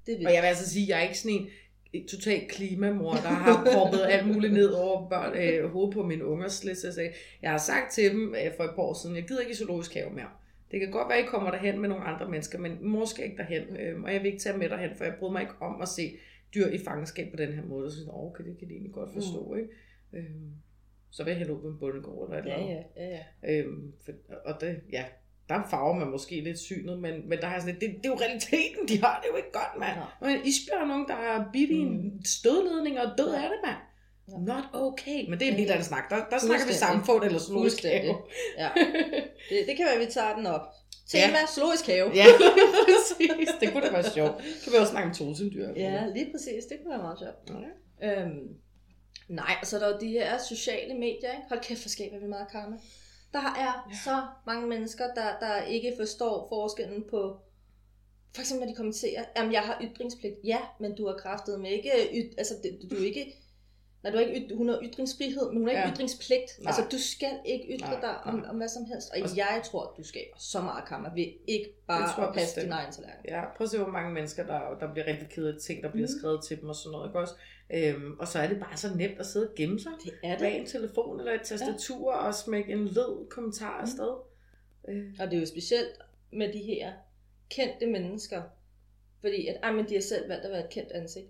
Det 0.05 0.11
er 0.11 0.15
Og 0.15 0.19
vildt. 0.19 0.33
jeg 0.33 0.41
vil 0.41 0.47
altså 0.47 0.69
sige, 0.69 0.83
at 0.83 0.89
jeg 0.89 0.97
er 0.99 1.03
ikke 1.03 1.19
sådan 1.19 1.47
en 1.93 2.07
total 2.07 2.47
klimamor, 2.49 3.11
der 3.11 3.19
har 3.19 3.69
proppet 3.73 4.01
alt 4.09 4.27
muligt 4.27 4.53
ned 4.53 4.69
over 4.69 5.09
børn, 5.09 5.37
øh, 5.37 5.69
hovedet 5.71 5.93
på 5.93 6.03
mine 6.03 6.25
unger. 6.25 6.47
Slet, 6.47 6.77
så 6.77 7.01
jeg, 7.01 7.13
jeg 7.41 7.51
har 7.51 7.57
sagt 7.57 7.91
til 7.93 8.11
dem 8.11 8.35
øh, 8.35 8.51
for 8.57 8.63
et 8.63 8.69
par 8.75 8.81
år 8.83 8.93
siden, 8.93 9.15
jeg 9.15 9.27
gider 9.27 9.39
ikke 9.41 9.51
i 9.51 9.55
zoologisk 9.55 9.93
have 9.93 10.09
mere. 10.09 10.29
Det 10.71 10.79
kan 10.79 10.91
godt 10.91 11.09
være, 11.09 11.17
at 11.17 11.23
I 11.23 11.27
kommer 11.27 11.51
derhen 11.51 11.79
med 11.79 11.89
nogle 11.89 12.03
andre 12.03 12.29
mennesker, 12.29 12.59
men 12.59 12.77
skal 13.05 13.23
ikke 13.25 13.37
derhen, 13.37 13.77
øh, 13.77 14.03
og 14.03 14.13
jeg 14.13 14.21
vil 14.21 14.27
ikke 14.27 14.39
tage 14.39 14.57
med 14.57 14.69
derhen, 14.69 14.95
for 14.95 15.03
jeg 15.03 15.13
bryder 15.19 15.31
mig 15.31 15.41
ikke 15.41 15.53
om 15.61 15.81
at 15.81 15.87
se 15.87 16.17
dyr 16.55 16.67
i 16.67 16.77
fangenskab 16.77 17.31
på 17.31 17.37
den 17.37 17.53
her 17.53 17.63
måde. 17.65 17.91
Så 17.91 17.97
jeg 17.97 18.01
synes, 18.03 18.09
okay, 18.13 18.43
det 18.43 18.57
kan 18.59 18.67
de 18.67 18.73
egentlig 18.73 18.93
godt 18.93 19.13
forstå, 19.13 19.51
mm. 19.53 19.57
ikke? 19.57 19.69
Øh, 20.13 20.23
så 21.11 21.23
vil 21.23 21.31
jeg 21.31 21.37
hælde 21.37 21.53
ud 21.53 21.61
på 21.61 21.67
en 21.67 21.77
bundegård 21.79 22.29
eller 22.29 22.37
et 22.43 22.45
eller 22.45 22.59
Ja, 22.59 22.63
andet. 22.75 22.83
ja, 22.97 23.05
ja, 23.05 23.19
ja. 23.49 23.61
Øhm, 23.61 23.93
for, 24.05 24.11
og 24.45 24.61
det, 24.61 24.81
ja, 24.91 25.05
der 25.49 25.67
farver 25.69 25.93
man 25.99 26.07
måske 26.07 26.41
lidt 26.41 26.59
synet, 26.59 26.99
men, 26.99 27.29
men 27.29 27.37
der 27.39 27.45
har 27.47 27.59
sådan 27.59 27.73
lidt, 27.73 27.81
det, 27.81 27.97
det, 28.03 28.09
er 28.09 28.13
jo 28.13 28.19
realiteten, 28.25 28.87
de 28.87 28.97
har 29.03 29.19
det 29.21 29.27
jo 29.31 29.35
ikke 29.37 29.51
godt, 29.51 29.79
mand. 29.79 29.95
Nej. 29.95 30.05
Og 30.21 30.31
en 30.31 30.45
isbjørn, 30.45 30.87
nogen, 30.87 31.07
der 31.07 31.13
har 31.15 31.49
bidt 31.53 31.69
i 31.69 31.73
en 31.73 32.03
Mm. 32.03 32.21
stødledning 32.25 32.99
og 32.99 33.17
død 33.17 33.31
Ja. 33.33 33.43
af 33.43 33.49
det, 33.53 33.59
mand. 33.65 33.77
Not 34.27 34.63
okay. 34.73 35.29
Men 35.29 35.39
det 35.39 35.47
er 35.47 35.51
en 35.51 35.57
helt 35.57 35.71
anden 35.71 35.85
snak. 35.85 36.09
Der, 36.09 36.29
der 36.29 36.37
snakker 36.39 36.65
vi 36.67 36.73
samfund 36.73 37.23
eller 37.23 37.39
zoologisk 37.39 37.83
have. 37.83 38.15
ja. 38.57 38.69
Det, 39.49 39.63
det 39.67 39.77
kan 39.77 39.85
være, 39.85 39.93
at 39.95 40.07
vi 40.07 40.11
tager 40.11 40.35
den 40.35 40.45
op. 40.45 40.61
Tema, 41.07 41.23
ja. 41.23 41.45
zoologisk 41.55 41.87
have. 41.87 42.11
Ja, 42.15 42.25
præcis. 42.87 43.49
Det 43.59 43.71
kunne 43.73 43.85
da 43.85 43.91
være 43.91 44.09
sjovt. 44.11 44.37
Kan 44.63 44.71
vi 44.73 44.77
også 44.77 44.91
snakke 44.91 45.09
om 45.09 45.15
tosemdyr? 45.15 45.69
ja, 45.75 46.07
lige 46.15 46.31
præcis. 46.31 46.65
Det 46.65 46.77
kunne 46.81 46.89
være 46.91 47.01
meget 47.01 47.19
sjovt. 47.19 47.61
Ja. 48.01 48.21
Øhm, 48.21 48.47
nej, 49.27 49.55
så 49.63 49.75
er 49.75 49.79
der 49.79 49.87
jo 49.93 49.99
de 49.99 50.07
her 50.07 50.37
sociale 50.49 50.93
medier, 50.93 51.31
ikke? 51.31 51.43
Hold 51.49 51.59
kæft, 51.61 51.81
hvor 51.83 51.89
skaber 51.89 52.19
vi 52.19 52.27
meget 52.27 52.47
karma. 52.51 52.75
Der 53.33 53.39
er 53.39 53.87
Ja. 53.91 53.97
så 54.03 54.21
mange 54.45 54.67
mennesker, 54.67 55.03
der, 55.15 55.39
der 55.39 55.61
ikke 55.61 55.93
forstår 55.99 56.47
forskellen 56.49 57.03
på, 57.09 57.37
for 58.35 58.41
eksempel 58.41 58.65
når 58.65 58.71
de 58.73 58.75
kommenterer, 58.77 59.23
jamen 59.37 59.53
jeg 59.53 59.61
har 59.61 59.81
ytringspligt. 59.83 60.35
Ja, 60.43 60.57
men 60.79 60.95
du 60.95 61.07
har 61.07 61.13
kraftet 61.17 61.59
med 61.59 61.71
ikke, 61.71 61.89
yt, 62.13 62.33
altså 62.37 62.53
du 62.91 62.95
er 62.95 63.05
ikke, 63.05 63.33
nej, 64.07 64.11
du 64.11 64.17
har 64.17 64.23
ikke, 64.35 64.55
hun 64.55 64.67
har 64.69 64.79
ytringsfrihed, 64.83 65.45
men 65.49 65.57
hun 65.57 65.67
har 65.67 65.71
ikke 65.71 65.87
Ja. 65.87 65.93
ytringspligt. 65.93 66.49
Nej. 66.59 66.67
Altså 66.69 66.81
du 66.91 66.97
skal 67.13 67.33
ikke 67.45 67.65
ytre 67.77 67.89
Nej, 67.91 67.99
dig 68.01 68.15
om, 68.23 68.35
nej. 68.39 68.49
om 68.49 68.55
hvad 68.57 68.67
som 68.67 68.85
helst. 68.85 69.07
Og 69.13 69.17
Og- 69.23 69.37
jeg 69.37 69.61
tror, 69.65 69.83
at 69.83 69.89
du 69.97 70.03
skaber 70.03 70.37
så 70.39 70.61
meget 70.61 70.85
karma 70.87 71.09
ved 71.15 71.27
ikke 71.47 71.69
bare 71.87 72.01
Det 72.07 72.11
tror 72.15 72.23
jeg 72.23 72.29
at 72.29 72.35
passe 72.35 72.61
din 72.61 72.71
egen 72.71 72.91
tallerken. 72.93 73.25
Ja, 73.27 73.41
prøv 73.57 73.65
at 73.65 73.69
se, 73.71 73.77
hvor 73.77 73.87
mange 73.97 74.13
mennesker, 74.13 74.45
der, 74.45 74.59
der 74.79 74.91
bliver 74.93 75.07
rigtig 75.07 75.27
ked 75.29 75.45
af 75.47 75.53
ting, 75.61 75.83
der 75.83 75.91
bliver 75.91 76.07
Mm. 76.13 76.19
skrevet 76.19 76.43
til 76.47 76.61
dem 76.61 76.69
og 76.69 76.75
sådan 76.75 76.91
noget. 76.91 77.09
Ikke 77.09 77.19
også? 77.19 77.33
Øhm, 77.73 78.19
og 78.19 78.27
så 78.27 78.39
er 78.39 78.47
det 78.47 78.59
bare 78.59 78.77
så 78.77 78.87
nemt 78.95 79.19
at 79.19 79.25
sidde 79.25 79.47
og 79.49 79.55
gemme 79.55 79.79
sig. 79.79 79.91
Det 80.03 80.13
er 80.23 80.29
det. 80.31 80.39
bag 80.39 80.59
en 80.59 80.65
telefon 80.65 81.19
eller 81.19 81.33
et 81.33 81.41
tastatur 81.41 82.11
ja. 82.13 82.17
og 82.17 82.33
smække 82.35 82.71
en 82.71 82.85
led 82.87 83.29
kommentar 83.29 83.81
afsted. 83.81 84.13
Øh, 84.89 85.03
Og 85.19 85.27
det 85.27 85.35
er 85.35 85.39
jo 85.39 85.45
specielt 85.45 85.89
med 86.33 86.53
de 86.53 86.59
her 86.59 86.91
kendte 87.49 87.85
mennesker. 87.85 88.41
Fordi 89.21 89.47
at, 89.47 89.57
ej, 89.63 89.71
men 89.71 89.89
de 89.89 89.93
har 89.93 90.01
selv 90.01 90.29
valgt 90.29 90.45
at 90.45 90.51
være 90.51 90.63
et 90.63 90.69
kendt 90.69 90.91
ansigt. 90.91 91.27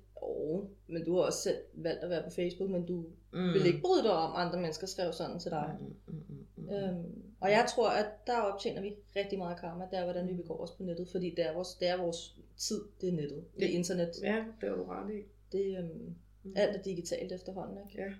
Oh, 0.49 0.65
men 0.87 1.05
du 1.05 1.15
har 1.15 1.21
også 1.21 1.39
selv 1.41 1.57
valgt 1.73 2.03
at 2.03 2.09
være 2.09 2.23
på 2.23 2.29
Facebook, 2.29 2.69
men 2.69 2.85
du 2.85 2.95
mm. 3.33 3.39
mm. 3.39 3.53
vil 3.53 3.65
ikke 3.65 3.81
bryde 3.81 4.03
dig 4.03 4.11
om, 4.11 4.31
andre 4.35 4.59
mennesker 4.61 4.87
skrev 4.87 5.13
sådan 5.13 5.39
til 5.39 5.51
dig. 5.51 5.77
Mm, 5.79 5.85
mm, 5.85 6.23
mm, 6.29 6.45
mm, 6.55 6.63
mm. 6.63 6.69
Øhm, 6.73 7.23
og 7.39 7.49
jeg 7.51 7.65
tror, 7.75 7.89
at 7.89 8.05
der 8.27 8.37
optjener 8.39 8.81
vi 8.81 8.95
rigtig 9.15 9.37
meget 9.37 9.59
karma, 9.59 9.83
der 9.91 9.97
er, 9.99 10.03
hvordan 10.03 10.27
vi 10.27 10.33
begår 10.33 10.63
os 10.63 10.71
på 10.71 10.83
nettet, 10.83 11.07
fordi 11.11 11.29
det 11.29 11.45
er 11.45 11.53
vores, 11.53 11.73
det 11.75 11.87
er 11.87 11.97
vores 11.97 12.37
tid, 12.57 12.81
det 13.01 13.09
er 13.09 13.13
nettet, 13.13 13.43
det 13.59 13.65
er 13.65 13.77
internet. 13.77 14.11
Ja, 14.23 14.43
det 14.61 14.69
var 14.71 14.75
du 14.75 14.83
ret 14.83 15.13
i. 15.15 15.21
Det, 15.51 15.77
øhm, 15.77 16.15
Mm. 16.43 16.53
alt 16.55 16.75
er 16.77 16.81
digitalt 16.81 17.31
efterhånden, 17.31 17.77
ikke? 17.89 18.01
Ja. 18.01 18.13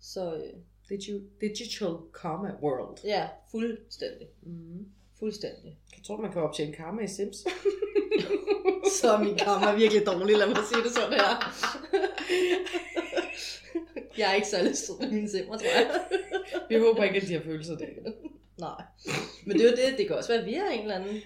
Så 0.00 0.34
øh, 0.36 0.52
Digi- 0.90 1.38
digital 1.40 1.96
karma 2.20 2.54
world. 2.62 2.98
ja, 3.04 3.28
fuldstændig. 3.50 4.28
Mm. 4.42 4.86
Fuldstændig. 5.18 5.78
Jeg 5.96 6.04
tror, 6.04 6.16
man 6.20 6.32
kan 6.32 6.42
optjene 6.42 6.72
karma 6.72 7.02
i 7.02 7.08
Sims. 7.08 7.36
Så 9.00 9.12
er 9.12 9.18
min 9.24 9.36
karma 9.36 9.74
virkelig 9.78 10.06
dårlig, 10.06 10.36
lad 10.36 10.46
mig 10.46 10.56
sige 10.72 10.82
det 10.84 10.90
sådan 10.92 11.12
her. 11.12 11.54
jeg 14.18 14.30
er 14.30 14.34
ikke 14.34 14.46
særlig 14.48 14.76
sød 14.76 15.00
med 15.00 15.10
mine 15.10 15.30
simmer, 15.30 15.56
tror 15.58 15.66
jeg. 15.78 16.00
Vi 16.68 16.78
håber 16.78 17.02
ikke, 17.04 17.16
at 17.16 17.28
de 17.28 17.32
har 17.34 17.40
følelser 17.40 17.76
det. 17.76 17.88
Nej. 18.58 18.82
Men 19.46 19.56
det 19.58 19.66
er 19.66 19.70
jo 19.70 19.76
det, 19.76 19.98
det 19.98 20.06
kan 20.06 20.16
også 20.16 20.28
være, 20.32 20.40
at 20.40 20.46
vi 20.46 20.54
er 20.54 20.66
en 20.68 20.80
eller 20.80 20.94
anden 20.94 21.16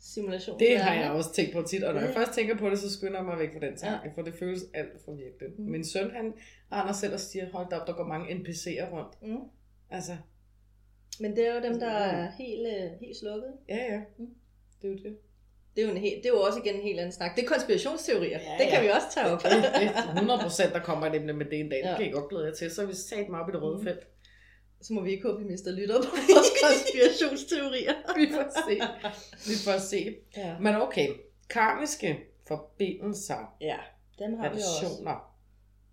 simulation. 0.00 0.58
Det 0.58 0.78
har 0.78 0.94
jeg 0.94 1.10
også 1.10 1.32
tænkt 1.32 1.52
på 1.52 1.62
tit, 1.62 1.84
og 1.84 1.94
når 1.94 2.00
jeg 2.00 2.10
Ja. 2.10 2.20
først 2.20 2.32
tænker 2.32 2.56
på 2.56 2.70
det, 2.70 2.78
så 2.78 2.92
skynder 2.92 3.16
jeg 3.18 3.24
mig 3.24 3.38
væk 3.38 3.52
fra 3.52 3.66
den 3.66 3.76
tanke, 3.76 4.10
for 4.14 4.22
det 4.22 4.34
føles 4.38 4.62
alt 4.74 5.04
for 5.04 5.12
virkeligt. 5.12 5.58
Mm. 5.58 5.64
Min 5.64 5.84
søn, 5.84 6.10
han 6.10 6.32
render 6.72 6.92
selv 6.92 7.14
og 7.14 7.20
siger, 7.20 7.46
hold 7.52 7.72
op, 7.72 7.86
der 7.86 7.92
går 7.92 8.04
mange 8.06 8.34
NPC'er 8.34 8.92
rundt. 8.92 9.22
Mm. 9.22 9.36
Altså, 9.90 10.16
Men 11.20 11.36
det 11.36 11.46
er 11.48 11.54
jo 11.54 11.62
dem, 11.62 11.80
der 11.80 11.86
er 11.90 12.30
helt, 12.38 12.66
øh, 12.66 12.90
helt 13.00 13.16
slukket. 13.16 13.52
ja 13.68 13.76
ja, 13.76 14.00
Mm. 14.18 14.26
det 14.82 14.88
er 14.88 14.92
jo 14.92 14.98
det. 14.98 15.16
Det 15.76 15.82
er, 15.82 15.86
jo 15.86 15.92
en 15.92 16.00
helt, 16.00 16.16
det 16.22 16.26
er 16.26 16.34
jo 16.34 16.40
også 16.40 16.58
igen 16.64 16.74
en 16.74 16.82
helt 16.82 16.98
anden 17.00 17.12
snak. 17.12 17.36
Det 17.36 17.44
er 17.44 17.48
konspirationsteorier. 17.48 18.38
Ja, 18.40 18.56
det 18.58 18.66
kan 18.70 18.78
ja. 18.78 18.82
vi 18.82 18.88
også 18.88 19.06
tage 19.14 19.26
op. 19.26 19.42
Det 19.42 19.52
er 19.52 20.14
100 20.18 20.40
procent, 20.42 20.72
der 20.74 20.80
kommer 20.80 21.06
emne 21.14 21.32
med 21.32 21.46
det 21.46 21.60
en 21.60 21.68
dag. 21.68 21.78
Det 21.78 21.88
Ja. 21.88 21.96
kan 21.96 22.04
jeg 22.04 22.12
godt 22.12 22.28
glæde 22.30 22.46
jer 22.46 22.54
til. 22.54 22.70
Så 22.70 22.82
er 22.82 22.86
vi 22.86 22.94
sat 22.94 23.28
mig 23.28 23.40
op 23.40 23.48
i 23.48 23.52
det 23.52 23.62
røde 23.62 23.78
Mm. 23.78 23.84
felt. 23.84 24.00
Så 24.82 24.92
må 24.92 25.00
vi 25.02 25.10
ikke 25.10 25.22
håbe, 25.28 25.38
at 25.40 25.44
vi 25.44 25.50
mister 25.50 25.70
lytter 25.72 25.96
på 26.02 26.10
vores 26.34 26.50
konspirationsteorier. 26.64 27.94
Vi 28.20 28.26
får 28.34 28.46
se. 28.68 28.74
Vi 29.50 29.54
får 29.64 29.78
se. 29.78 30.16
Ja. 30.36 30.58
Men 30.60 30.74
okay, 30.76 31.08
karmiske 31.50 32.18
forbindelser, 32.48 33.56
ja, 33.60 33.76
dem 34.18 34.34
har 34.38 34.48
vi 34.48 34.54
også. 34.56 34.66
relationer. 34.80 35.36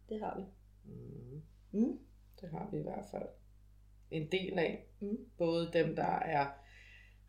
Det 0.09 0.19
har 0.19 0.33
vi. 0.39 0.43
Mm, 0.91 1.41
Mm. 1.71 1.97
det 2.41 2.49
har 2.49 2.69
vi 2.71 2.77
i 2.77 2.81
hvert 2.81 3.05
fald 3.11 3.23
en 4.11 4.27
del 4.31 4.59
af. 4.59 4.85
Mm. 4.99 5.17
Både 5.37 5.69
dem, 5.73 5.95
der 5.95 6.19
er 6.19 6.47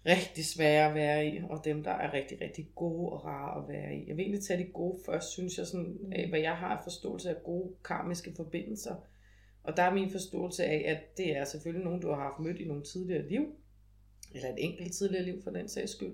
rigtig 0.07 0.45
svære 0.45 0.89
at 0.89 0.95
være 0.95 1.27
i, 1.27 1.41
og 1.51 1.65
dem, 1.65 1.83
der 1.85 1.91
er 1.91 2.13
rigtig, 2.13 2.41
rigtig 2.41 2.69
gode 2.75 3.13
og 3.13 3.25
rare 3.25 3.63
at 3.63 3.69
være 3.69 3.95
i. 3.95 4.09
Jeg 4.09 4.17
vil 4.17 4.23
egentlig 4.23 4.43
tage 4.45 4.65
de 4.65 4.71
gode 4.73 5.01
først, 5.07 5.33
synes 5.33 5.59
jeg, 5.59 5.67
sådan, 5.67 5.99
Mm. 6.01 6.13
af, 6.13 6.29
hvad 6.29 6.41
jeg 6.41 6.57
har 6.57 6.77
af 6.77 6.83
forståelse 6.85 7.31
af 7.31 7.43
gode 7.45 7.75
karmiske 7.85 8.33
forbindelser. 8.37 8.95
Og 9.65 9.77
der 9.77 9.83
er 9.83 9.95
min 9.95 10.11
forståelse 10.11 10.65
af, 10.65 10.85
at 10.87 11.17
det 11.17 11.37
er 11.37 11.45
selvfølgelig 11.45 11.85
nogen, 11.85 12.01
du 12.03 12.09
har 12.09 12.17
haft 12.23 12.39
mødt 12.39 12.59
i 12.61 12.65
nogle 12.65 12.83
tidligere 12.83 13.29
liv, 13.29 13.47
eller 14.35 14.49
et 14.49 14.55
enkelt 14.59 14.95
tidligere 14.95 15.25
liv 15.25 15.43
for 15.43 15.51
den 15.51 15.69
sags 15.69 15.93
skyld, 15.93 16.13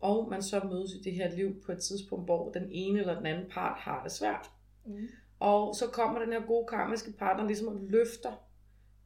og 0.00 0.28
man 0.30 0.42
så 0.42 0.60
mødes 0.64 0.92
i 0.94 1.02
det 1.02 1.12
her 1.12 1.36
liv 1.36 1.62
på 1.66 1.72
et 1.72 1.78
tidspunkt, 1.78 2.24
hvor 2.24 2.50
den 2.50 2.68
ene 2.70 2.98
eller 3.00 3.16
den 3.16 3.26
anden 3.26 3.50
part 3.50 3.78
har 3.78 4.02
det 4.02 4.12
svært. 4.12 4.50
Mm. 4.86 5.08
Og 5.38 5.74
så 5.74 5.86
kommer 5.86 6.18
den 6.18 6.32
her 6.32 6.46
gode 6.46 6.66
karmiske 6.66 7.12
partner 7.12 7.46
ligesom 7.46 7.68
og 7.68 7.78
løfter 7.80 8.49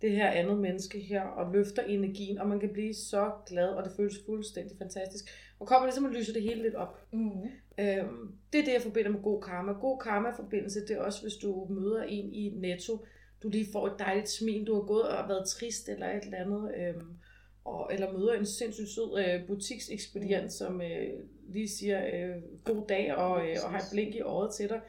det 0.05 0.13
her 0.13 0.31
andet 0.31 0.59
menneske 0.59 0.99
her, 1.01 1.23
og 1.23 1.53
løfter 1.53 1.83
energien, 1.83 2.39
og 2.39 2.49
man 2.49 2.61
kan 2.61 2.73
blive 2.73 2.95
så 2.95 3.31
glad, 3.49 3.69
og 3.69 3.85
det 3.85 3.93
føles 3.97 4.15
fuldstændig 4.27 4.79
fantastisk. 4.79 5.25
Og 5.61 5.67
kommer 5.67 5.87
ligesom 5.87 6.05
og 6.05 6.11
lyser 6.11 6.33
det 6.33 6.43
hele 6.43 6.63
lidt 6.63 6.75
op. 6.75 7.07
Mm. 7.13 7.31
Øhm, 7.79 8.33
det 8.53 8.61
er 8.61 8.65
det, 8.65 8.73
jeg 8.73 8.83
forbinder 8.83 9.11
med 9.11 9.23
god 9.23 9.43
karma. 9.43 9.73
God 9.73 9.99
karma-forbindelse, 10.01 10.81
det 10.81 10.91
er 10.91 11.01
også, 11.01 11.23
hvis 11.23 11.35
du 11.35 11.67
møder 11.71 12.03
en 12.03 12.33
i 12.33 12.49
Netto, 12.49 13.05
du 13.43 13.49
lige 13.49 13.67
får 13.73 13.87
et 13.87 13.99
dejligt 13.99 14.29
smil, 14.29 14.67
du 14.67 14.75
har 14.75 14.83
gået 14.83 15.09
og 15.09 15.29
været 15.29 15.49
trist 15.49 15.89
eller 15.89 16.07
et 16.07 16.25
eller 16.25 16.39
andet, 16.39 16.75
øhm, 16.77 17.17
og, 17.65 17.91
eller 17.93 18.13
møder 18.13 18.33
en 18.33 18.47
sindssygt 18.47 18.89
sød 18.89 19.25
øh, 19.27 19.47
butiksekspedient, 19.47 20.45
Mm. 20.45 20.51
som 20.51 20.81
øh, 20.83 21.09
lige 21.49 21.69
siger 21.69 22.07
øh, 22.07 22.43
god 22.65 22.87
dag 22.89 23.15
og, 23.15 23.49
øh, 23.49 23.57
og 23.65 23.71
har 23.71 23.79
et 23.79 23.85
blink 23.93 24.15
i 24.15 24.21
øjet 24.21 24.55
til 24.55 24.69
dig. 24.69 24.81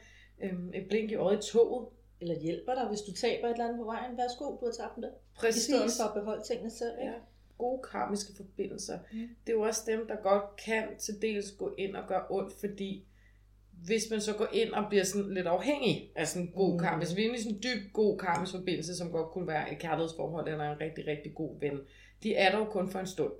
Øhm, 0.42 0.70
et 0.74 0.86
blink 0.88 1.10
i 1.10 1.14
øjet 1.14 1.44
i 1.48 1.52
toget. 1.52 1.86
Eller 2.20 2.40
hjælper 2.40 2.74
dig, 2.74 2.84
hvis 2.88 3.00
du 3.00 3.12
taber 3.12 3.46
et 3.48 3.52
eller 3.52 3.64
andet 3.64 3.78
på 3.78 3.84
vejen. 3.84 4.16
Værsgo, 4.16 4.44
du 4.44 4.64
har 4.64 4.72
tabt 4.72 4.96
det. 4.96 5.10
I 5.34 5.38
Præcis. 5.38 5.62
stedet 5.62 5.90
for 6.00 6.04
at 6.08 6.14
beholde 6.14 6.42
tingene 6.44 6.70
selv. 6.70 6.92
Ikke? 7.00 7.12
Ja, 7.12 7.18
gode 7.58 7.82
karmiske 7.92 8.32
forbindelser. 8.36 8.98
Mm. 9.12 9.18
Det 9.46 9.52
er 9.52 9.56
jo 9.56 9.60
også 9.62 9.82
dem, 9.86 10.06
der 10.08 10.16
godt 10.16 10.56
kan 10.56 10.84
til 10.98 11.22
dels 11.22 11.52
gå 11.52 11.74
ind 11.78 11.96
og 11.96 12.08
gøre 12.08 12.22
ondt, 12.30 12.52
fordi 12.60 13.04
hvis 13.84 14.10
man 14.10 14.20
så 14.20 14.32
går 14.36 14.48
ind 14.52 14.72
og 14.72 14.84
bliver 14.88 15.04
sådan 15.04 15.34
lidt 15.34 15.46
afhængig 15.46 16.12
af 16.16 16.28
sådan 16.28 16.42
en 16.46 16.52
god 16.52 16.72
Mm. 16.72 16.78
karmisk, 16.78 17.10
hvis 17.10 17.16
vi 17.16 17.22
er 17.22 17.26
inde 17.26 17.38
i 17.38 17.42
sådan 17.42 17.56
en 17.56 17.62
dyb 17.62 17.92
god 17.92 18.18
karmisk 18.18 18.52
forbindelse, 18.52 18.96
som 18.96 19.10
godt 19.12 19.30
kunne 19.30 19.46
være 19.46 19.72
et 19.72 19.78
kærlighedsforhold 19.78 20.48
eller 20.48 20.72
en 20.72 20.80
rigtig, 20.80 21.06
rigtig 21.06 21.34
god 21.34 21.60
ven, 21.60 21.80
de 22.22 22.34
er 22.34 22.50
der 22.50 22.58
jo 22.58 22.64
kun 22.64 22.88
for 22.90 22.98
en 22.98 23.06
stund. 23.06 23.32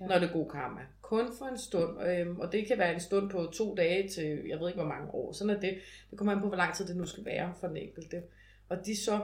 Ja. 0.00 0.06
når 0.06 0.18
det 0.18 0.28
er 0.28 0.32
god 0.32 0.50
karma. 0.50 0.80
Kun 1.12 1.32
for 1.38 1.44
en 1.46 1.58
stund, 1.58 2.02
øhm, 2.02 2.40
og 2.40 2.52
det 2.52 2.66
kan 2.66 2.78
være 2.78 2.94
en 2.94 3.00
stund 3.00 3.30
på 3.30 3.44
to 3.52 3.74
dage 3.74 4.08
til, 4.08 4.24
jeg 4.48 4.60
ved 4.60 4.68
ikke 4.68 4.80
hvor 4.80 4.88
mange 4.88 5.14
år, 5.14 5.32
sådan 5.32 5.56
er 5.56 5.60
det. 5.60 5.78
Det 6.10 6.18
kommer 6.18 6.32
an 6.32 6.40
på, 6.40 6.48
hvor 6.48 6.56
lang 6.56 6.74
tid 6.74 6.86
det 6.86 6.96
nu 6.96 7.06
skal 7.06 7.24
være 7.24 7.54
for 7.60 7.66
den 7.68 7.76
enkelte. 7.76 8.22
Og 8.68 8.86
de 8.86 8.96
så 8.96 9.20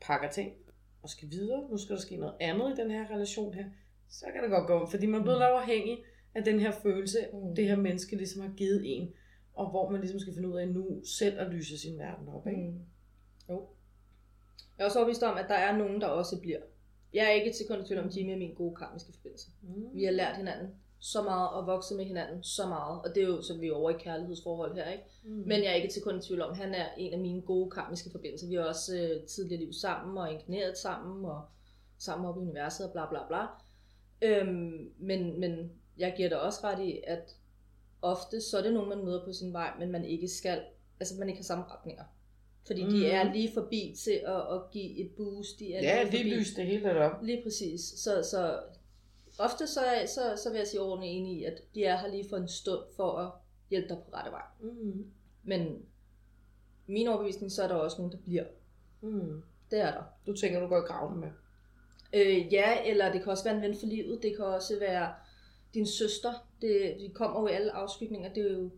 pakker 0.00 0.30
ting 0.30 0.52
og 1.02 1.08
skal 1.10 1.30
videre, 1.30 1.68
nu 1.70 1.76
skal 1.78 1.96
der 1.96 2.02
ske 2.02 2.16
noget 2.16 2.34
andet 2.40 2.78
i 2.78 2.82
den 2.82 2.90
her 2.90 3.10
relation 3.10 3.54
her, 3.54 3.64
så 4.08 4.26
kan 4.34 4.42
det 4.42 4.50
godt 4.50 4.66
gå, 4.66 4.86
fordi 4.86 5.06
man 5.06 5.20
er 5.20 5.24
blevet 5.24 5.38
Mm. 5.38 5.42
afhængig 5.60 6.04
af 6.34 6.44
den 6.44 6.60
her 6.60 6.70
følelse, 6.70 7.18
Mm. 7.32 7.54
det 7.54 7.68
her 7.68 7.76
menneske 7.76 8.16
ligesom 8.16 8.42
har 8.42 8.52
givet 8.56 8.82
en, 8.84 9.12
og 9.54 9.70
hvor 9.70 9.90
man 9.90 10.00
ligesom 10.00 10.20
skal 10.20 10.34
finde 10.34 10.48
ud 10.48 10.56
af 10.56 10.68
nu 10.68 11.04
selv 11.04 11.40
at 11.40 11.48
lyse 11.52 11.78
sin 11.78 11.98
verden 11.98 12.28
op. 12.28 12.46
Ikke? 12.46 12.60
Mm. 12.60 12.78
Jo. 13.48 13.66
Jeg 14.78 14.84
er 14.84 14.86
også 14.86 14.98
overbevist 14.98 15.22
om, 15.22 15.36
at 15.38 15.46
der 15.48 15.54
er 15.54 15.76
nogen, 15.76 16.00
der 16.00 16.06
også 16.06 16.40
bliver. 16.40 16.60
Jeg 17.12 17.24
er 17.26 17.30
ikke 17.30 17.52
til 17.52 17.66
kun 17.68 17.80
i 17.80 17.86
tvivl 17.86 18.00
om, 18.00 18.08
Jimmy 18.08 18.30
er 18.32 18.36
min 18.38 18.54
gode 18.54 18.76
karmiske 18.76 19.12
forbindelse. 19.12 19.48
Mm. 19.62 19.94
Vi 19.94 20.04
har 20.04 20.12
lært 20.12 20.36
hinanden 20.36 20.68
så 21.12 21.22
meget 21.22 21.50
og 21.50 21.66
vokset 21.66 21.96
med 21.96 22.04
hinanden 22.04 22.42
så 22.42 22.66
meget. 22.66 23.00
Og 23.04 23.14
det 23.14 23.22
er 23.22 23.26
jo, 23.26 23.42
så 23.42 23.58
vi 23.58 23.68
er 23.68 23.72
over 23.72 23.90
i 23.90 23.98
kærlighedsforhold 23.98 24.74
her, 24.74 24.90
ikke? 24.90 25.04
Mm. 25.24 25.30
Men 25.30 25.62
jeg 25.62 25.70
er 25.70 25.74
ikke 25.74 25.88
til 25.88 26.02
kun 26.02 26.18
i 26.18 26.22
tvivl 26.22 26.42
om, 26.42 26.54
han 26.54 26.74
er 26.74 26.86
en 26.98 27.12
af 27.12 27.18
mine 27.18 27.42
gode 27.42 27.70
karmiske 27.70 28.10
forbindelser. 28.10 28.48
Vi 28.48 28.54
har 28.54 28.62
også 28.62 28.96
øh, 28.96 29.26
tidligere 29.26 29.60
liv 29.60 29.72
sammen 29.72 30.18
og 30.18 30.32
inkarneret 30.32 30.78
sammen 30.78 31.24
og 31.24 31.42
sammen 31.98 32.28
op 32.28 32.36
i 32.36 32.40
universet 32.40 32.86
og 32.86 32.92
bla 32.92 33.08
bla 33.08 33.18
bla. 33.28 33.46
Øhm, 34.22 34.90
men, 34.98 35.40
men 35.40 35.72
jeg 35.98 36.14
giver 36.16 36.28
dig 36.28 36.40
også 36.40 36.60
ret 36.64 36.84
i, 36.84 37.00
at 37.06 37.36
ofte 38.02 38.40
så 38.40 38.58
er 38.58 38.62
det 38.62 38.72
nogen, 38.72 38.88
man 38.88 39.04
møder 39.04 39.24
på 39.24 39.32
sin 39.32 39.52
vej, 39.52 39.72
men 39.78 39.90
man 39.90 40.04
ikke 40.04 40.28
skal, 40.28 40.62
altså 41.00 41.14
man 41.18 41.28
ikke 41.28 41.38
har 41.38 41.44
samme 41.44 41.64
retninger. 41.64 42.04
Fordi 42.66 42.84
mm. 42.84 42.90
De 42.90 43.10
er 43.10 43.32
lige 43.32 43.52
forbi 43.54 43.96
til 44.04 44.20
at, 44.26 44.54
at 44.54 44.70
give 44.72 44.98
et 44.98 45.10
boost. 45.16 45.58
De 45.58 45.74
er 45.74 45.82
Ja, 45.82 46.02
lige 46.02 46.22
lige 46.22 46.38
lyse 46.38 46.56
det 46.56 46.66
hele 46.66 46.82
lidt 46.82 46.96
op. 46.96 47.22
Lige 47.22 47.42
præcis. 47.42 47.80
Så, 47.80 48.22
så 48.30 48.60
ofte 49.38 49.66
så, 49.66 49.80
er, 49.80 50.06
så, 50.06 50.42
så 50.42 50.50
vil 50.50 50.58
jeg 50.58 50.66
sige 50.66 50.80
overordnet 50.80 51.16
enig 51.16 51.38
i, 51.38 51.44
at 51.44 51.60
de 51.74 51.84
er 51.84 51.96
her 51.96 52.08
lige 52.08 52.28
for 52.28 52.36
en 52.36 52.48
stund 52.48 52.80
for 52.96 53.12
at 53.12 53.30
hjælpe 53.70 53.88
dig 53.88 53.98
på 54.04 54.10
rette 54.14 54.30
vej. 54.30 54.42
Mm. 54.60 55.06
Men 55.42 55.82
min 56.86 57.08
overbevisning, 57.08 57.52
så 57.52 57.62
er 57.62 57.68
der 57.68 57.74
også 57.74 57.96
nogen, 57.98 58.12
der 58.12 58.18
bliver. 58.18 58.44
Mm. 59.00 59.42
Det 59.70 59.80
er 59.80 59.90
der. 59.90 60.02
Du 60.26 60.36
tænker, 60.36 60.60
du 60.60 60.66
går 60.66 60.78
i 60.78 60.86
graven 60.86 61.20
med. 61.20 61.28
Øh, 62.12 62.52
ja, 62.52 62.84
eller 62.84 63.12
det 63.12 63.22
kan 63.22 63.30
også 63.30 63.44
være 63.44 63.56
en 63.56 63.62
ven 63.62 63.76
for 63.78 63.86
livet. 63.86 64.22
Det 64.22 64.36
kan 64.36 64.44
også 64.44 64.78
være 64.78 65.14
din 65.74 65.86
søster. 65.86 66.32
Det, 66.60 66.96
de 67.00 67.10
kommer 67.14 67.40
jo 67.40 67.46
i 67.46 67.52
alle 67.52 67.72
afskygninger. 67.72 68.32
Det 68.32 68.46
er 68.46 68.52
jo 68.52 68.70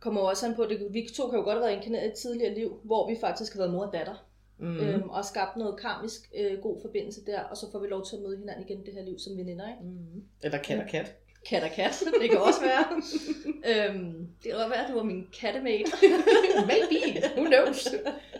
kommer 0.00 0.20
jo 0.20 0.26
også 0.26 0.46
an 0.46 0.54
på, 0.54 0.64
det, 0.64 0.86
vi 0.90 1.08
to 1.14 1.28
kan 1.30 1.38
jo 1.38 1.44
godt 1.44 1.54
have 1.54 1.62
været 1.62 1.76
inkarneret 1.76 2.04
i 2.04 2.08
et 2.08 2.14
tidligere 2.14 2.54
liv, 2.54 2.80
hvor 2.84 3.08
vi 3.08 3.16
faktisk 3.20 3.52
har 3.52 3.60
været 3.60 3.72
mor 3.72 3.86
og 3.86 3.92
datter, 3.92 4.14
Mm. 4.58 4.76
øhm, 4.80 5.08
og 5.08 5.24
skabt 5.24 5.56
noget 5.56 5.80
karmisk 5.80 6.20
øh, 6.36 6.58
god 6.58 6.80
forbindelse 6.82 7.24
der, 7.26 7.40
og 7.40 7.56
så 7.56 7.66
får 7.72 7.78
vi 7.78 7.86
lov 7.86 8.06
til 8.06 8.16
at 8.16 8.22
møde 8.22 8.38
hinanden 8.38 8.64
igen 8.68 8.86
det 8.86 8.94
her 8.94 9.02
liv 9.02 9.18
som 9.18 9.36
veninder, 9.36 9.68
ikke? 9.68 9.82
Mm. 9.84 10.22
Eller 10.42 10.58
kat 10.58 10.78
og 10.78 10.88
kat. 10.90 11.16
Kat 11.48 11.62
og 11.62 11.70
kat, 11.70 12.02
det 12.22 12.30
kan 12.30 12.38
også 12.40 12.60
være. 12.60 12.84
øhm, 13.70 14.26
det 14.42 14.50
kan 14.50 14.54
også 14.54 14.68
være, 14.68 14.84
at 14.84 14.90
du 14.90 14.96
var 14.96 15.02
min 15.02 15.26
kattemate. 15.40 15.90
Maybe. 16.70 17.26
Who 17.36 17.44
knows? 17.44 17.88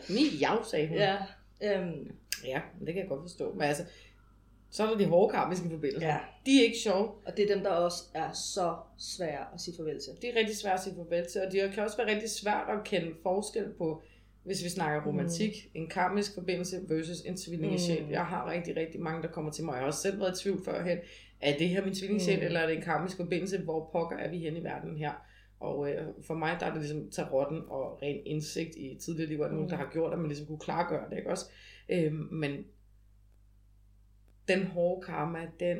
Miau, 0.09 0.65
sagde 0.65 0.89
hun. 0.89 0.97
ja, 0.97 1.17
øhm, 1.63 2.11
ja, 2.45 2.61
det 2.79 2.87
kan 2.87 2.97
jeg 2.97 3.09
godt 3.09 3.23
forstå. 3.23 3.53
Men 3.53 3.63
altså, 3.63 3.85
så 4.71 4.83
er 4.85 4.91
der 4.91 4.97
de 4.99 5.07
hårde 5.07 5.33
karmiske 5.33 5.69
forbindelser. 5.71 6.09
ja, 6.09 6.19
De 6.47 6.59
er 6.61 6.65
ikke 6.65 6.79
sjove. 6.79 7.09
og 7.27 7.37
det 7.37 7.51
er 7.51 7.55
dem, 7.55 7.65
der 7.65 7.71
også 7.71 8.03
er 8.15 8.33
så 8.33 8.77
svære 8.99 9.45
at 9.55 9.61
sige 9.61 9.75
farvel 9.77 10.01
til. 10.01 10.13
Det 10.23 10.31
er 10.31 10.37
rigtig 10.41 10.57
svært 10.57 10.75
at 10.75 10.81
sige 10.85 10.95
farvel 10.97 11.27
til, 11.33 11.41
og 11.47 11.53
det 11.53 11.73
kan 11.75 11.83
også 11.85 11.97
være 11.97 12.07
rigtig 12.15 12.31
svært 12.31 12.69
at 12.69 12.85
kende 12.85 13.15
forskel 13.23 13.65
på, 13.79 14.03
hvis 14.47 14.65
vi 14.65 14.69
snakker 14.69 15.07
romantik, 15.07 15.51
mm. 15.75 15.81
en 15.81 15.89
karmisk 15.89 16.35
forbindelse 16.35 16.77
versus 16.89 17.21
en 17.21 17.37
tvillingesjæl. 17.37 18.05
Mm. 18.05 18.11
Jeg 18.11 18.27
har 18.27 18.51
rigtig, 18.51 18.77
rigtig 18.77 19.01
mange, 19.01 19.23
der 19.23 19.29
kommer 19.29 19.51
til 19.51 19.65
mig. 19.65 19.73
Jeg 19.73 19.81
har 19.81 19.87
også 19.87 20.03
selv 20.03 20.21
været 20.21 20.41
i 20.41 20.43
tvivl 20.43 20.65
førhen. 20.65 20.99
Er 21.41 21.59
det 21.59 21.69
her 21.69 21.85
min 21.85 21.95
tvillingesjæl, 21.95 22.37
mm. 22.37 22.41
Mm. 22.41 22.47
eller 22.47 22.61
er 22.61 22.67
det 22.67 22.77
en 22.77 22.83
karmisk 22.83 23.17
forbindelse? 23.17 23.59
Hvor 23.59 23.89
pokker 23.93 24.17
er 24.17 24.31
vi 24.31 24.39
hen 24.39 24.57
i 24.57 24.65
verden 24.65 24.97
her? 24.97 25.13
Og 25.61 25.91
øh, 25.91 26.07
for 26.27 26.35
mig, 26.35 26.57
der 26.61 26.67
er 26.67 26.71
det 26.73 26.81
ligesom 26.81 27.11
tarotten 27.11 27.63
og 27.69 28.03
ren 28.03 28.21
indsigt 28.27 28.77
i 28.77 28.99
tidligere 29.01 29.29
liv, 29.29 29.41
og 29.41 29.49
nogen, 29.51 29.65
Mm. 29.65 29.69
der 29.71 29.77
har 29.77 29.91
gjort, 29.93 30.13
at 30.13 30.19
man 30.19 30.29
ligesom 30.29 30.47
kunne 30.47 30.59
klargøre 30.59 31.11
det, 31.11 31.17
ikke 31.17 31.31
også? 31.31 31.47
Øhm, 31.89 32.29
men 32.33 32.65
den 34.49 34.67
hårde 34.67 35.07
karma, 35.07 35.39
den 35.61 35.79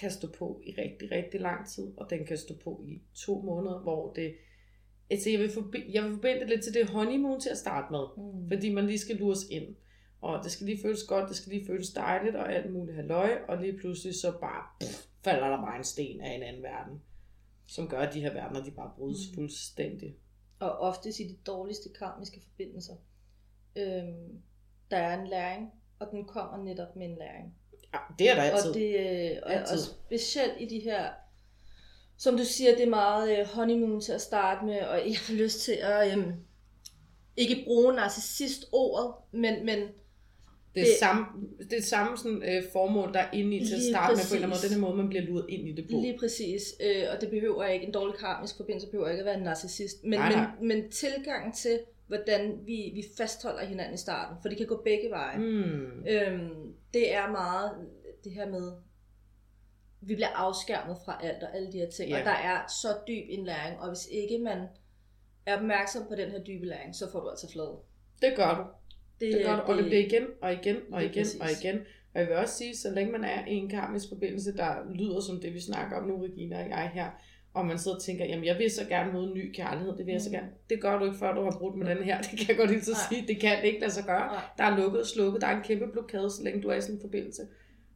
kan 0.00 0.10
stå 0.10 0.28
på 0.38 0.60
i 0.66 0.70
rigtig, 0.78 1.10
rigtig 1.10 1.40
lang 1.40 1.68
tid, 1.68 1.92
og 1.96 2.10
den 2.10 2.26
kan 2.26 2.36
stå 2.36 2.54
på 2.64 2.84
i 2.86 3.02
to 3.14 3.40
måneder, 3.40 3.78
hvor 3.78 4.12
det... 4.12 4.34
Altså, 5.10 5.30
jeg 5.30 5.38
vil, 5.40 5.50
forbi, 5.50 5.84
jeg 5.92 6.04
vil 6.04 6.12
forbinde 6.12 6.40
det 6.40 6.48
lidt 6.48 6.62
til 6.64 6.74
det 6.74 6.90
honeymoon 6.90 7.40
til 7.40 7.50
at 7.50 7.58
starte 7.58 7.92
med, 7.92 8.04
Mm. 8.16 8.48
fordi 8.48 8.72
man 8.72 8.86
lige 8.86 8.98
skal 8.98 9.16
lures 9.16 9.44
ind. 9.50 9.76
Og 10.20 10.44
det 10.44 10.52
skal 10.52 10.66
lige 10.66 10.82
føles 10.82 11.02
godt, 11.04 11.28
det 11.28 11.36
skal 11.36 11.52
lige 11.52 11.66
føles 11.66 11.90
dejligt, 11.90 12.36
og 12.36 12.52
alt 12.54 12.72
muligt 12.72 12.96
halløj, 12.96 13.38
og 13.48 13.56
lige 13.58 13.78
pludselig 13.78 14.14
så 14.14 14.32
bare 14.40 14.62
pff, 14.80 15.06
falder 15.24 15.48
der 15.48 15.56
bare 15.56 15.76
en 15.78 15.84
sten 15.84 16.20
af 16.20 16.34
en 16.34 16.42
anden 16.42 16.62
verden, 16.62 17.02
som 17.66 17.88
gør, 17.88 17.98
at 18.00 18.14
de 18.14 18.20
her 18.20 18.32
verdener, 18.32 18.64
de 18.64 18.70
bare 18.70 18.90
brydes 18.98 19.28
Mm. 19.30 19.34
fuldstændig. 19.34 20.16
Og 20.60 20.70
oftest 20.78 21.20
i 21.20 21.28
de 21.28 21.36
dårligste 21.46 21.88
karmiske 21.98 22.40
forbindelser, 22.40 22.94
øhm, 23.76 24.42
der 24.90 24.96
er 24.96 25.20
en 25.20 25.26
læring, 25.26 25.70
og 25.98 26.08
den 26.10 26.24
kommer 26.24 26.64
netop 26.64 26.96
med 26.96 27.06
en 27.06 27.16
læring. 27.18 27.54
Ja, 27.94 27.98
det 28.18 28.30
er 28.30 28.34
der 28.34 28.42
altid. 28.42 28.68
Og, 28.70 28.74
det, 28.74 29.30
øh, 29.30 29.36
og, 29.42 29.52
og 29.72 29.78
specielt 29.78 30.52
i 30.60 30.66
de 30.66 30.78
her, 30.80 31.10
som 32.18 32.36
du 32.36 32.44
siger, 32.44 32.74
det 32.76 32.84
er 32.84 32.90
meget 32.90 33.38
øh, 33.40 33.46
honeymoon 33.46 34.00
til 34.00 34.12
at 34.12 34.20
starte 34.20 34.66
med, 34.66 34.80
og 34.80 34.96
jeg 34.96 35.16
har 35.26 35.34
lyst 35.34 35.60
til 35.60 35.72
at 35.82 36.12
øhm, 36.18 36.32
ikke 37.36 37.62
bruge 37.66 37.94
narcissist-ordet, 37.94 39.12
men, 39.32 39.66
men 39.66 39.78
Det 40.74 40.86
Det- 40.86 40.96
samme, 41.00 41.24
det 41.70 41.84
samme 41.84 42.16
sådan, 42.18 42.42
øh, 42.42 42.62
formål, 42.72 43.12
der 43.14 43.20
er 43.20 43.30
inde 43.32 43.56
i 43.56 43.66
til 43.66 43.74
at 43.74 43.82
starte 43.82 44.16
med, 44.16 44.24
på 44.30 44.34
en 44.34 44.42
eller 44.42 44.46
anden 44.46 44.48
måde. 44.48 44.54
præcis. 44.54 44.70
Den 44.70 44.80
her 44.80 44.88
måde, 44.88 44.96
man 44.96 45.08
bliver 45.08 45.22
luret 45.24 45.46
ind 45.48 45.68
i 45.68 45.72
det 45.72 45.84
på. 45.90 45.96
Lige 46.00 46.18
præcis, 46.18 46.62
øh, 46.86 47.04
og 47.14 47.20
det 47.20 47.30
behøver 47.30 47.64
ikke, 47.64 47.86
en 47.86 47.92
dårlig 47.92 48.14
karmisk 48.18 48.56
forbindelse 48.56 48.86
behøver 48.90 49.08
ikke 49.08 49.20
at 49.20 49.24
være 49.26 49.36
en 49.36 49.42
narcissist, 49.42 50.04
men, 50.04 50.18
Nej, 50.18 50.32
nej. 50.32 50.46
men, 50.60 50.68
men 50.68 50.90
tilgangen 50.90 51.52
til, 51.52 51.78
hvordan 52.06 52.58
vi, 52.66 52.90
vi 52.94 53.04
fastholder 53.16 53.64
hinanden 53.64 53.94
i 53.94 53.98
starten, 53.98 54.36
for 54.42 54.48
det 54.48 54.58
kan 54.58 54.66
gå 54.66 54.80
begge 54.84 55.10
veje. 55.10 55.38
Mm. 55.38 56.04
Øhm, 56.08 56.72
det 56.94 57.14
er 57.14 57.30
meget 57.30 57.70
det 58.24 58.32
her 58.32 58.48
med, 58.50 58.72
vi 60.00 60.14
bliver 60.14 60.28
afskærmet 60.28 60.96
fra 61.04 61.20
alt 61.22 61.42
og 61.42 61.56
alle 61.56 61.72
de 61.72 61.78
her 61.78 61.90
ting, 61.90 62.10
Ja. 62.10 62.18
og 62.18 62.24
der 62.24 62.30
er 62.30 62.66
så 62.82 62.88
dyb 63.08 63.24
en 63.28 63.44
læring, 63.44 63.80
og 63.80 63.88
hvis 63.88 64.06
ikke 64.10 64.38
man 64.38 64.58
er 65.46 65.56
opmærksom 65.56 66.02
på 66.08 66.14
den 66.14 66.30
her 66.30 66.38
dybe 66.44 66.66
læring, 66.66 66.94
så 66.94 67.10
får 67.12 67.20
du 67.20 67.28
altså 67.28 67.52
flade. 67.52 67.76
Det 68.22 68.32
gør 68.36 68.54
du. 68.54 68.64
Det 69.26 69.44
gør 69.46 69.56
du, 69.56 69.62
og 69.62 69.76
det 69.76 69.84
bliver 69.84 70.04
igen 70.06 70.26
og 70.42 70.52
igen 70.52 70.76
og 70.92 71.04
igen 71.04 71.22
præcis. 71.24 71.40
og 71.40 71.46
igen. 71.62 71.78
Og 72.14 72.20
jeg 72.20 72.28
vil 72.28 72.36
også 72.36 72.54
sige, 72.54 72.76
så 72.76 72.90
længe 72.90 73.12
man 73.12 73.24
er 73.24 73.46
i 73.46 73.54
en 73.54 73.68
karmisk 73.70 74.08
forbindelse, 74.08 74.56
der 74.56 74.74
lyder 74.94 75.20
som 75.20 75.40
det, 75.40 75.54
vi 75.54 75.60
snakker 75.60 75.96
om 75.96 76.06
nu, 76.08 76.22
Regina 76.22 76.62
og 76.64 76.68
jeg 76.68 76.90
her, 76.94 77.10
og 77.54 77.66
man 77.66 77.78
sidder 77.78 77.96
og 77.96 78.02
tænker, 78.02 78.24
jamen 78.24 78.44
jeg 78.44 78.58
vil 78.58 78.70
så 78.70 78.84
gerne 78.88 79.12
møde 79.12 79.24
en 79.24 79.34
ny 79.34 79.52
kærlighed, 79.54 79.96
det 79.96 80.06
vil 80.06 80.12
jeg 80.12 80.20
så 80.22 80.28
Mm. 80.28 80.32
gerne. 80.34 80.48
Det 80.70 80.80
gør 80.80 80.98
du 80.98 81.04
ikke, 81.04 81.18
før 81.18 81.34
du 81.34 81.42
har 81.42 81.56
brudt 81.58 81.76
med 81.78 81.86
den 81.86 82.04
her. 82.04 82.20
Det 82.30 82.38
kan 82.38 82.48
jeg 82.48 82.56
godt 82.56 82.70
lige 82.70 82.82
så 82.82 82.96
sige. 83.08 83.24
Det 83.28 83.40
kan 83.40 83.58
det 83.58 83.64
ikke 83.64 83.80
lade 83.80 83.92
sig 83.92 84.04
gøre. 84.04 84.26
Nej. 84.26 84.42
Der 84.58 84.64
er 84.64 84.76
lukket 84.76 85.00
og 85.00 85.06
slukket. 85.06 85.40
Der 85.40 85.46
er 85.46 85.56
en 85.56 85.62
kæmpe 85.62 85.86
blokade, 85.92 86.30
så 86.30 86.42
længe 86.44 86.62
du 86.62 86.68
er 86.68 86.74
i 86.74 86.80
sådan 86.80 86.94
en 86.94 87.00
forbindelse. 87.00 87.42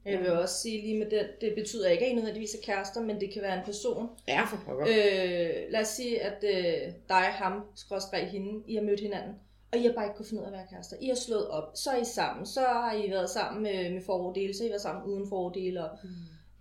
Jeg 0.05 0.21
vil 0.21 0.31
også 0.33 0.55
sige 0.55 0.83
lige 0.83 0.99
med 0.99 1.11
den, 1.11 1.25
det 1.41 1.55
betyder 1.55 1.89
ikke, 1.89 2.05
at 2.07 2.11
I 2.13 2.15
nødvendigvis 2.15 2.55
er 2.55 2.59
kærester, 2.63 3.01
men 3.03 3.21
det 3.21 3.33
kan 3.33 3.43
være 3.43 3.59
en 3.59 3.65
person. 3.65 4.09
Ja, 4.29 4.45
for 4.45 4.57
pokker. 4.67 4.87
Øh, 4.89 5.73
lad 5.73 5.81
os 5.81 5.89
sige, 5.89 6.23
at 6.23 6.45
øh, 6.45 6.93
dig, 7.09 7.17
ham, 7.17 7.61
skråstreg 7.75 8.27
hende, 8.29 8.63
I 8.67 8.75
har 8.75 8.83
mødt 8.83 9.01
hinanden, 9.01 9.33
og 9.73 9.79
I 9.79 9.83
har 9.83 9.93
bare 9.93 10.05
ikke 10.05 10.17
kunnet 10.17 10.29
finde 10.29 10.43
ud 10.43 10.47
af 10.47 10.51
at 10.51 10.57
være 10.59 10.67
kærester. 10.71 10.97
I 11.01 11.09
har 11.09 11.15
slået 11.15 11.49
op, 11.49 11.65
så 11.75 11.91
er 11.91 11.97
I 12.01 12.05
sammen, 12.05 12.47
så 12.47 12.61
har 12.61 12.95
I 12.95 13.11
været 13.11 13.31
sammen 13.31 13.63
med, 13.63 13.91
med 13.93 14.03
fordele, 14.03 14.55
så 14.55 14.63
har 14.63 14.67
I 14.69 14.71
været 14.71 14.83
sammen 14.83 15.05
uden 15.05 15.29
fordele, 15.29 15.85
og 15.85 15.99
Mm. 16.03 16.09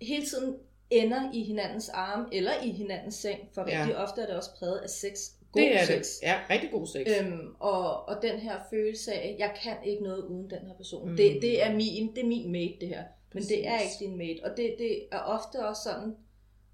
hele 0.06 0.26
tiden 0.26 0.56
ender 0.90 1.30
i 1.34 1.42
hinandens 1.42 1.88
arme, 1.88 2.26
eller 2.32 2.52
i 2.64 2.70
hinandens 2.70 3.14
seng, 3.14 3.38
for 3.54 3.64
Ja. 3.68 3.80
rigtig 3.80 3.96
ofte 3.96 4.20
er 4.22 4.26
det 4.26 4.36
også 4.36 4.50
præget 4.58 4.78
af 4.78 4.90
sex. 4.90 5.18
God 5.52 5.62
Det 5.62 5.74
er 5.80 5.84
sex. 5.84 6.06
det. 6.20 6.22
Ja, 6.22 6.34
rigtig 6.50 6.70
god 6.70 6.86
sex. 6.86 7.06
Øhm, 7.20 7.54
og, 7.60 8.08
og 8.08 8.22
den 8.22 8.38
her 8.38 8.54
følelse 8.70 9.12
af, 9.12 9.36
jeg 9.38 9.54
kan 9.62 9.72
ikke 9.84 10.02
noget 10.02 10.22
uden 10.24 10.50
den 10.50 10.58
her 10.66 10.74
person. 10.76 11.10
Mm. 11.10 11.16
Det, 11.16 11.38
det, 11.42 11.62
er 11.66 11.72
min, 11.74 12.14
det 12.16 12.22
er 12.22 12.26
min 12.26 12.52
mate, 12.52 12.76
det 12.80 12.88
her. 12.88 13.02
Men 13.34 13.42
det 13.42 13.68
er 13.68 13.78
ikke 13.78 13.94
din 14.00 14.16
mate. 14.18 14.40
Og 14.44 14.50
det, 14.56 14.74
det 14.78 15.06
er 15.12 15.18
ofte 15.18 15.66
også 15.68 15.82
sådan 15.82 16.16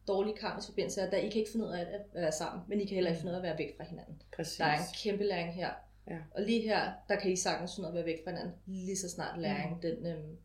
dårlige 0.08 0.36
karmiske 0.36 0.70
forbindelser, 0.70 1.02
at 1.06 1.24
I 1.24 1.28
kan 1.28 1.38
ikke 1.40 1.50
finde 1.52 1.66
ud 1.66 1.70
af 1.70 1.80
at, 1.80 2.00
være 2.14 2.32
sammen, 2.32 2.62
men 2.68 2.80
I 2.80 2.84
kan 2.84 2.94
heller 2.94 3.10
ikke 3.10 3.20
finde 3.20 3.30
ud 3.30 3.34
af 3.34 3.38
at 3.38 3.42
være 3.42 3.58
væk 3.58 3.76
fra 3.76 3.84
hinanden. 3.84 4.22
Præcis. 4.36 4.56
Der 4.56 4.64
er 4.64 4.78
en 4.78 4.84
kæmpe 5.02 5.24
læring 5.24 5.54
her. 5.54 5.70
Ja. 6.10 6.18
Og 6.34 6.42
lige 6.42 6.60
her, 6.60 6.90
der 7.08 7.16
kan 7.16 7.30
I 7.32 7.36
sagtens 7.36 7.74
finde 7.74 7.88
ud 7.88 7.94
af 7.94 7.98
at 8.00 8.06
være 8.06 8.14
væk 8.14 8.24
fra 8.24 8.30
hinanden, 8.30 8.52
lige 8.66 8.96
så 8.96 9.08
snart 9.10 9.40
læringen 9.40 9.74
Mm. 9.74 9.80
den, 9.80 10.06
øhm, 10.06 10.36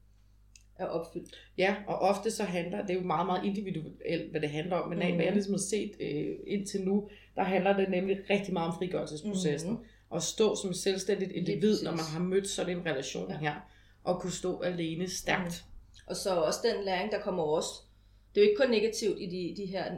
er 0.76 0.86
opfyldt. 0.86 1.36
Ja, 1.58 1.76
og 1.88 2.00
ofte 2.00 2.32
så 2.32 2.44
handler, 2.44 2.82
det 2.82 2.90
er 2.90 2.94
jo 3.00 3.06
meget, 3.06 3.26
meget 3.26 3.46
individuelt, 3.46 4.32
hvad 4.32 4.42
det 4.42 4.50
handler 4.50 4.76
om, 4.76 4.90
men 4.90 5.02
af, 5.02 5.08
Mhm. 5.08 5.16
hvad 5.16 5.26
jeg 5.26 5.34
ligesom 5.34 5.54
har 5.54 5.60
set 5.60 5.92
øh, 6.00 6.36
indtil 6.48 6.82
nu, 6.84 7.10
der 7.36 7.44
handler 7.44 7.78
det 7.78 7.90
nemlig 7.90 8.18
rigtig 8.30 8.54
meget 8.54 8.68
om 8.72 8.78
frigørelsesprocessen. 8.78 9.72
Mhm. 9.72 9.84
At 10.16 10.24
stå 10.24 10.56
som 10.56 10.74
selvstændigt 10.74 11.32
individ, 11.32 11.84
når 11.84 11.92
man 11.92 12.00
har 12.14 12.20
mødt 12.20 12.48
sådan 12.50 12.78
en 12.78 12.86
relation 12.86 13.30
Ja. 13.32 13.38
her, 13.38 13.56
og 14.04 14.22
kunne 14.22 14.32
stå 14.34 14.62
alene 14.62 15.10
stærkt. 15.10 15.66
Og 16.08 16.16
så 16.16 16.36
også 16.36 16.60
den 16.64 16.84
læring, 16.86 17.12
der 17.12 17.20
kommer 17.20 17.44
også. 17.44 17.70
Det 18.36 18.42
er 18.42 18.46
jo 18.46 18.50
ikke 18.50 18.62
kun 18.64 18.70
negativt 18.72 19.20
i 19.22 19.26
de, 19.26 19.62
de 19.62 19.66
her 19.66 19.92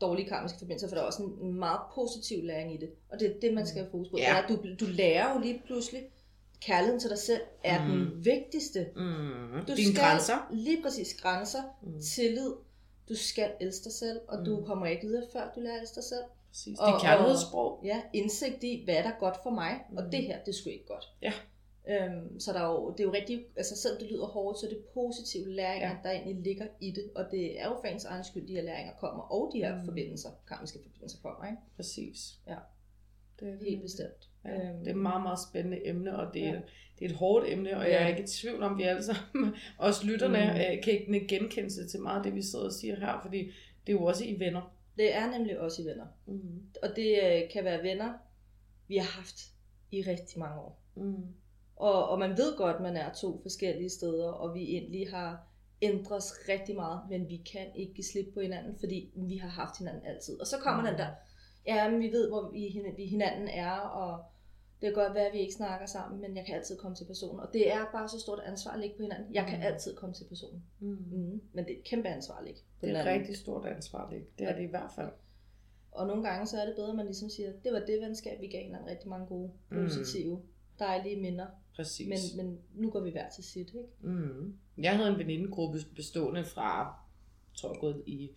dårlige 0.00 0.28
karmiske 0.28 0.58
forbindelser, 0.58 0.88
for 0.88 0.94
der 0.94 1.02
er 1.02 1.06
også 1.06 1.22
en, 1.22 1.54
meget 1.54 1.80
positiv 1.94 2.42
læring 2.44 2.74
i 2.74 2.76
det. 2.76 2.90
Og 3.08 3.20
det 3.20 3.28
er 3.36 3.40
det, 3.40 3.54
man 3.54 3.66
skal 3.66 3.80
have 3.82 3.90
fokus 3.90 4.08
på. 4.08 4.16
Ja. 4.18 4.36
Er, 4.36 4.46
du, 4.46 4.58
du 4.80 4.84
lærer 4.90 5.34
jo 5.34 5.40
lige 5.40 5.62
pludselig, 5.66 6.02
kærligheden 6.60 7.00
til 7.00 7.10
dig 7.10 7.18
selv 7.18 7.40
er 7.64 7.84
Mm. 7.84 7.90
den 7.90 8.24
vigtigste. 8.24 8.86
Mm. 8.96 9.64
Du 9.68 9.74
Dine 9.74 9.92
skal 9.94 10.04
grænser. 10.04 10.48
lige 10.52 10.82
præcis 10.82 11.14
grænser, 11.22 11.62
Mm. 11.82 12.00
tillid. 12.14 12.52
Du 13.08 13.14
skal 13.14 13.50
elske 13.60 13.84
dig 13.84 13.92
selv, 13.92 14.20
og 14.28 14.38
mm. 14.38 14.44
Du 14.44 14.64
kommer 14.66 14.86
ikke 14.86 15.06
videre, 15.06 15.24
før 15.32 15.50
du 15.54 15.60
lærer 15.60 15.74
at 15.76 15.80
elske 15.82 15.94
dig 15.94 16.04
selv. 16.04 16.22
Præcis. 16.50 16.78
Og- 16.78 16.86
Det 16.86 16.94
er 16.94 16.98
kærlighedssprog. 17.00 17.80
Ja, 17.84 18.02
indsigt 18.12 18.64
i, 18.64 18.82
hvad 18.84 18.94
er 18.94 19.02
der 19.02 19.12
godt 19.20 19.36
for 19.42 19.50
mig, 19.50 19.80
mm. 19.90 19.96
Og 19.96 20.02
det 20.12 20.22
her, 20.22 20.38
det 20.38 20.48
er 20.48 20.56
sgu 20.56 20.70
ikke 20.70 20.86
godt. 20.86 21.04
Ja. 21.22 21.32
Øhm, 21.88 22.40
så 22.40 22.52
der 22.52 22.60
er 22.60 22.66
jo, 22.72 22.90
det 22.90 23.00
er 23.00 23.04
jo 23.04 23.12
rigtig, 23.12 23.44
altså 23.56 23.76
selvom 23.76 24.00
det 24.00 24.10
lyder 24.10 24.26
hårdt, 24.26 24.58
så 24.58 24.66
er 24.66 24.70
det 24.70 24.84
positive 24.94 25.52
læringer, 25.52 25.88
Ja. 25.88 25.96
der 26.02 26.10
egentlig 26.10 26.36
ligger 26.44 26.66
i 26.80 26.90
det, 26.90 27.10
og 27.14 27.24
det 27.30 27.60
er 27.60 27.66
jo 27.68 27.74
for 27.80 27.86
ens 27.86 28.04
egen 28.04 28.24
skyld, 28.24 28.46
de 28.48 28.52
her 28.54 28.62
læringer 28.62 28.92
kommer, 29.00 29.22
og 29.22 29.50
de 29.54 29.58
her 29.58 29.78
Mm. 29.78 29.84
forbindelser, 29.84 30.28
karmiske 30.48 30.78
forbindelser 30.82 31.18
kommer, 31.22 31.46
ikke? 31.46 31.58
Præcis. 31.76 32.38
Ja. 32.46 32.56
Det 33.40 33.48
er 33.48 33.52
det. 33.52 33.66
Helt 33.68 33.82
bestemt. 33.82 34.28
Ja, 34.44 34.54
Øhm. 34.54 34.78
det 34.78 34.86
er 34.86 34.90
et 34.90 34.96
meget, 34.96 35.22
meget 35.22 35.38
spændende 35.50 35.86
emne, 35.86 36.16
og 36.18 36.34
det 36.34 36.42
er, 36.42 36.52
Ja. 36.52 36.60
det 36.98 37.04
er 37.04 37.08
et 37.08 37.16
hårdt 37.16 37.46
emne, 37.48 37.76
og 37.76 37.84
Ja. 37.86 37.92
jeg 37.92 38.02
er 38.02 38.08
ikke 38.08 38.22
i 38.22 38.26
tvivl 38.26 38.62
om, 38.62 38.78
vi 38.78 38.82
alle 38.82 39.02
sammen, 39.02 39.54
os 39.78 40.04
lytterne, 40.04 40.38
Mm. 40.38 40.76
mm. 40.76 40.82
kan 40.82 40.92
ikke 40.92 41.26
genkende 41.28 41.70
sig 41.70 41.88
til 41.90 42.00
meget 42.00 42.16
af 42.16 42.22
det, 42.22 42.34
vi 42.34 42.42
sidder 42.42 42.64
og 42.64 42.72
siger 42.72 42.96
her, 42.96 43.18
fordi 43.22 43.38
det 43.86 43.92
er 43.92 43.96
jo 43.98 44.04
også 44.04 44.24
i 44.24 44.40
venner. 44.40 44.74
Det 44.96 45.14
er 45.14 45.30
nemlig 45.30 45.58
også 45.60 45.82
i 45.82 45.84
venner, 45.84 46.06
Mm. 46.26 46.62
og 46.82 46.88
det 46.96 47.18
øh, 47.24 47.50
kan 47.50 47.64
være 47.64 47.82
venner, 47.82 48.12
vi 48.88 48.96
har 48.96 49.10
haft 49.18 49.36
i 49.90 50.02
rigtig 50.02 50.38
mange 50.38 50.60
år. 50.60 50.80
Mm. 50.94 51.14
Og, 51.78 52.08
og 52.08 52.18
man 52.18 52.30
ved 52.30 52.56
godt, 52.56 52.76
at 52.76 52.82
man 52.82 52.96
er 52.96 53.12
to 53.12 53.38
forskellige 53.42 53.90
steder, 53.90 54.28
og 54.28 54.54
vi 54.54 54.62
egentlig 54.62 55.10
har 55.10 55.46
ændret 55.82 56.16
os 56.16 56.32
rigtig 56.48 56.74
meget, 56.76 57.00
men 57.10 57.28
vi 57.28 57.36
kan 57.52 57.66
ikke 57.74 57.94
give 57.94 58.04
slip 58.04 58.34
på 58.34 58.40
hinanden, 58.40 58.78
fordi 58.78 59.10
vi 59.16 59.36
har 59.36 59.48
haft 59.48 59.78
hinanden 59.78 60.06
altid. 60.06 60.40
Og 60.40 60.46
så 60.46 60.56
kommer 60.58 60.82
Mm. 60.82 60.88
den 60.88 60.98
der, 60.98 61.08
ja, 61.66 61.90
men 61.90 62.00
vi 62.00 62.08
ved, 62.12 62.28
hvor 62.28 62.50
vi, 62.50 62.80
vi 62.96 63.04
hinanden 63.06 63.48
er, 63.48 63.70
og 63.70 64.24
det 64.80 64.86
kan 64.86 65.04
godt 65.04 65.14
være, 65.14 65.26
at 65.26 65.32
vi 65.32 65.38
ikke 65.38 65.52
snakker 65.54 65.86
sammen, 65.86 66.20
men 66.20 66.36
jeg 66.36 66.46
kan 66.46 66.54
altid 66.54 66.76
komme 66.76 66.94
til 66.96 67.04
personen. 67.04 67.40
Og 67.40 67.48
det 67.52 67.72
er 67.72 67.84
bare 67.92 68.08
så 68.08 68.20
stort 68.20 68.40
ansvar 68.46 68.70
at 68.72 68.80
ligge 68.80 68.96
på 68.96 69.02
hinanden. 69.02 69.34
Jeg 69.34 69.46
kan 69.46 69.58
Mm. 69.58 69.64
altid 69.64 69.96
komme 69.96 70.14
til 70.14 70.24
personen. 70.24 70.62
Mm. 70.80 70.88
Mm. 71.12 71.40
Men 71.52 71.64
det 71.64 71.72
er 71.74 71.78
et 71.78 71.84
kæmpe 71.84 72.08
ansvar 72.08 72.34
at 72.38 72.44
ligge 72.44 72.60
Det 72.80 72.90
er 72.90 73.00
et 73.00 73.06
rigtig 73.06 73.36
stort 73.36 73.66
ansvar, 73.66 74.10
det, 74.10 74.38
det 74.38 74.48
er 74.48 74.54
det 74.56 74.62
i 74.62 74.66
hvert 74.70 74.90
fald. 74.96 75.10
Og 75.92 76.06
nogle 76.06 76.22
gange 76.28 76.46
så 76.46 76.60
er 76.60 76.66
det 76.66 76.74
bedre, 76.76 76.90
at 76.90 76.96
man 76.96 77.06
ligesom 77.06 77.28
siger, 77.28 77.52
det 77.64 77.72
var 77.72 77.80
det 77.80 78.00
venskab, 78.00 78.40
vi 78.40 78.46
gav 78.46 78.62
hinanden 78.62 78.88
rigtig 78.88 79.08
mange 79.08 79.26
gode, 79.26 79.50
Mm. 79.70 79.76
positive, 79.84 80.42
dejlige 80.78 81.20
minder. 81.20 81.46
Præcis. 81.78 82.34
Men, 82.36 82.46
men 82.46 82.58
nu 82.74 82.90
går 82.90 83.00
vi 83.00 83.10
hver 83.10 83.30
til 83.30 83.44
sit, 83.44 83.68
ikke? 83.68 83.88
Mm. 84.00 84.54
Jeg 84.78 84.96
havde 84.96 85.10
en 85.10 85.18
venindegruppe 85.18 85.78
bestående 85.96 86.44
fra, 86.44 86.94
tror 87.54 87.72
jeg 87.72 87.80
gået 87.80 88.02
i 88.06 88.30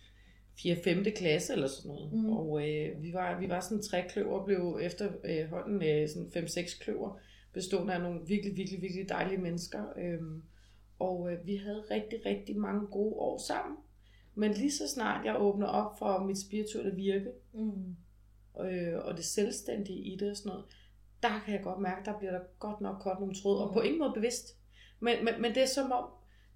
4. 0.62 0.76
5. 0.84 1.04
klasse 1.16 1.52
eller 1.52 1.66
sådan 1.66 1.88
noget. 1.88 2.12
Mm. 2.12 2.32
Og 2.32 2.68
øh, 2.68 3.02
vi, 3.02 3.12
var, 3.12 3.40
vi 3.40 3.48
var 3.48 3.60
sådan 3.60 3.82
tre 3.82 4.08
kløver, 4.08 4.44
blev 4.44 4.78
efterhånden 4.82 5.82
øh, 5.82 6.08
sådan 6.08 6.44
5-6 6.44 6.82
kløver, 6.84 7.18
bestående 7.52 7.94
af 7.94 8.00
nogle 8.00 8.20
virkelig, 8.26 8.56
virkelig, 8.56 8.82
virkelig 8.82 9.08
dejlige 9.08 9.40
mennesker. 9.40 9.84
Øhm, 9.98 10.42
og 10.98 11.32
øh, 11.32 11.46
vi 11.46 11.56
havde 11.56 11.84
rigtig, 11.90 12.26
rigtig 12.26 12.56
mange 12.56 12.86
gode 12.86 13.14
år 13.14 13.38
sammen. 13.38 13.76
Men 14.34 14.52
lige 14.52 14.72
så 14.72 14.88
snart 14.88 15.26
jeg 15.26 15.36
åbner 15.40 15.66
op 15.66 15.98
for 15.98 16.24
mit 16.26 16.40
spirituelle 16.40 16.94
virke, 16.96 17.30
Mm. 17.52 17.96
øh, 18.64 18.98
og 19.04 19.16
det 19.16 19.24
selvstændige 19.24 19.98
i 19.98 20.16
det 20.16 20.30
og 20.30 20.36
sådan 20.36 20.50
noget, 20.50 20.64
der 21.22 21.40
kan 21.44 21.54
jeg 21.54 21.62
godt 21.62 21.78
mærke, 21.78 22.04
der 22.04 22.18
bliver 22.18 22.32
der 22.32 22.40
godt 22.58 22.80
nok 22.80 22.96
kort 23.00 23.20
nogle 23.20 23.34
tråd, 23.34 23.58
og 23.60 23.66
Mm. 23.68 23.72
på 23.74 23.80
ingen 23.80 23.98
måde 23.98 24.12
bevidst. 24.14 24.56
Men, 25.00 25.24
men, 25.24 25.34
men 25.42 25.54
det 25.54 25.62
er 25.62 25.66
som 25.66 25.92
om, 25.92 26.04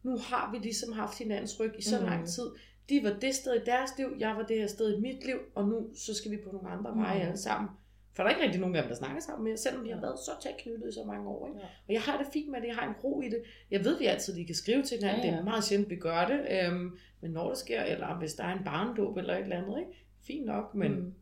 nu 0.02 0.16
har 0.18 0.50
vi 0.52 0.59
ligesom 0.59 0.92
haft 0.92 1.18
hinandens 1.18 1.61
ryg 1.61 1.72
i 1.79 1.83
så 1.83 1.98
Mm. 2.00 2.07
lang 2.07 2.29
tid. 2.29 2.46
De 2.88 3.00
var 3.05 3.11
det 3.20 3.35
sted 3.35 3.55
i 3.55 3.64
deres 3.66 3.90
liv, 3.98 4.07
jeg 4.18 4.37
var 4.37 4.42
det 4.42 4.59
her 4.59 4.66
sted 4.66 4.98
i 4.98 5.00
mit 5.00 5.26
liv, 5.26 5.38
og 5.55 5.68
nu 5.68 5.88
så 5.94 6.14
skal 6.14 6.31
vi 6.31 6.37
på 6.37 6.50
nogle 6.52 6.68
andre 6.68 6.90
Mm. 6.94 7.00
veje 7.00 7.20
alle 7.20 7.37
sammen. 7.37 7.70
For 8.14 8.22
der 8.22 8.31
er 8.31 8.35
ikke 8.35 8.44
rigtig 8.44 8.61
nogen 8.61 8.76
af 8.76 8.83
dem, 8.83 8.88
der 8.88 8.96
snakker 8.96 9.20
sammen 9.20 9.44
mere, 9.44 9.57
selvom 9.57 9.85
vi 9.85 9.90
har 9.90 10.00
været 10.00 10.18
så 10.18 10.31
tæt 10.42 10.55
knyttet 10.59 10.88
i 10.88 10.92
så 10.94 11.05
mange 11.07 11.29
år. 11.29 11.46
Ikke? 11.46 11.59
Ja. 11.59 11.66
Og 11.88 11.92
jeg 11.92 12.00
har 12.02 12.18
det 12.18 12.26
fint 12.33 12.50
med 12.50 12.61
det, 12.61 12.66
jeg 12.66 12.74
har 12.76 12.88
en 12.88 12.94
ro 13.05 13.20
i 13.20 13.29
det. 13.29 13.42
Jeg 13.70 13.85
ved, 13.85 13.98
vi 13.98 14.07
altid 14.07 14.35
lige 14.35 14.46
kan 14.46 14.55
skrive 14.55 14.83
til 14.83 14.98
hinanden, 14.98 15.20
Ja, 15.20 15.26
ja. 15.26 15.33
det 15.33 15.40
er 15.40 15.44
meget 15.44 15.64
sjældent, 15.64 15.90
vi 15.90 15.96
gør 15.96 16.26
det. 16.26 16.40
Øhm, 16.50 16.98
men 17.20 17.31
når 17.31 17.48
det 17.48 17.59
sker, 17.59 17.83
eller 17.83 18.18
hvis 18.18 18.35
der 18.35 18.44
er 18.44 18.52
en 18.59 18.64
barndåb 18.64 19.16
eller 19.16 19.35
et 19.35 19.42
eller 19.42 19.57
andet, 19.57 19.79
ikke? 19.79 19.90
fint 20.26 20.46
nok, 20.46 20.74
men 20.74 20.92
Mm. 20.92 21.14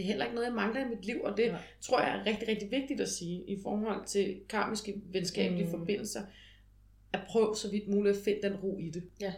Det 0.00 0.06
er 0.06 0.08
heller 0.08 0.24
ikke 0.24 0.34
noget, 0.34 0.46
jeg 0.46 0.54
mangler 0.54 0.86
i 0.86 0.88
mit 0.88 1.04
liv, 1.04 1.16
og 1.24 1.36
det 1.36 1.42
Ja. 1.42 1.56
tror 1.80 2.00
jeg 2.00 2.18
er 2.20 2.26
rigtig, 2.26 2.48
rigtig 2.48 2.70
vigtigt 2.70 3.00
at 3.00 3.08
sige 3.08 3.44
i 3.48 3.58
forhold 3.62 4.06
til 4.06 4.40
karmiske 4.48 4.94
venskabelige 5.12 5.64
mm. 5.64 5.70
Forbindelser. 5.70 6.20
At 7.12 7.20
prøve 7.28 7.56
så 7.56 7.70
vidt 7.70 7.88
muligt 7.88 8.16
at 8.16 8.22
finde 8.24 8.42
den 8.42 8.56
ro 8.56 8.78
i 8.78 8.90
det. 8.90 9.02
Ja. 9.20 9.32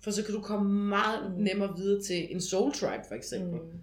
For 0.00 0.10
så 0.10 0.24
kan 0.24 0.34
du 0.34 0.40
komme 0.40 0.88
meget 0.88 1.30
Mm. 1.30 1.36
mm. 1.36 1.42
nemmere 1.42 1.76
videre 1.76 2.02
til 2.02 2.32
en 2.34 2.40
soul 2.40 2.72
tribe 2.72 3.02
for 3.08 3.14
eksempel. 3.14 3.60
Mm. 3.60 3.78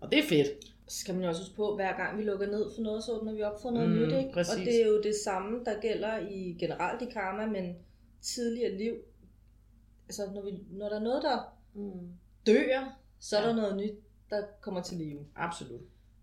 Og 0.00 0.10
det 0.12 0.18
er 0.18 0.22
fedt. 0.28 0.46
Så 0.88 0.98
skal 1.00 1.14
man 1.14 1.22
jo 1.24 1.28
også 1.28 1.42
huske 1.42 1.56
på, 1.56 1.74
hver 1.74 1.96
gang 1.96 2.18
vi 2.18 2.22
lukker 2.24 2.46
ned 2.46 2.64
for 2.76 2.82
noget, 2.82 3.04
så 3.04 3.12
åbner 3.12 3.34
vi 3.34 3.42
op 3.42 3.62
for 3.62 3.70
noget 3.70 3.88
Mm, 3.90 3.94
nyt. 3.96 4.12
Ikke? 4.12 4.30
præcis. 4.32 4.54
Og 4.54 4.60
det 4.60 4.82
er 4.82 4.86
jo 4.86 5.02
det 5.02 5.14
samme, 5.24 5.64
der 5.64 5.80
gælder 5.80 6.18
i 6.28 6.56
generelt 6.60 7.02
i 7.02 7.06
karma, 7.12 7.46
men 7.46 7.74
tidligere 8.22 8.78
liv. 8.78 8.94
Altså, 10.08 10.22
når, 10.34 10.44
vi, 10.44 10.50
når 10.70 10.88
der 10.88 10.96
er 10.96 11.02
noget, 11.04 11.22
der 11.22 11.38
Mm. 11.74 12.08
dør, 12.46 12.98
så 13.20 13.36
er 13.36 13.42
Ja. 13.42 13.48
der 13.48 13.56
noget 13.56 13.76
nyt, 13.76 13.94
der 14.30 14.42
kommer 14.60 14.82
til 14.82 14.96
live. 14.96 15.26
Absolut. 15.36 15.80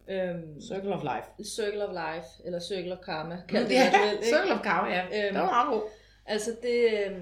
Øhm, 0.09 0.61
Circle 0.61 0.93
of 0.95 1.03
life. 1.03 1.43
circle 1.49 1.87
of 1.87 1.91
life, 1.91 2.27
eller 2.45 2.59
circle 2.59 2.93
of 2.97 2.99
karma, 3.05 3.41
kald 3.49 3.63
det, 3.67 3.73
ja, 3.73 3.91
vil. 3.91 4.11
ikke? 4.17 4.25
circle 4.25 4.53
of 4.53 4.61
karma, 4.61 4.89
ja. 4.95 5.03
Øhm, 5.05 5.33
det 5.33 5.41
var 5.41 5.65
meget. 5.65 5.81
Altså 6.25 6.51
det, 6.63 6.89
øh, 7.11 7.21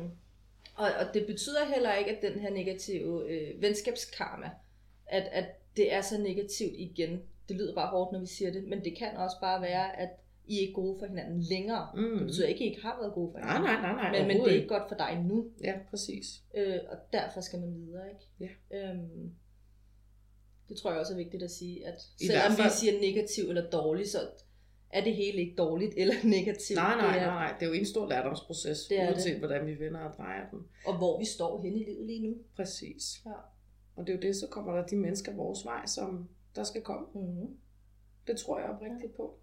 og, 0.75 0.85
og 0.99 1.13
det 1.13 1.25
betyder 1.27 1.65
heller 1.73 1.93
ikke, 1.93 2.11
at 2.11 2.21
den 2.33 2.39
her 2.41 2.49
negative 2.49 3.29
øh, 3.29 3.61
venskabskarma, 3.61 4.49
at, 5.07 5.23
at 5.31 5.45
det 5.77 5.93
er 5.93 6.01
så 6.01 6.17
negativt 6.17 6.73
igen. 6.77 7.21
Det 7.49 7.55
lyder 7.55 7.75
bare 7.75 7.87
hårdt, 7.87 8.11
når 8.11 8.19
vi 8.19 8.25
siger 8.25 8.51
det, 8.51 8.63
men 8.67 8.83
det 8.83 8.97
kan 8.97 9.17
også 9.17 9.35
bare 9.41 9.61
være, 9.61 9.99
at 9.99 10.09
I 10.47 10.55
er 10.57 10.61
ikke 10.61 10.73
gode 10.73 10.99
for 10.99 11.05
hinanden 11.05 11.41
længere. 11.49 11.87
Mm. 11.95 12.17
Det 12.17 12.27
betyder 12.27 12.47
ikke, 12.47 12.57
at 12.63 12.65
I 12.65 12.69
ikke 12.69 12.81
har 12.81 12.97
været 13.01 13.13
gode 13.13 13.31
for 13.31 13.39
Nej, 13.39 13.57
hinanden. 13.57 13.81
nej, 13.81 13.93
nej, 13.93 14.11
nej. 14.11 14.19
men, 14.19 14.27
men 14.27 14.45
det 14.45 14.51
er 14.51 14.55
ikke 14.55 14.67
godt 14.67 14.83
for 14.89 14.95
dig 14.95 15.23
nu, 15.27 15.45
Ja, 15.63 15.73
præcis. 15.89 16.25
øh, 16.57 16.75
og 16.89 16.97
derfor 17.13 17.41
skal 17.41 17.59
man 17.59 17.75
videre, 17.75 18.03
ikke? 18.09 18.51
Ja. 18.71 18.89
Øhm, 18.89 19.31
det 20.71 20.79
tror 20.79 20.91
jeg 20.91 20.99
også 20.99 21.13
er 21.13 21.17
vigtigt 21.17 21.43
at 21.43 21.51
sige, 21.51 21.87
at 21.87 21.93
I 22.19 22.25
selvom 22.25 22.51
vi 22.57 22.63
siger 22.69 22.99
negativ 22.99 23.43
eller 23.49 23.69
dårlig, 23.69 24.07
så 24.09 24.17
er 24.89 25.03
det 25.03 25.15
hele 25.15 25.37
ikke 25.37 25.55
dårligt 25.55 25.93
eller 25.97 26.15
negativt. 26.37 26.75
Nej, 26.75 26.95
nej, 26.95 27.13
det 27.13 27.21
nej, 27.21 27.23
er, 27.23 27.33
nej. 27.33 27.53
Det 27.59 27.65
er 27.65 27.69
jo 27.69 27.73
en 27.73 27.85
stor 27.85 28.09
lærdomsproces, 28.09 28.79
Det 28.89 28.99
er 28.99 29.05
det. 29.05 29.11
uanset 29.11 29.37
hvordan 29.37 29.67
vi 29.67 29.79
vender 29.79 29.99
og 29.99 30.13
drejer 30.17 30.49
den. 30.49 30.59
Og 30.85 30.97
hvor 30.97 31.19
vi 31.19 31.25
står 31.25 31.61
henne 31.61 31.79
i 31.79 31.83
livet 31.83 32.05
lige 32.05 32.27
nu. 32.27 32.35
Præcis. 32.55 33.21
Ja. 33.25 33.31
Og 33.95 34.07
det 34.07 34.13
er 34.13 34.17
jo 34.17 34.21
det, 34.21 34.35
så 34.35 34.47
kommer 34.47 34.75
der 34.75 34.85
de 34.87 34.95
mennesker 34.95 35.33
vores 35.35 35.65
vej, 35.65 35.85
som 35.85 36.29
der 36.55 36.63
skal 36.63 36.81
komme. 36.81 37.07
Mm-hmm. 37.15 37.57
Det 38.27 38.37
tror 38.37 38.59
jeg 38.59 38.69
oprigtigt 38.69 39.15
på. 39.15 39.37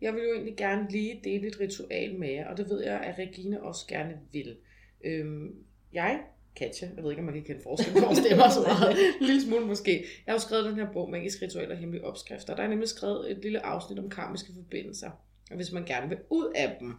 Jeg 0.00 0.14
vil 0.14 0.22
jo 0.22 0.32
egentlig 0.32 0.56
gerne 0.56 0.90
lige 0.90 1.20
dele 1.24 1.46
et 1.46 1.60
ritual 1.60 2.18
med 2.18 2.28
jer, 2.30 2.48
og 2.48 2.56
det 2.56 2.68
ved 2.68 2.82
jeg, 2.84 3.00
at 3.00 3.18
Regine 3.18 3.62
også 3.62 3.86
gerne 3.86 4.18
vil. 4.32 4.56
Øhm, 5.04 5.64
jeg, 5.92 6.20
Katja, 6.56 6.88
jeg 6.96 7.04
ved 7.04 7.10
ikke, 7.10 7.20
om 7.20 7.24
man 7.24 7.34
kan 7.34 7.44
kende 7.44 7.62
forskel 7.62 7.92
på 7.92 8.14
stemmer 8.14 8.48
så 8.48 8.60
meget, 8.60 8.90
en 9.20 9.26
lille 9.26 9.42
smule 9.42 9.66
måske. 9.66 9.92
Jeg 10.26 10.32
har 10.32 10.32
jo 10.32 10.38
skrevet 10.40 10.64
den 10.64 10.74
her 10.74 10.92
bog, 10.92 11.10
Magisk 11.10 11.42
Ritual 11.42 11.70
og 11.72 11.76
Hemmelige 11.78 12.04
Opskrifter. 12.04 12.56
Der 12.56 12.62
er 12.62 12.68
nemlig 12.68 12.88
skrevet 12.88 13.30
et 13.30 13.38
lille 13.42 13.66
afsnit 13.66 13.98
om 13.98 14.10
karmiske 14.10 14.52
forbindelser, 14.54 15.10
og 15.50 15.56
hvis 15.56 15.72
man 15.72 15.84
gerne 15.84 16.08
vil 16.08 16.18
ud 16.30 16.52
af 16.56 16.76
dem. 16.80 16.94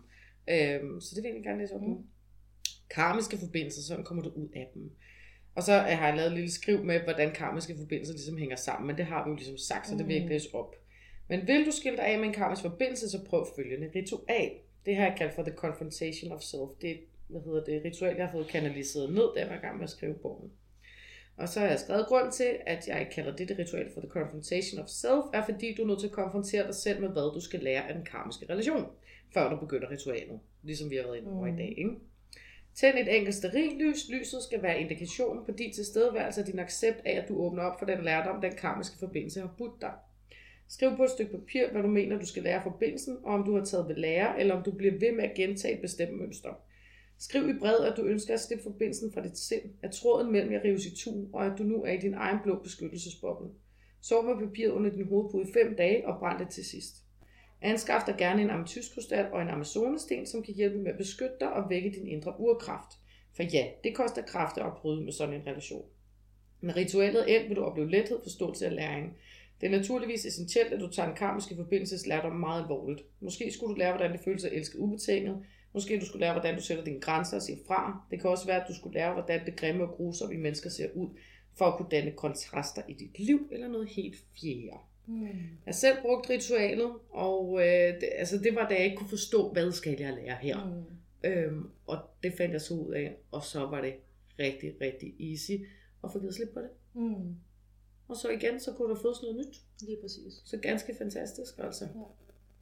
Øhm, 0.50 1.02
så 1.02 1.16
det 1.16 1.24
vil 1.24 1.32
jeg 1.34 1.44
gerne 1.44 1.60
læse 1.62 1.74
op 1.76 1.82
nu. 1.82 1.88
Mm. 1.88 2.04
Karmiske 2.90 3.38
forbindelser, 3.38 3.82
sådan 3.82 4.04
kommer 4.04 4.24
du 4.24 4.30
ud 4.30 4.50
af 4.56 4.68
dem. 4.74 4.92
Og 5.56 5.64
så 5.64 5.74
har 5.74 6.08
jeg 6.08 6.16
lavet 6.16 6.28
et 6.32 6.34
lille 6.34 6.52
skriv 6.52 6.84
med, 6.84 7.00
hvordan 7.00 7.32
karmiske 7.34 7.76
forbindelser 7.78 8.14
ligesom 8.14 8.38
hænger 8.38 8.56
sammen, 8.56 8.88
men 8.88 8.98
det 8.98 9.06
har 9.06 9.24
vi 9.26 9.30
jo 9.30 9.36
ligesom 9.36 9.58
sagt, 9.58 9.88
så 9.88 9.96
det 9.96 10.08
vil 10.08 10.14
jeg 10.14 10.16
ikke 10.16 10.26
Mm. 10.26 10.32
læse 10.32 10.50
op. 10.54 10.76
Men 11.30 11.48
vil 11.48 11.66
du 11.66 11.72
skille 11.72 11.98
dig 11.98 12.06
af 12.06 12.20
med 12.20 12.28
en 12.28 12.34
karmisk 12.34 12.62
forbindelse, 12.62 13.10
så 13.10 13.20
prøv 13.26 13.48
følgende 13.56 13.92
ritual. 13.96 14.52
Det 14.86 14.96
her 14.96 15.06
er 15.06 15.16
kaldt 15.18 15.34
for 15.36 15.44
The 15.44 15.54
Confrontation 15.56 16.32
of 16.32 16.42
Self. 16.42 16.70
Det 16.82 16.92
er 16.92 16.96
hvad 17.32 17.42
hedder 17.42 17.64
det, 17.64 17.86
ritual, 17.86 18.16
jeg 18.16 18.26
har 18.26 18.32
fået 18.32 18.48
kanaliseret 18.48 19.14
ned, 19.14 19.28
da 19.36 19.40
jeg 19.42 19.50
var 19.50 19.56
i 19.56 19.60
gang 19.60 19.76
med 19.78 19.84
at 19.84 19.90
skrive 19.90 20.14
bogen. 20.14 20.52
Og 21.38 21.50
så 21.50 21.60
har 21.60 21.68
jeg 21.68 21.80
skrevet 21.80 22.08
grund 22.08 22.32
til, 22.32 22.58
at 22.66 22.88
jeg 22.88 23.10
kalder 23.16 23.36
det 23.36 23.50
det 23.50 23.60
ritual 23.60 23.94
for 23.94 24.02
The 24.02 24.10
Confrontation 24.10 24.82
of 24.84 24.88
Self, 24.88 25.26
er 25.34 25.46
fordi 25.46 25.76
du 25.76 25.84
er 25.84 25.88
nødt 25.88 26.00
til 26.00 26.08
at 26.08 26.14
konfrontere 26.14 26.68
dig 26.68 26.76
selv 26.76 27.02
med, 27.02 27.10
hvad 27.10 27.34
du 27.36 27.40
skal 27.40 27.60
lære 27.60 27.88
af 27.88 27.94
den 27.94 28.06
karmiske 28.06 28.46
relation, 28.50 28.86
før 29.34 29.50
du 29.50 29.56
begynder 29.56 29.92
ritualet, 29.92 30.40
ligesom 30.64 30.90
vi 30.90 30.96
har 30.96 31.04
været 31.04 31.18
inde 31.18 31.32
over 31.32 31.48
Mm. 31.48 31.54
i 31.54 31.58
dag. 31.58 31.74
Ikke? 31.78 31.92
Tænd 32.76 32.98
et 32.98 33.16
enkelt 33.18 33.36
sterillys. 33.36 34.10
Lyset 34.10 34.44
skal 34.44 34.62
være 34.64 34.82
indikation 34.82 35.46
på 35.46 35.52
din 35.52 35.74
tilstedeværelse 35.74 36.42
og 36.42 36.48
din 36.48 36.60
accept 36.60 37.02
af, 37.06 37.22
at 37.22 37.30
du 37.30 37.38
åbner 37.38 37.64
op 37.64 37.80
for 37.80 37.86
den 37.86 38.04
lærdom, 38.04 38.42
den 38.42 38.56
karmiske 38.56 39.00
forbindelse 39.00 39.40
har 39.42 39.54
budt 39.58 39.82
dig. 39.82 39.92
Skriv 40.68 40.96
på 40.98 41.04
et 41.04 41.10
stykke 41.10 41.32
papir, 41.32 41.72
hvad 41.72 41.82
du 41.82 41.88
mener, 41.88 42.20
du 42.20 42.26
skal 42.26 42.44
lære 42.44 42.56
af 42.56 42.64
forbindelsen, 42.64 43.18
og 43.24 43.34
om 43.34 43.44
du 43.44 43.56
har 43.58 43.66
taget 43.66 43.88
ved 43.88 43.96
lære, 43.96 44.40
eller 44.40 44.56
om 44.56 44.64
du 44.64 44.72
bliver 44.72 44.94
ved 45.00 45.12
med 45.12 45.24
at 45.24 45.34
gentage 45.36 45.74
et 45.74 45.82
bestemt 45.82 46.18
mønster. 46.18 46.50
Skriv 47.22 47.50
i 47.50 47.60
brevet, 47.60 47.86
at 47.86 47.98
du 47.98 48.04
ønsker 48.04 48.34
at 48.34 48.40
slippe 48.40 48.64
forbindelsen 48.64 49.14
fra 49.14 49.22
dit 49.22 49.38
sind, 49.38 49.62
at 49.82 49.92
tråden 49.92 50.32
mellem 50.32 50.52
jer 50.52 50.64
rives 50.64 50.86
i 50.86 50.96
tu, 50.96 51.28
og 51.34 51.46
at 51.46 51.58
du 51.58 51.64
nu 51.64 51.84
er 51.84 51.92
i 51.92 51.98
din 51.98 52.14
egen 52.14 52.38
blå 52.44 52.60
beskyttelsesboble. 52.64 53.50
Sov 54.02 54.26
med 54.26 54.48
papiret 54.48 54.72
under 54.72 54.90
din 54.90 55.08
hovedpude 55.08 55.50
i 55.50 55.54
fem 55.54 55.76
dage 55.76 56.08
og 56.08 56.20
brænd 56.20 56.40
det 56.40 56.50
til 56.50 56.66
sidst. 56.66 56.96
Anskaf 57.62 58.02
dig 58.08 58.16
gerne 58.18 58.42
en 58.42 58.50
ametystkrystal 58.50 59.32
og 59.32 59.42
en 59.42 59.50
amazonesten, 59.50 60.26
som 60.26 60.44
kan 60.44 60.54
hjælpe 60.54 60.78
med 60.78 60.92
at 60.92 60.98
beskytte 60.98 61.36
dig 61.40 61.54
og 61.54 61.70
vække 61.70 61.92
din 61.92 62.08
indre 62.08 62.40
urkraft. 62.40 62.98
For 63.36 63.44
ja, 63.44 63.68
det 63.84 63.96
koster 63.96 64.22
kræfter 64.22 64.64
at 64.64 64.78
bryde 64.78 65.02
med 65.02 65.12
sådan 65.12 65.34
en 65.34 65.48
relation. 65.48 65.86
Med 66.62 66.76
ritualet 66.76 67.36
end 67.36 67.48
vil 67.48 67.56
du 67.56 67.64
opleve 67.64 67.92
lethed, 67.92 68.20
forståelse 68.24 68.66
og 68.66 68.72
læring. 68.72 69.18
Det 69.62 69.68
er 69.68 69.78
naturligvis 69.78 70.26
essentielt, 70.26 70.74
at 70.74 70.80
du 70.80 70.92
tager 70.92 71.10
en 71.10 71.16
karmiske 71.16 71.56
forbindelseslærdom 71.56 72.36
meget 72.36 72.62
alvorligt. 72.62 73.02
Måske 73.20 73.52
skulle 73.52 73.74
du 73.74 73.80
lære, 73.80 73.92
hvordan 73.92 74.12
det 74.12 74.20
føles 74.20 74.44
at 74.44 74.54
elske 74.54 74.80
ubetinget. 74.80 75.46
Måske 75.74 76.00
du 76.00 76.06
skulle 76.06 76.20
lære, 76.20 76.34
hvordan 76.34 76.56
du 76.56 76.62
sætter 76.62 76.84
dine 76.84 77.00
grænser 77.00 77.36
og 77.36 77.42
siger 77.42 77.60
fra. 77.68 78.02
Det 78.12 78.22
kan 78.22 78.30
også 78.30 78.46
være, 78.46 78.62
at 78.62 78.68
du 78.68 78.76
skulle 78.76 78.94
lære, 78.94 79.14
hvordan 79.14 79.46
det 79.46 79.56
grimme 79.56 79.84
og 79.84 79.90
grusomme 79.90 80.36
i 80.36 80.38
mennesker 80.38 80.70
ser 80.70 80.88
ud, 80.96 81.10
for 81.54 81.66
at 81.66 81.78
kunne 81.78 81.90
danne 81.92 82.12
kontraster 82.12 82.82
i 82.88 82.94
dit 82.94 83.20
liv, 83.20 83.48
eller 83.52 83.68
noget 83.68 83.90
helt 83.90 84.16
fjerde. 84.42 84.78
Mm. 85.08 85.28
Jeg 85.66 85.76
selv 85.76 85.98
brugt 86.02 86.30
ritualet, 86.30 86.92
og 87.10 87.60
øh, 87.62 88.02
det, 88.02 88.10
altså 88.16 88.38
det 88.38 88.56
var 88.56 88.70
da 88.70 88.76
jeg 88.76 88.86
ikke 88.86 88.98
kunne 88.98 89.10
forstå, 89.10 89.52
hvad 89.52 89.72
skal 89.72 90.00
jeg 90.00 90.14
lære 90.14 90.36
her. 90.36 90.66
Mm. 90.66 91.30
Øhm, 91.30 91.70
og 91.88 91.98
det 92.24 92.34
fandt 92.38 92.54
jeg 92.54 92.62
så 92.62 92.74
ud 92.74 92.94
af, 92.94 93.16
og 93.32 93.44
så 93.44 93.60
var 93.60 93.82
det 93.82 93.94
rigtig, 94.40 94.74
rigtig 94.82 95.32
easy 95.32 95.52
at 96.04 96.12
få 96.12 96.20
givet 96.20 96.36
slip 96.36 96.50
på 96.54 96.60
det. 96.60 96.70
Mm. 96.94 97.36
Og 98.08 98.18
så 98.18 98.30
igen, 98.30 98.60
så 98.60 98.74
kunne 98.74 98.90
der 98.96 99.02
fås 99.02 99.22
noget 99.22 99.38
nyt. 99.38 99.62
Lige 99.82 99.98
præcis. 100.02 100.34
Så 100.46 100.58
ganske 100.58 100.96
fantastisk, 100.98 101.54
altså. 101.58 101.86
Ja. 101.86 102.02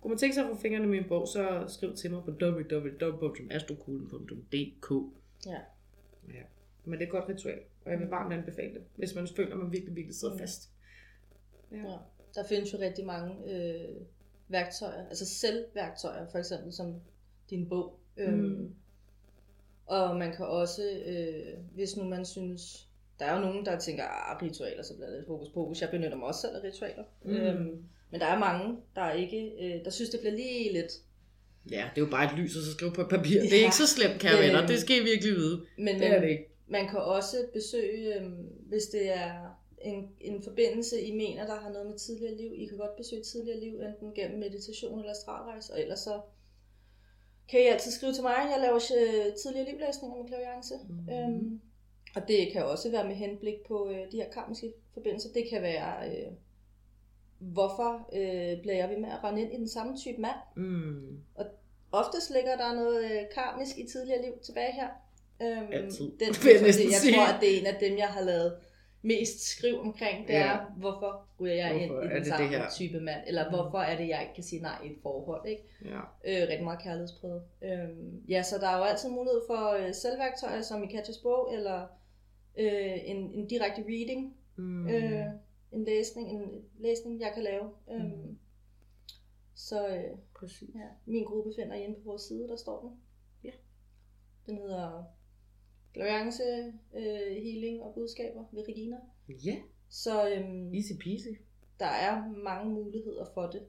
Kunne 0.01 0.09
man 0.09 0.17
tænke 0.17 0.33
sig 0.35 0.43
at 0.43 0.49
få 0.55 0.61
fingrene 0.61 0.85
i 0.85 0.87
min 0.87 1.07
bog, 1.07 1.27
så 1.27 1.63
skriv 1.67 1.95
til 1.95 2.11
mig 2.11 2.23
på 2.23 2.31
www.astrokuglen.dk 2.31 4.91
Ja. 5.45 5.59
ja. 6.33 6.41
Men 6.85 6.93
det 6.93 7.01
er 7.01 7.05
et 7.07 7.11
godt 7.11 7.29
ritual, 7.29 7.59
og 7.85 7.91
jeg 7.91 7.99
vil 7.99 8.07
varmt 8.07 8.33
anbefale 8.33 8.73
det, 8.73 8.81
hvis 8.95 9.15
man 9.15 9.27
føler, 9.35 9.51
at 9.51 9.57
man 9.57 9.71
virkelig, 9.71 9.95
virkelig 9.95 10.15
sidder 10.15 10.37
fast. 10.37 10.69
Ja. 11.71 11.77
Ja. 11.77 11.97
Der 12.35 12.43
findes 12.49 12.73
jo 12.73 12.77
rigtig 12.79 13.05
mange 13.05 13.35
øh, 13.53 13.95
værktøjer, 14.47 15.07
altså 15.07 15.25
selvværktøjer, 15.25 16.27
for 16.31 16.37
eksempel 16.37 16.73
som 16.73 16.95
din 17.49 17.69
bog. 17.69 17.99
Øhm, 18.17 18.37
Mm. 18.39 18.75
Og 19.85 20.15
man 20.17 20.35
kan 20.35 20.45
også, 20.45 20.81
øh, 21.05 21.57
hvis 21.73 21.97
nu 21.97 22.03
man 22.03 22.25
synes, 22.25 22.89
der 23.19 23.25
er 23.25 23.35
jo 23.35 23.41
nogen, 23.41 23.65
der 23.65 23.79
tænker, 23.79 24.03
ah, 24.03 24.41
ritualer, 24.41 24.83
så 24.83 24.95
bliver 24.95 25.07
det 25.09 25.17
lidt 25.17 25.27
hokus 25.27 25.49
pokus. 25.49 25.81
Jeg 25.81 25.89
benytter 25.91 26.17
mig 26.17 26.27
også 26.27 26.41
selv 26.41 26.55
af 26.55 26.63
ritualer. 26.63 27.03
Mm. 27.23 27.31
Øhm, 27.31 27.83
men 28.11 28.19
der 28.21 28.25
er 28.27 28.39
mange, 28.39 28.77
der 28.95 29.11
ikke, 29.11 29.51
øh, 29.61 29.85
der 29.85 29.89
synes, 29.91 30.09
det 30.09 30.19
bliver 30.19 30.35
lige 30.35 30.73
lidt. 30.73 30.91
ja, 31.71 31.89
det 31.95 32.01
er 32.01 32.05
jo 32.05 32.11
bare 32.11 32.25
et 32.33 32.39
lys, 32.39 32.55
og 32.55 32.63
så 32.63 32.71
skrive 32.71 32.91
på 32.93 33.01
et 33.01 33.09
papir. 33.09 33.41
Det 33.41 33.53
er 33.53 33.57
Ja. 33.57 33.63
ikke 33.63 33.75
så 33.75 33.87
slemt, 33.87 34.19
kære 34.21 34.37
Øh. 34.37 34.43
venner. 34.43 34.67
Det 34.67 34.79
skal 34.79 34.95
I 35.01 35.03
virkelig 35.03 35.33
vide. 35.35 35.65
Men 35.77 35.99
Det 35.99 36.07
er 36.07 36.21
det 36.21 36.29
ikke. 36.29 36.45
man 36.67 36.87
kan 36.89 36.99
også 36.99 37.37
besøge, 37.53 38.15
øh, 38.15 38.23
hvis 38.69 38.83
det 38.83 39.11
er 39.17 39.31
en, 39.81 40.09
en 40.21 40.43
forbindelse, 40.43 41.01
I 41.01 41.11
mener, 41.15 41.45
der 41.45 41.55
har 41.55 41.69
noget 41.69 41.87
med 41.89 41.97
tidligere 41.97 42.35
liv. 42.37 42.51
I 42.55 42.65
kan 42.65 42.77
godt 42.77 42.95
besøge 42.97 43.23
tidligere 43.23 43.59
liv, 43.59 43.73
enten 43.79 44.13
gennem 44.15 44.39
meditation 44.39 44.99
eller 44.99 45.11
astralrejse, 45.11 45.73
og 45.73 45.81
ellers 45.81 45.99
så 45.99 46.21
kan 47.49 47.59
I 47.59 47.63
altid 47.63 47.91
skrive 47.91 48.13
til 48.13 48.23
mig. 48.23 48.35
Jeg 48.53 48.59
laver 48.61 48.75
øh, 48.99 49.33
tidligere 49.43 49.69
livlæsninger 49.71 50.17
med 50.17 50.27
klaviance. 50.27 50.73
Mm. 50.89 51.13
Øhm, 51.13 51.59
og 52.15 52.21
det 52.27 52.51
kan 52.53 52.65
også 52.65 52.91
være 52.91 53.07
med 53.07 53.15
henblik 53.15 53.55
på 53.67 53.89
øh, 53.89 54.11
de 54.11 54.17
her 54.17 54.29
karmiske 54.29 54.73
forbindelser. 54.93 55.29
Det 55.33 55.49
kan 55.49 55.61
være, 55.61 56.09
øh, 56.09 56.27
hvorfor 57.39 58.09
øh, 58.13 58.61
bliver 58.61 58.75
jeg 58.75 58.89
ved 58.89 58.97
med 58.97 59.09
at 59.09 59.23
rende 59.23 59.41
ind 59.41 59.53
i 59.53 59.57
den 59.57 59.69
samme 59.69 59.97
type 59.97 60.21
mand? 60.21 60.35
Mm. 60.55 61.17
Oftest 61.91 62.31
ligger 62.35 62.57
der 62.57 62.73
noget 62.75 63.03
øh, 63.03 63.21
karmisk 63.35 63.77
i 63.77 63.87
tidligere 63.91 64.21
liv 64.21 64.33
tilbage 64.45 64.71
her. 64.73 64.87
Øhm, 65.41 65.67
Altid, 65.73 66.11
Den, 66.19 66.27
jeg 66.55 66.61
næsten 66.61 66.91
jeg 66.91 66.99
sige. 66.99 67.15
tror, 67.15 67.25
at 67.33 67.41
det 67.41 67.55
er 67.55 67.59
en 67.59 67.65
af 67.65 67.75
dem, 67.79 67.97
jeg 67.97 68.07
har 68.07 68.21
lavet 68.21 68.57
mest 69.01 69.39
skriv 69.57 69.79
omkring. 69.79 70.27
Det 70.27 70.33
Ja. 70.33 70.39
er, 70.47 70.73
hvorfor 70.77 71.25
ryger 71.41 71.53
jeg 71.55 71.81
ind 71.81 71.91
Hvorfor 71.91 72.03
i 72.03 72.05
er 72.05 72.09
den 72.13 72.19
det 72.19 72.27
samme 72.27 72.47
det 72.49 72.57
her? 72.57 72.69
type 72.69 72.99
mand? 72.99 73.21
Eller 73.27 73.43
Mm. 73.49 73.55
hvorfor 73.55 73.77
er 73.79 73.97
det, 73.97 74.07
jeg 74.07 74.21
ikke 74.21 74.33
kan 74.35 74.43
sige 74.43 74.61
nej 74.61 74.77
i 74.85 74.87
et 74.87 74.97
forhold? 75.03 75.47
Ikke? 75.49 75.63
Ja. 75.85 75.99
Øh, 76.25 76.47
rigtig 76.49 76.63
meget 76.63 76.81
kærlighedspræget. 76.83 77.41
Øhm, 77.63 78.21
ja, 78.29 78.43
så 78.43 78.57
der 78.57 78.67
er 78.67 78.77
jo 78.77 78.83
altid 78.83 79.09
mulighed 79.09 79.41
for 79.47 79.69
øh, 79.79 79.93
selvværktøjer, 79.93 80.61
som 80.61 80.83
i 80.83 80.87
Katjas 80.87 81.17
bog, 81.17 81.53
eller 81.53 81.81
øh, 82.57 82.97
en, 83.05 83.17
en 83.33 83.47
direkte 83.47 83.81
reading, 83.89 84.33
Mm. 84.55 84.89
øh, 84.89 85.25
en 85.71 85.83
læsning, 85.83 86.29
en 86.31 86.63
læsning, 86.79 87.19
jeg 87.21 87.31
kan 87.33 87.43
lave. 87.43 87.69
Øhm, 87.91 88.01
Mm. 88.05 88.37
Så 89.55 89.87
øh, 89.87 90.17
Præcis. 90.35 90.69
Ja, 90.75 90.87
min 91.05 91.23
gruppe 91.23 91.51
finder 91.55 91.75
I 91.75 91.83
inde 91.83 91.95
på 91.95 92.01
vores 92.05 92.21
side, 92.21 92.47
der 92.47 92.55
står 92.55 92.81
den. 92.81 92.99
Ja. 93.43 93.51
Den 94.45 94.57
hedder 94.57 95.03
Gloriance, 95.93 96.43
øh, 96.95 97.35
Healing 97.43 97.83
og 97.83 97.93
Budskaber 97.93 98.43
ved 98.51 98.67
Regina. 98.67 98.97
Ja, 99.29 99.55
Så 99.89 100.29
øhm, 100.29 100.73
easy 100.73 100.91
peasy. 101.03 101.27
der 101.79 101.85
er 101.85 102.27
mange 102.43 102.73
muligheder 102.73 103.25
for 103.33 103.47
det. 103.47 103.67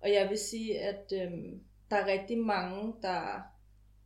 Og 0.00 0.12
jeg 0.12 0.28
vil 0.30 0.38
sige, 0.38 0.80
at 0.80 1.12
øhm, 1.12 1.60
der 1.90 1.96
er 1.96 2.06
rigtig 2.12 2.38
mange, 2.38 2.94
der 3.02 3.40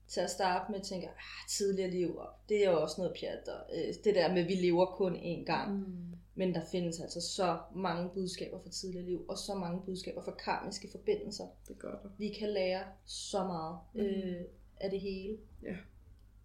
til 0.08 0.20
at 0.20 0.30
starte 0.30 0.72
med 0.72 0.80
tænker, 0.80 1.08
ah, 1.08 1.48
tidligere 1.50 1.90
liv, 1.90 2.20
det 2.48 2.64
er 2.66 2.70
jo 2.70 2.82
også 2.82 2.94
noget 2.98 3.16
pjat, 3.20 3.48
og 3.48 3.76
øh, 3.76 3.94
det 4.04 4.14
der 4.14 4.32
med, 4.34 4.42
at 4.42 4.48
vi 4.48 4.54
lever 4.54 4.86
kun 4.86 5.16
én 5.16 5.44
gang. 5.44 5.78
Mm. 5.78 6.09
Men 6.40 6.54
der 6.54 6.60
findes 6.72 7.00
altså 7.00 7.20
så 7.20 7.58
mange 7.76 8.10
budskaber 8.14 8.58
for 8.62 8.68
tidligere 8.68 9.04
liv, 9.06 9.24
og 9.28 9.36
så 9.38 9.54
mange 9.54 9.82
budskaber 9.86 10.22
for 10.22 10.30
karmiske 10.44 10.88
forbindelser. 10.92 11.44
Det 11.68 11.78
gør 11.78 11.90
det. 12.02 12.10
Vi 12.18 12.28
kan 12.38 12.48
lære 12.48 12.82
så 13.06 13.38
meget 13.44 13.76
Mm. 13.94 14.00
øh, 14.00 14.40
af 14.80 14.90
det 14.90 15.00
hele. 15.00 15.36
Ja. 15.62 15.76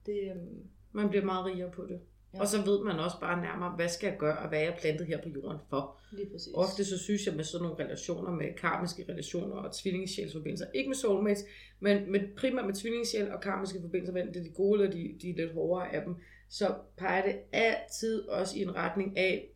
Det, 0.05 0.31
øhm, 0.31 0.63
Man 0.91 1.09
bliver 1.09 1.25
meget 1.25 1.45
rigere 1.45 1.71
på 1.71 1.85
det. 1.85 1.99
Ja. 2.33 2.39
Og 2.39 2.47
så 2.47 2.61
ved 2.61 2.83
man 2.83 2.99
også 2.99 3.19
bare 3.19 3.41
nærmere, 3.41 3.75
hvad 3.75 3.89
skal 3.89 4.07
jeg 4.07 4.17
gøre, 4.17 4.37
og 4.37 4.49
hvad 4.49 4.59
er 4.59 4.63
jeg 4.63 4.77
plantet 4.81 5.07
her 5.07 5.21
på 5.23 5.29
jorden 5.29 5.57
for. 5.69 5.97
lige 6.11 6.29
præcis. 6.31 6.53
Ofte 6.55 6.85
så 6.85 6.97
synes 6.97 7.25
jeg 7.27 7.35
med 7.35 7.43
sådan 7.43 7.67
nogle 7.67 7.83
relationer, 7.85 8.31
med 8.31 8.53
karmiske 8.57 9.05
relationer 9.09 9.55
og 9.55 9.73
tvillingesjælsforbindelser, 9.75 10.65
ikke 10.73 10.87
med 10.89 10.95
soulmates, 10.95 11.43
men 11.79 12.11
med, 12.11 12.19
primært 12.37 12.65
med 12.65 12.73
tvillingesjæl 12.73 13.31
og 13.31 13.41
karmiske 13.41 13.81
forbindelser, 13.81 14.15
enten 14.15 14.33
det 14.33 14.39
er 14.39 14.43
de 14.43 14.49
gode 14.55 14.83
eller 14.83 14.95
de, 14.95 15.15
de 15.21 15.31
lidt 15.33 15.53
hårdere 15.53 15.93
af 15.95 16.01
dem, 16.05 16.15
så 16.49 16.75
peger 16.97 17.25
det 17.25 17.35
altid 17.51 18.27
også 18.27 18.57
i 18.57 18.61
en 18.61 18.75
retning 18.75 19.17
af, 19.17 19.51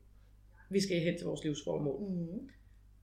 vi 0.69 0.79
skal 0.81 0.99
hen 0.99 1.17
til 1.17 1.25
vores 1.27 1.43
livsformål. 1.43 2.01
Mm. 2.09 2.49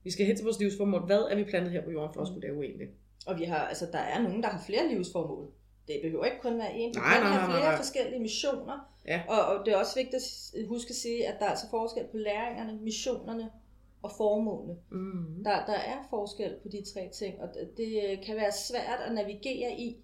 Vi 0.03 0.11
skal 0.11 0.25
hen 0.25 0.35
til 0.35 0.43
vores 0.45 0.59
livsformål. 0.59 1.05
Hvad 1.05 1.21
er 1.31 1.35
vi 1.35 1.43
plantet 1.43 1.71
her 1.71 1.83
på 1.83 1.91
jorden 1.91 2.13
for 2.13 2.21
at 2.21 2.27
skulle 2.27 2.47
lave 2.47 2.65
egentlig? 2.65 2.87
Og 3.27 3.39
vi 3.39 3.43
har, 3.43 3.57
altså, 3.57 3.85
der 3.91 3.99
er 3.99 4.21
nogen, 4.21 4.43
der 4.43 4.49
har 4.49 4.63
flere 4.65 4.87
livsformål. 4.93 5.51
Det 5.87 5.99
behøver 6.03 6.25
ikke 6.25 6.37
kun 6.41 6.57
være 6.57 6.71
én. 6.71 6.73
Vi 6.75 6.91
Nej, 6.95 7.13
kan 7.13 7.23
nej, 7.23 7.31
have 7.31 7.45
flere 7.49 7.59
nej, 7.59 7.69
nej. 7.71 7.77
forskellige 7.77 8.19
missioner. 8.21 8.77
Ja. 9.07 9.21
Og, 9.29 9.41
og 9.45 9.65
det 9.65 9.73
er 9.73 9.77
også 9.77 9.95
vigtigt 9.95 10.15
at 10.15 10.67
huske 10.67 10.89
at 10.89 10.95
sige, 10.95 11.27
at 11.27 11.35
der 11.39 11.45
er 11.45 11.49
altså 11.49 11.69
forskel 11.69 12.03
på 12.11 12.17
læringerne, 12.17 12.79
missionerne 12.81 13.49
og 14.01 14.11
formålene. 14.17 14.75
Mm. 14.91 15.43
Der, 15.43 15.65
der 15.65 15.73
er 15.93 16.07
forskel 16.09 16.55
på 16.63 16.67
de 16.67 16.83
tre 16.93 17.09
ting, 17.19 17.41
og 17.41 17.47
det- 17.53 17.77
det 17.77 18.19
kan 18.25 18.35
være 18.35 18.51
svært 18.51 18.99
at 19.07 19.13
navigere 19.15 19.71
i, 19.79 19.97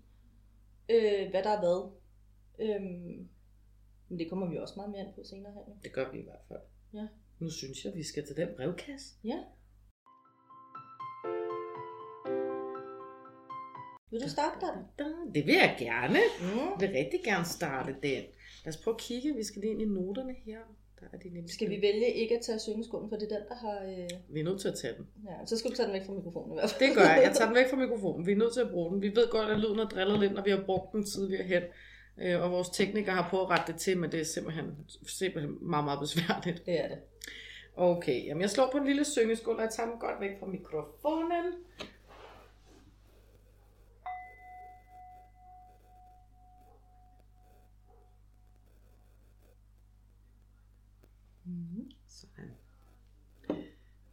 øh, 0.90 1.30
hvad 1.32 1.44
der 1.44 1.50
er 1.50 1.60
hvad. 1.60 1.92
Øhm, 2.60 3.28
men 4.10 4.20
det 4.20 4.30
kommer 4.30 4.50
vi 4.50 4.58
også 4.58 4.74
meget 4.78 4.92
mere 4.92 5.02
ind 5.02 5.14
på 5.16 5.22
senere 5.24 5.52
her. 5.54 5.62
Det 5.84 5.94
gør 5.94 6.12
vi 6.12 6.20
i 6.20 6.24
hvert 6.24 6.44
fald. 6.48 6.60
Ja. 6.94 7.08
Nu 7.40 7.50
synes 7.50 7.86
jeg, 7.86 7.94
vi 7.96 8.04
skal 8.04 8.26
til 8.28 8.36
den 8.36 8.48
brevkasse. 8.58 9.08
Ja. 9.24 9.40
Vil 14.12 14.22
du 14.22 14.30
starte 14.30 14.66
der? 14.66 14.74
Det 15.36 15.46
vil 15.48 15.56
jeg 15.56 15.76
gerne. 15.80 16.20
Mm. 16.42 16.48
Jeg 16.48 16.76
vil 16.80 16.90
rigtig 16.90 17.20
gerne 17.24 17.46
starte 17.46 17.96
den. 18.04 18.24
Lad 18.66 18.74
os 18.74 18.78
prøve 18.84 18.96
at 18.96 19.02
kigge. 19.02 19.36
Vi 19.36 19.44
skal 19.44 19.62
lige 19.62 19.72
ind 19.72 19.82
i 19.82 19.86
noterne 19.86 20.36
her. 20.46 20.60
Der 21.00 21.06
er 21.14 21.18
de 21.18 21.30
nemlig. 21.30 21.54
Skal 21.54 21.70
vi 21.70 21.82
vælge 21.82 22.14
ikke 22.14 22.36
at 22.38 22.42
tage 22.46 22.60
syngeskolen, 22.60 23.10
for 23.10 23.16
det 23.18 23.32
er 23.32 23.38
den, 23.38 23.48
der 23.50 23.56
har... 23.56 23.78
Øh... 23.92 24.10
Vi 24.34 24.40
er 24.40 24.44
nødt 24.44 24.62
til 24.62 24.68
at 24.68 24.76
tage 24.82 24.94
den. 24.98 25.06
Ja, 25.28 25.46
så 25.46 25.58
skal 25.58 25.72
du 25.72 25.76
tage 25.76 25.86
den 25.86 25.94
væk 25.94 26.06
fra 26.06 26.14
mikrofonen 26.14 26.52
i 26.52 26.56
hvert 26.56 26.70
fald. 26.70 26.88
Det 26.88 26.98
gør 26.98 27.08
jeg. 27.14 27.22
Jeg 27.26 27.34
tager 27.36 27.48
den 27.50 27.56
væk 27.62 27.70
fra 27.70 27.78
mikrofonen. 27.78 28.26
Vi 28.28 28.32
er 28.32 28.36
nødt 28.36 28.54
til 28.54 28.62
at 28.62 28.72
bruge 28.72 28.92
den. 28.92 29.02
Vi 29.02 29.10
ved 29.16 29.28
godt, 29.30 29.50
at 29.52 29.60
lyden 29.60 29.78
har 29.78 29.86
drillet 29.86 30.20
lidt, 30.20 30.34
når 30.34 30.44
vi 30.44 30.50
har 30.50 30.64
brugt 30.66 30.92
den 30.94 31.04
tidligere 31.06 31.44
hen. 31.44 31.64
Øh, 32.18 32.42
Og 32.42 32.52
vores 32.52 32.70
teknikere 32.70 33.16
har 33.16 33.30
prøvet 33.30 33.44
at 33.46 33.50
rette 33.50 33.74
det 33.74 33.82
til, 33.82 33.98
men 33.98 34.12
det 34.12 34.20
er 34.20 34.24
simpelthen, 34.26 34.76
simpelthen 35.08 35.58
meget, 35.70 35.86
meget 35.86 36.00
besværligt. 36.00 36.66
Det 36.66 36.80
er 36.84 36.88
det. 36.88 36.98
Okay, 37.76 38.26
jamen 38.26 38.42
jeg 38.42 38.50
slår 38.50 38.70
på 38.72 38.78
en 38.78 38.86
lille 38.86 39.06
syngeskål, 39.06 39.56
og 39.56 39.62
jeg 39.62 39.72
tager 39.72 39.90
den 39.90 40.00
godt 40.00 40.20
væk 40.22 40.40
fra 40.40 40.46
mikrofonen. 40.46 41.54
Mm. 51.46 51.92
Sådan. 52.08 52.52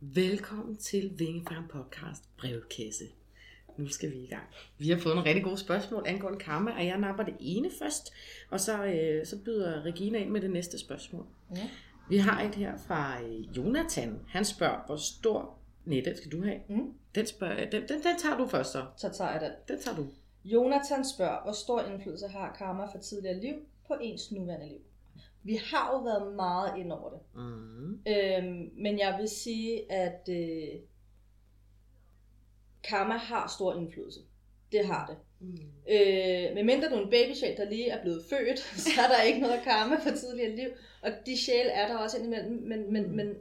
Velkommen 0.00 0.76
til 0.76 1.18
Vingefarm 1.18 1.68
Podcast 1.68 2.36
Brevkasse. 2.36 3.04
Nu 3.76 3.88
skal 3.88 4.10
vi 4.10 4.16
i 4.16 4.26
gang. 4.26 4.42
Vi 4.78 4.90
har 4.90 4.98
fået 4.98 5.14
nogle 5.14 5.28
rigtig 5.28 5.44
gode 5.44 5.58
spørgsmål 5.58 6.04
angående 6.06 6.38
karma, 6.38 6.70
og 6.70 6.86
jeg 6.86 6.98
napper 6.98 7.24
det 7.24 7.34
ene 7.40 7.70
først, 7.78 8.12
og 8.50 8.60
så, 8.60 8.84
øh, 8.84 9.26
så 9.26 9.36
byder 9.44 9.82
Regina 9.82 10.18
ind 10.18 10.30
med 10.30 10.40
det 10.40 10.50
næste 10.50 10.78
spørgsmål. 10.78 11.26
Ja. 11.56 11.68
Vi 12.08 12.16
har 12.16 12.42
et 12.42 12.54
her 12.54 12.76
fra 12.86 13.22
øh, 13.22 13.56
Jonathan. 13.56 14.20
Han 14.28 14.44
spørger, 14.44 14.86
hvor 14.86 14.96
stor... 14.96 15.58
Nej, 15.84 16.02
den 16.04 16.16
skal 16.16 16.32
du 16.32 16.44
have. 16.44 16.60
Mm. 16.68 16.92
Den, 17.14 17.26
spørger, 17.26 17.70
den, 17.70 17.82
den, 17.82 18.02
den 18.02 18.18
tager 18.18 18.36
du 18.38 18.46
først 18.46 18.72
så. 18.72 18.84
Så 18.96 19.08
tager 19.08 19.30
jeg 19.30 19.40
den. 19.40 19.50
Den 19.68 19.82
tager 19.82 19.96
du. 19.96 20.06
Jonathan 20.44 21.04
spørger, 21.04 21.42
hvor 21.42 21.52
stor 21.52 21.82
indflydelse 21.82 22.28
har 22.28 22.54
karma 22.58 22.84
for 22.84 22.98
tidligere 22.98 23.40
liv 23.40 23.54
på 23.86 23.94
ens 24.00 24.32
nuværende 24.32 24.68
liv? 24.68 24.80
Vi 25.42 25.60
har 25.72 25.90
jo 25.92 26.02
været 26.02 26.36
meget 26.36 26.78
ind 26.78 26.92
over 26.92 27.10
det. 27.10 27.20
Mm. 27.34 28.00
Øhm, 28.08 28.70
men 28.74 28.98
jeg 28.98 29.16
vil 29.20 29.28
sige, 29.28 29.92
at 29.92 30.28
øh, 30.28 30.80
karma 32.84 33.16
har 33.16 33.52
stor 33.56 33.74
indflydelse. 33.74 34.20
Det 34.72 34.86
har 34.86 35.06
det. 35.06 35.16
Mm. 35.40 35.58
Øh, 35.88 36.54
medmindre 36.54 36.90
du 36.90 36.94
er 36.94 37.04
en 37.04 37.10
babysjæl, 37.10 37.56
der 37.56 37.70
lige 37.70 37.88
er 37.90 38.02
blevet 38.02 38.24
født, 38.30 38.58
så 38.86 39.00
er 39.02 39.08
der 39.08 39.22
ikke 39.22 39.40
noget 39.40 39.60
karma 39.64 39.96
for 39.96 40.16
tidligere 40.16 40.56
liv. 40.56 40.68
Og 41.02 41.10
de 41.26 41.38
sjæle 41.38 41.70
er 41.70 41.88
der 41.88 41.98
også 41.98 42.16
indimellem, 42.16 42.62
men, 42.62 42.92
men, 42.92 43.06
Mm. 43.06 43.16
men 43.16 43.34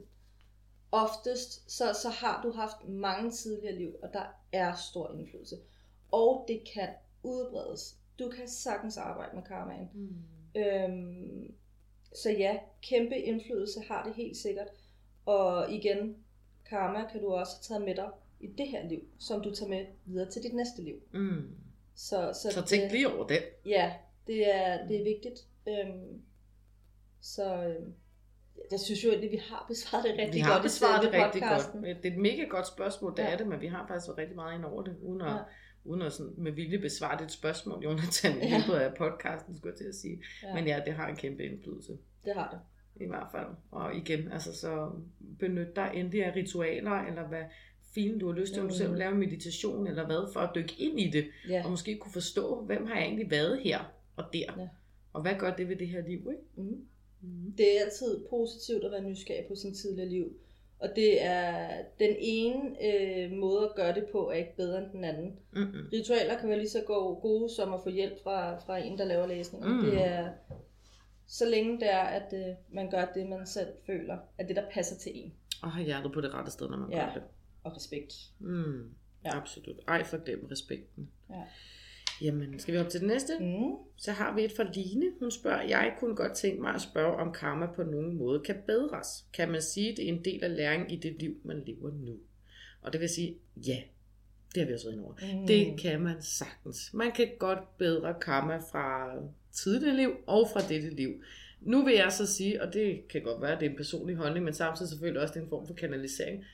oftest, 0.91 1.71
så, 1.71 1.93
så 2.01 2.09
har 2.09 2.41
du 2.43 2.51
haft 2.51 2.87
mange 2.87 3.31
tidligere 3.31 3.75
liv, 3.75 3.95
og 4.03 4.09
der 4.13 4.23
er 4.51 4.75
stor 4.75 5.13
indflydelse. 5.13 5.57
Og 6.11 6.45
det 6.47 6.61
kan 6.73 6.89
udbredes. 7.23 7.95
Du 8.19 8.29
kan 8.29 8.47
sagtens 8.47 8.97
arbejde 8.97 9.35
med 9.35 9.43
karmaen. 9.43 9.89
Mm. 9.93 10.61
Øhm, 10.61 11.53
så 12.13 12.29
ja, 12.29 12.57
kæmpe 12.81 13.17
indflydelse 13.17 13.81
har 13.87 14.03
det 14.03 14.13
helt 14.13 14.37
sikkert. 14.37 14.67
Og 15.25 15.71
igen, 15.71 16.17
karma 16.65 17.07
kan 17.11 17.21
du 17.21 17.33
også 17.33 17.53
have 17.55 17.61
taget 17.61 17.85
med 17.85 17.95
dig 17.95 18.09
i 18.39 18.47
det 18.47 18.67
her 18.67 18.87
liv, 18.89 18.99
som 19.19 19.41
du 19.41 19.53
tager 19.55 19.69
med 19.69 19.85
videre 20.05 20.29
til 20.31 20.43
dit 20.43 20.53
næste 20.53 20.81
liv. 20.83 20.95
Mm. 21.13 21.55
Så, 21.95 22.31
så, 22.43 22.51
Så 22.51 22.65
tænk 22.65 22.83
det, 22.83 22.91
lige 22.91 23.13
over 23.13 23.27
det. 23.27 23.39
Ja, 23.65 23.93
det 24.27 24.55
er, 24.55 24.87
det 24.87 24.99
er 24.99 25.03
vigtigt. 25.03 25.39
Øhm, 25.67 26.21
så 27.21 27.63
øhm, 27.63 27.93
jeg 28.71 28.79
synes 28.79 29.03
jo 29.05 29.09
egentlig, 29.09 29.31
vi 29.31 29.41
har 29.49 29.65
besvaret 29.67 30.03
det 30.03 30.11
rigtig 30.17 30.33
vi 30.33 30.39
godt 30.39 30.51
har 30.53 30.59
i 30.59 30.63
besvaret 30.63 31.03
det 31.03 31.11
selve 31.11 31.25
rigtig 31.25 31.41
podcasten. 31.41 31.81
godt. 31.83 32.03
Det 32.03 32.11
er 32.11 32.13
et 32.15 32.21
mega 32.21 32.43
godt 32.43 32.67
spørgsmål, 32.67 33.11
det 33.17 33.23
Ja. 33.23 33.29
er 33.33 33.37
det, 33.37 33.47
men 33.47 33.61
vi 33.61 33.67
har 33.67 33.87
faktisk 33.87 34.07
været 34.07 34.17
rigtig 34.17 34.35
meget 34.35 34.55
ind 34.57 34.65
over 34.65 34.83
det, 34.83 34.95
uden 35.01 35.21
at, 35.21 35.27
Ja. 35.27 35.37
uden 35.83 36.01
at 36.01 36.13
sådan 36.13 36.33
med 36.37 36.51
vilje 36.51 36.79
besvare 36.79 37.23
dit 37.23 37.31
spørgsmål, 37.31 37.83
Jonathan, 37.83 38.41
i 38.41 38.45
Ja. 38.47 38.57
løbet 38.57 38.79
af 38.79 38.93
podcasten, 38.97 39.57
skulle 39.57 39.71
jeg 39.71 39.77
til 39.77 39.85
at 39.87 39.95
sige. 39.95 40.23
Ja. 40.43 40.53
Men 40.53 40.67
ja, 40.67 40.81
det 40.85 40.93
har 40.93 41.07
en 41.07 41.15
kæmpe 41.15 41.43
indflydelse. 41.45 41.97
det 42.25 42.33
har 42.35 42.49
det. 42.51 42.59
I 43.05 43.07
hvert 43.07 43.27
fald. 43.31 43.47
Og 43.71 43.95
igen, 43.95 44.31
altså 44.31 44.55
så 44.59 44.91
benyt 45.39 45.75
dig 45.75 45.91
endelig 45.93 46.25
af 46.25 46.35
ritualer, 46.35 46.91
eller 46.91 47.27
hvad 47.27 47.43
fint 47.95 48.21
du 48.21 48.27
har 48.31 48.39
lyst 48.39 48.53
til, 48.53 48.61
om 48.61 48.67
du 48.67 48.73
Mm. 48.73 48.77
selv 48.77 48.95
lave 48.95 49.15
meditation, 49.15 49.87
eller 49.87 50.05
hvad, 50.05 50.33
for 50.33 50.39
at 50.39 50.49
dykke 50.55 50.75
ind 50.79 50.99
i 50.99 51.09
det, 51.09 51.25
Ja. 51.49 51.61
og 51.65 51.71
måske 51.71 51.97
kunne 51.97 52.11
forstå, 52.13 52.61
hvem 52.61 52.85
har 52.85 52.95
jeg 52.95 53.03
egentlig 53.03 53.31
været 53.31 53.59
her 53.59 53.79
og 54.15 54.23
der, 54.33 54.39
Ja. 54.57 54.67
og 55.13 55.21
hvad 55.21 55.33
gør 55.39 55.55
det 55.55 55.69
ved 55.69 55.75
det 55.75 55.87
her 55.87 56.01
liv, 56.07 56.17
ikke? 56.31 56.43
Mm. 56.55 56.85
Mm. 57.21 57.53
Det 57.57 57.77
er 57.77 57.85
altid 57.85 58.25
positivt 58.29 58.83
at 58.85 58.91
være 58.91 59.03
nysgerrig 59.03 59.45
på 59.47 59.55
sin 59.55 59.73
tidligere 59.75 60.09
liv. 60.09 60.33
Og 60.79 60.89
det 60.95 61.23
er 61.25 61.67
den 61.99 62.15
ene 62.19 62.85
øh, 62.85 63.31
måde 63.31 63.63
at 63.63 63.75
gøre 63.75 63.95
det 63.95 64.05
på, 64.11 64.29
er 64.29 64.33
ikke 64.33 64.55
bedre 64.57 64.77
end 64.83 64.91
den 64.91 65.03
anden. 65.03 65.39
Mm-mm. 65.53 65.87
Ritualer 65.93 66.39
kan 66.39 66.49
være 66.49 66.57
lige 66.57 66.69
så 66.69 66.81
go- 66.87 67.13
gode 67.13 67.49
som 67.55 67.73
at 67.73 67.79
få 67.83 67.89
hjælp 67.89 68.23
fra, 68.23 68.57
fra 68.65 68.77
en, 68.77 68.97
der 68.97 69.05
laver 69.05 69.27
læsninger. 69.27 69.67
Mm. 69.67 69.85
Det 69.85 70.01
er 70.05 70.29
så 71.27 71.45
længe 71.45 71.79
det 71.79 71.93
er, 71.93 71.99
at 71.99 72.33
øh, 72.33 72.55
man 72.71 72.91
gør 72.91 73.05
det, 73.15 73.29
man 73.29 73.47
selv 73.47 73.67
føler, 73.85 74.17
at 74.37 74.47
det, 74.47 74.55
der 74.55 74.63
passer 74.73 74.97
til 74.97 75.11
en. 75.15 75.33
Og 75.61 75.71
have 75.71 75.85
hjertet 75.85 76.11
på 76.13 76.21
det 76.21 76.33
rette 76.33 76.51
sted, 76.51 76.69
når 76.69 76.77
man 76.77 76.91
Ja. 76.91 77.05
gør 77.05 77.13
det. 77.13 77.23
Og 77.69 77.75
respekt. 77.75 78.13
Mm, 78.39 78.83
Ja. 79.25 79.37
Absolut. 79.37 79.75
Ej, 79.87 80.03
for 80.03 80.17
glem 80.25 80.47
respekten. 80.51 81.09
Ja. 81.29 81.43
Jamen, 82.21 82.59
skal 82.59 82.73
vi 82.73 82.79
op 82.79 82.89
til 82.89 82.99
det 82.99 83.07
næste? 83.07 83.33
Mm. 83.39 83.75
Så 83.97 84.11
har 84.11 84.35
vi 84.35 84.43
et 84.43 84.51
fra 84.51 84.63
Line. 84.73 85.05
Hun 85.19 85.31
spørger, 85.31 85.61
jeg 85.61 85.95
kunne 85.99 86.15
godt 86.15 86.33
tænke 86.33 86.61
mig 86.61 86.73
at 86.75 86.81
spørge, 86.81 87.15
om 87.17 87.33
karma 87.33 87.65
på 87.75 87.83
nogen 87.83 88.15
måde 88.17 88.39
kan 88.39 88.55
bedres. 88.67 89.07
Kan 89.33 89.51
man 89.51 89.61
sige, 89.61 89.95
det 89.95 90.09
er 90.09 90.13
en 90.13 90.25
del 90.25 90.43
af 90.43 90.55
læring 90.55 90.91
i 90.91 90.95
det 90.95 91.15
liv, 91.19 91.35
man 91.43 91.63
lever 91.65 91.91
nu? 91.91 92.17
Og 92.81 92.93
det 92.93 93.01
vil 93.01 93.09
sige, 93.09 93.37
ja, 93.67 93.77
det 94.55 94.61
har 94.61 94.67
vi 94.67 94.73
også 94.73 94.87
været 94.89 95.01
over. 95.01 95.13
Mm. 95.41 95.47
Det 95.47 95.79
kan 95.79 96.01
man 96.01 96.21
sagtens. 96.21 96.93
Man 96.93 97.11
kan 97.11 97.27
godt 97.39 97.77
bedre 97.77 98.15
karma 98.21 98.57
fra 98.57 99.15
tidligere 99.51 99.95
liv 99.95 100.11
og 100.27 100.49
fra 100.53 100.61
dette 100.61 100.89
liv. 100.89 101.21
Nu 101.61 101.85
vil 101.85 101.93
jeg 101.95 102.11
så 102.11 102.25
sige, 102.33 102.61
og 102.63 102.73
det 102.73 103.07
kan 103.07 103.21
godt 103.21 103.41
være, 103.41 103.51
at 103.53 103.59
det 103.59 103.65
er 103.65 103.69
en 103.69 103.77
personlig 103.77 104.15
holdning, 104.15 104.45
men 104.45 104.53
samtidig 104.53 104.89
selvfølgelig 104.89 105.21
også 105.21 105.33
det 105.33 105.39
er 105.39 105.43
en 105.43 105.49
form 105.49 105.67
for 105.67 105.73
kanalisering. 105.73 106.45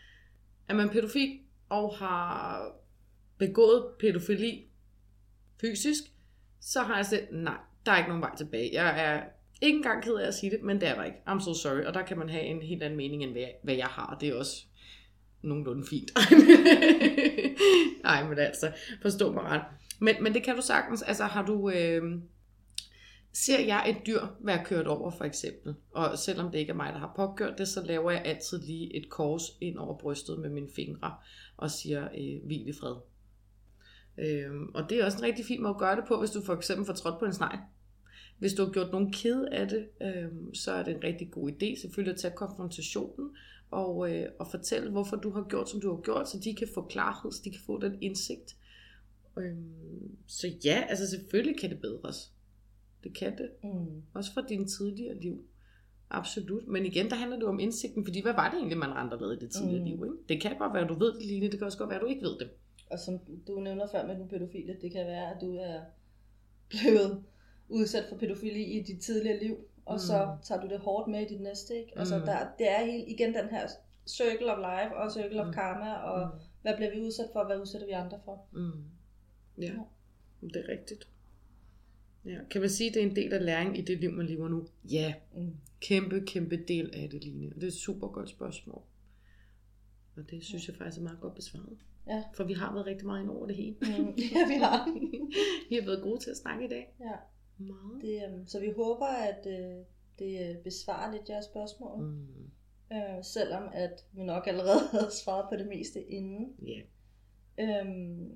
Er 0.67 0.73
man 0.73 0.89
pædofil 0.89 1.39
og 1.69 1.95
har 1.95 2.71
begået 3.37 3.85
pædofili 3.99 4.65
fysisk, 5.61 6.03
så 6.61 6.81
har 6.81 6.95
jeg 6.95 7.05
sagt, 7.05 7.31
nej, 7.31 7.57
der 7.85 7.91
er 7.91 7.97
ikke 7.97 8.09
nogen 8.09 8.21
vej 8.21 8.35
tilbage. 8.35 8.69
Jeg 8.73 9.05
er 9.05 9.23
ikke 9.61 9.77
engang 9.77 10.03
ked 10.03 10.13
af 10.13 10.27
at 10.27 10.33
sige 10.33 10.49
det, 10.49 10.61
men 10.61 10.81
det 10.81 10.89
er 10.89 10.95
der 10.95 11.03
ikke. 11.03 11.17
I'm 11.27 11.39
so 11.39 11.53
sorry. 11.53 11.83
Og 11.83 11.93
der 11.93 12.01
kan 12.01 12.17
man 12.17 12.29
have 12.29 12.43
en 12.43 12.61
helt 12.61 12.83
anden 12.83 12.97
mening, 12.97 13.23
end 13.23 13.31
hvad 13.31 13.41
jeg, 13.41 13.53
hvad 13.63 13.75
jeg 13.75 13.87
har. 13.87 14.17
Det 14.19 14.29
er 14.29 14.35
også 14.35 14.65
nogenlunde 15.41 15.87
fint. 15.89 16.11
Nej, 18.03 18.27
men 18.27 18.39
altså, 18.39 18.71
forstå 19.01 19.31
mig 19.31 19.43
ret. 19.43 19.61
Men, 19.99 20.15
men 20.21 20.33
det 20.33 20.43
kan 20.43 20.55
du 20.55 20.61
sagtens. 20.61 21.01
Altså, 21.01 21.23
har 21.23 21.45
du... 21.45 21.69
Øh, 21.69 22.03
ser 23.35 23.59
jeg 23.59 23.89
et 23.89 24.07
dyr 24.07 24.21
være 24.39 24.65
kørt 24.65 24.87
over, 24.87 25.11
for 25.11 25.23
eksempel, 25.23 25.75
og 25.91 26.19
selvom 26.19 26.51
det 26.51 26.59
ikke 26.59 26.71
er 26.71 26.75
mig, 26.75 26.93
der 26.93 26.99
har 26.99 27.13
påkørt 27.15 27.57
det, 27.57 27.67
så 27.67 27.81
laver 27.81 28.11
jeg 28.11 28.21
altid 28.25 28.61
lige 28.61 28.95
et 28.95 29.09
kors 29.09 29.41
ind 29.61 29.77
over 29.77 29.97
brystet 29.97 30.39
med 30.39 30.49
mine 30.49 30.69
fingre, 30.75 31.15
og 31.57 31.71
siger, 31.71 32.03
øh, 32.03 32.45
hvil 32.45 32.67
i 32.67 32.73
fred. 32.73 32.95
Øhm, 34.17 34.71
og 34.73 34.89
det 34.89 34.99
er 34.99 35.05
også 35.05 35.17
en 35.17 35.23
rigtig 35.23 35.45
fin 35.45 35.61
måde 35.61 35.73
at 35.73 35.79
gøre 35.79 35.95
det 35.95 36.03
på, 36.07 36.19
hvis 36.19 36.31
du 36.31 36.41
for 36.41 36.53
eksempel 36.53 36.85
får 36.85 36.93
trådt 36.93 37.19
på 37.19 37.25
en 37.25 37.33
snegl. 37.33 37.59
Hvis 38.39 38.53
du 38.53 38.65
har 38.65 38.71
gjort 38.71 38.91
nogen 38.91 39.11
ked 39.11 39.45
af 39.51 39.67
det, 39.67 39.87
øhm, 40.01 40.53
så 40.53 40.71
er 40.71 40.83
det 40.83 40.95
en 40.95 41.03
rigtig 41.03 41.31
god 41.31 41.51
idé 41.51 41.81
selvfølgelig 41.81 42.13
at 42.13 42.19
tage 42.19 42.35
konfrontationen 42.35 43.29
og, 43.71 44.13
øh, 44.13 44.25
og 44.39 44.47
fortælle, 44.51 44.91
hvorfor 44.91 45.15
du 45.15 45.31
har 45.31 45.45
gjort, 45.49 45.69
som 45.69 45.81
du 45.81 45.95
har 45.95 46.01
gjort, 46.01 46.29
så 46.29 46.39
de 46.43 46.55
kan 46.55 46.67
få 46.73 46.85
klarhed, 46.85 47.31
så 47.31 47.41
de 47.43 47.51
kan 47.51 47.61
få 47.65 47.79
den 47.81 47.97
indsigt. 48.01 48.55
Øhm, 49.37 50.17
så 50.27 50.47
ja, 50.65 50.83
altså 50.89 51.09
selvfølgelig 51.09 51.59
kan 51.59 51.69
det 51.69 51.81
bedres. 51.81 52.34
Det 53.05 53.13
kan 53.17 53.37
det. 53.37 53.49
Mm. 53.63 54.01
Også 54.13 54.33
fra 54.33 54.41
dine 54.49 54.65
tidligere 54.65 55.15
liv. 55.19 55.45
Absolut. 56.09 56.67
Men 56.67 56.85
igen, 56.85 57.09
der 57.09 57.15
handler 57.15 57.37
det 57.37 57.47
om 57.47 57.59
indsigten, 57.59 58.05
fordi 58.05 58.21
hvad 58.21 58.33
var 58.33 58.49
det 58.49 58.57
egentlig, 58.57 58.77
man 58.77 58.93
rendte 58.95 59.19
ved 59.19 59.37
i 59.37 59.39
det 59.39 59.51
tidligere 59.51 59.79
Mm. 59.79 59.85
mm. 59.91 59.91
liv? 59.91 60.03
Ikke? 60.05 60.17
Det 60.29 60.41
kan 60.41 60.57
godt 60.57 60.73
være, 60.73 60.83
at 60.83 60.89
du 60.89 60.93
ved 60.93 61.13
det, 61.13 61.25
Line. 61.25 61.45
Det 61.51 61.57
kan 61.59 61.65
også 61.65 61.77
godt 61.77 61.89
være, 61.89 61.99
at 61.99 62.01
du 62.03 62.07
ikke 62.07 62.21
ved 62.21 62.37
det. 62.39 62.49
Og 62.91 62.99
som 62.99 63.19
du 63.47 63.59
nævner 63.59 63.87
før 63.91 64.07
med 64.07 64.15
den 64.15 64.27
pædofile, 64.27 64.77
det 64.81 64.91
kan 64.91 65.05
være, 65.05 65.35
at 65.35 65.37
du 65.41 65.55
er 65.55 65.79
blevet 66.69 67.23
udsat 67.69 68.05
for 68.09 68.15
pædofili 68.17 68.63
i 68.63 68.83
dit 68.83 69.01
tidligere 69.01 69.39
liv, 69.43 69.57
og 69.85 69.99
så 69.99 70.25
Mm. 70.25 70.31
tager 70.43 70.61
du 70.61 70.67
det 70.67 70.79
hårdt 70.79 71.11
med 71.11 71.21
i 71.21 71.27
dit 71.33 71.41
næste. 71.41 71.75
Ikke? 71.79 71.99
Altså, 71.99 72.17
Mm. 72.19 72.25
der, 72.25 72.37
det 72.57 72.69
er 72.71 72.85
helt, 72.85 73.07
igen 73.07 73.33
den 73.33 73.49
her 73.49 73.67
circle 74.07 74.51
of 74.53 74.57
life 74.57 74.95
og 74.95 75.11
circle 75.11 75.41
of 75.41 75.47
Mm. 75.47 75.53
karma, 75.53 75.93
og 75.93 76.29
hvad 76.61 76.75
bliver 76.75 76.91
vi 76.95 77.01
udsat 77.01 77.25
for, 77.33 77.39
og 77.39 77.45
hvad 77.45 77.57
udsætter 77.59 77.87
vi 77.87 77.93
andre 77.93 78.19
for? 78.25 78.45
Mm. 78.53 78.71
Ja, 79.61 79.63
Ja. 79.65 80.47
det 80.47 80.55
er 80.55 80.69
rigtigt. 80.71 81.07
Ja. 82.25 82.37
Kan 82.51 82.61
man 82.61 82.69
sige, 82.69 82.87
at 82.89 82.93
det 82.93 83.03
er 83.03 83.07
en 83.09 83.15
del 83.15 83.33
af 83.33 83.45
læring 83.45 83.77
i 83.77 83.81
det 83.81 83.99
liv, 83.99 84.11
man 84.11 84.25
lever 84.25 84.47
nu? 84.47 84.67
Ja, 84.91 85.13
Mm. 85.35 85.51
kæmpe, 85.81 86.23
kæmpe 86.27 86.57
del 86.67 86.91
af 86.93 87.09
det, 87.09 87.23
Line. 87.23 87.49
Og 87.49 87.55
det 87.55 87.63
er 87.63 87.67
et 87.67 87.73
super 87.73 88.07
godt 88.07 88.29
spørgsmål. 88.29 88.81
Og 90.17 90.29
det 90.29 90.43
synes 90.43 90.67
jeg 90.67 90.75
faktisk 90.75 90.97
er 90.99 91.03
meget 91.03 91.19
godt 91.21 91.35
besvaret. 91.35 91.77
Ja. 92.07 92.23
For 92.35 92.43
vi 92.43 92.53
har 92.53 92.73
været 92.73 92.85
rigtig 92.85 93.05
meget 93.07 93.21
ind 93.21 93.29
over 93.29 93.45
det 93.47 93.55
hele. 93.55 93.75
Mm. 93.81 93.87
ja, 94.35 94.47
vi 94.47 94.53
har. 94.53 94.99
vi 95.69 95.75
har 95.75 95.85
været 95.85 96.03
gode 96.03 96.19
til 96.23 96.29
at 96.29 96.37
snakke 96.37 96.65
i 96.65 96.69
dag. 96.69 96.95
Ja. 96.99 97.15
Meget. 97.57 98.01
Det, 98.01 98.23
øhm, 98.27 98.47
så 98.47 98.59
vi 98.59 98.71
håber, 98.75 99.05
at 99.05 99.47
øh, 99.47 99.85
det 100.19 100.49
øh, 100.49 100.63
besvarer 100.63 101.11
lidt 101.11 101.29
jeres 101.29 101.45
spørgsmål, 101.45 102.03
mm. 102.03 102.27
Øh, 102.93 103.23
selvom 103.23 103.63
at 103.73 104.05
vi 104.13 104.23
nok 104.23 104.47
allerede 104.47 104.79
havde 104.91 105.11
svaret 105.23 105.45
på 105.51 105.55
det 105.55 105.67
meste 105.67 106.03
inden. 106.03 106.53
Ja. 106.65 106.81
Øhm, 107.63 108.31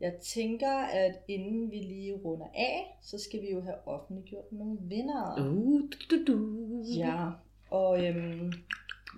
jeg 0.00 0.14
tænker, 0.34 0.72
at 0.78 1.14
inden 1.28 1.70
vi 1.70 1.76
lige 1.76 2.12
runder 2.12 2.46
af, 2.54 2.98
så 3.02 3.18
skal 3.18 3.42
vi 3.42 3.50
jo 3.50 3.60
have 3.60 3.88
offentliggjort 3.88 4.52
nogle 4.52 4.78
vinder. 4.82 5.48
Uh, 5.50 5.80
du, 5.80 6.16
du, 6.16 6.32
du. 6.32 6.84
Ja, 6.96 7.30
og 7.70 8.06
øhm, 8.06 8.52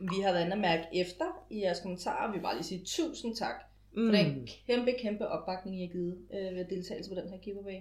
vi 0.01 0.20
har 0.24 0.33
været 0.33 0.53
og 0.53 0.59
mærke 0.59 0.83
efter 0.95 1.47
i 1.51 1.61
jeres 1.61 1.81
kommentarer. 1.81 2.31
Vi 2.31 2.37
vil 2.37 2.43
bare 2.43 2.55
lige 2.55 2.64
sige 2.64 2.83
tusind 2.85 3.37
tak 3.37 3.55
for 3.95 4.01
Mm. 4.01 4.12
den 4.12 4.49
kæmpe, 4.66 4.93
kæmpe 4.99 5.29
opbakning, 5.29 5.79
I 5.83 5.87
har 5.87 5.93
givet 5.93 6.18
øh, 6.35 6.57
ved 6.57 6.64
deltagelse 6.64 7.11
på 7.11 7.20
den 7.20 7.29
her 7.31 7.39
giveaway. 7.39 7.74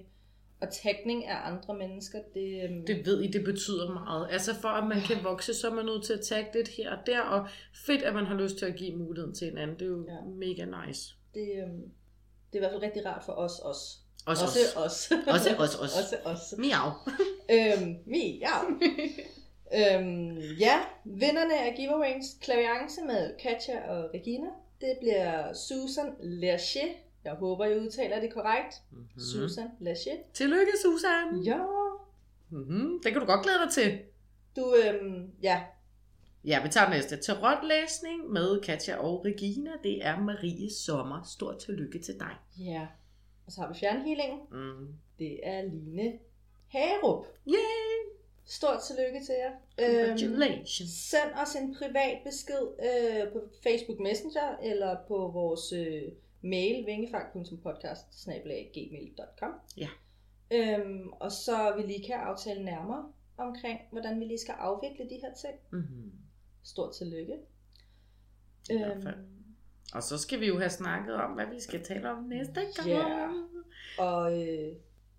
Og 0.62 0.68
tagning 0.72 1.26
af 1.26 1.52
andre 1.52 1.78
mennesker, 1.78 2.20
det, 2.34 2.64
øhm, 2.64 2.86
Det 2.86 3.06
ved 3.06 3.22
I, 3.22 3.28
det 3.32 3.44
betyder 3.44 3.94
meget. 3.94 4.28
Altså 4.32 4.56
for 4.56 4.68
at 4.68 4.88
man 4.88 4.98
kan 5.02 5.24
vokse, 5.24 5.54
så 5.54 5.70
er 5.70 5.74
man 5.74 5.86
nødt 5.86 6.04
til 6.06 6.14
at 6.14 6.22
tagge 6.22 6.50
lidt 6.54 6.68
her 6.68 6.92
og 6.92 6.98
der, 7.06 7.22
og 7.22 7.48
fedt, 7.74 8.02
at 8.02 8.14
man 8.14 8.26
har 8.26 8.36
lyst 8.36 8.58
til 8.58 8.66
at 8.66 8.76
give 8.76 8.96
muligheden 8.96 9.36
til 9.36 9.48
en 9.52 9.58
anden. 9.58 9.76
Det 9.80 9.86
er 9.86 9.90
jo 9.90 10.06
ja. 10.08 10.22
mega 10.26 10.66
nice. 10.88 11.16
det, 11.34 11.48
øhm, 11.64 11.92
det 12.54 12.54
er 12.54 12.58
i 12.58 12.60
hvert 12.60 12.72
fald 12.72 12.82
rigtig 12.84 13.06
rart 13.06 13.24
for 13.24 13.34
os 13.34 13.60
også. 13.60 13.98
Også, 14.26 14.44
Også 14.44 14.60
os. 14.76 15.12
os. 15.12 15.28
Også 15.28 15.56
os, 15.60 15.76
os. 15.76 15.98
Også 15.98 16.18
os. 16.26 16.54
Miau. 16.58 16.90
Øhm, 17.52 17.96
mi, 18.06 18.40
ja. 18.40 18.56
øhm, 20.00 20.38
ja, 20.60 20.80
vinderne 21.06 21.60
af 21.60 21.74
giveaways 21.78 22.26
klaviance 22.42 23.02
med 23.02 23.38
Katja 23.40 23.90
og 23.92 24.10
Regina, 24.14 24.48
det 24.82 24.98
bliver 25.00 25.54
Susan 25.54 26.14
Lerche. 26.20 26.82
Jeg 27.24 27.34
håber, 27.34 27.66
jeg 27.66 27.82
udtaler 27.82 28.20
det 28.20 28.34
korrekt. 28.34 28.82
Mm. 28.92 29.20
Susan 29.20 29.68
Lerche. 29.80 30.12
Tillykke, 30.34 30.72
Susan. 30.84 31.42
Ja. 31.44 31.58
Mm-hmm. 32.50 33.00
Det 33.04 33.12
kan 33.12 33.22
du 33.22 33.28
godt 33.28 33.44
glæde 33.44 33.58
dig 33.66 33.72
til. 33.74 34.00
Du, 34.56 34.76
øhm, 34.76 35.32
ja, 35.44 35.62
Ja, 36.46 36.64
vi 36.64 36.70
tager 36.70 36.86
den 36.86 36.96
næste. 36.96 37.18
Tarotlæsning 37.18 38.30
med 38.30 38.62
Katja 38.62 38.96
og 38.96 39.26
Regina. 39.26 39.72
Det 39.84 40.06
er 40.06 40.20
Marie 40.20 40.72
Sommer. 40.74 41.24
Stort 41.24 41.58
tillykke 41.60 42.00
til 42.00 42.20
dig. 42.20 42.36
ja. 42.60 42.88
Og 43.46 43.52
så 43.54 43.62
har 43.62 43.68
vi 43.74 43.80
fjernhealing. 43.80 44.42
Mm. 44.52 44.88
Det 45.20 45.40
er 45.44 45.62
Line 45.62 46.14
Hagerup. 46.68 47.26
Yay! 47.48 48.08
Stort 48.46 48.80
tillykke 48.88 49.20
til 49.26 49.36
jer. 49.44 49.52
Øhm, 49.80 50.18
Congratulations. 50.18 50.92
Send 50.92 51.32
os 51.44 51.56
en 51.56 51.76
privat 51.76 52.18
besked 52.26 52.68
øh, 52.88 53.32
på 53.34 53.40
Facebook 53.64 54.00
Messenger 54.00 54.58
eller 54.64 54.98
på 55.08 55.28
vores 55.34 55.74
øh, 55.74 56.02
mail 56.42 56.86
vingefang.podcast.gmail.com 56.86 59.52
Ja. 59.78 59.88
Øhm, 60.52 61.10
og 61.12 61.32
så 61.32 61.74
vi 61.78 61.82
lige 61.82 62.06
kan 62.08 62.16
aftale 62.16 62.66
nærmere 62.66 63.12
omkring, 63.38 63.80
hvordan 63.92 64.20
vi 64.20 64.26
lige 64.26 64.40
skal 64.40 64.56
afvikle 64.58 65.06
de 65.10 65.16
her 65.24 65.34
ting. 65.34 65.56
Mm-hmm. 65.72 66.12
Stort 66.68 66.94
tillykke. 66.96 67.34
I 68.70 68.78
hvert 68.78 69.04
fald. 69.04 69.16
Og 69.94 70.04
så 70.04 70.18
skal 70.18 70.40
vi 70.40 70.48
jo 70.48 70.58
have 70.58 70.70
snakket 70.70 71.16
om, 71.16 71.32
hvad 71.32 71.46
vi 71.54 71.60
skal 71.60 71.84
tale 71.84 72.10
om 72.12 72.24
næste 72.24 72.54
gang. 72.76 72.88
Ja. 72.90 73.28
Og 74.00 74.32
øh, 74.48 74.74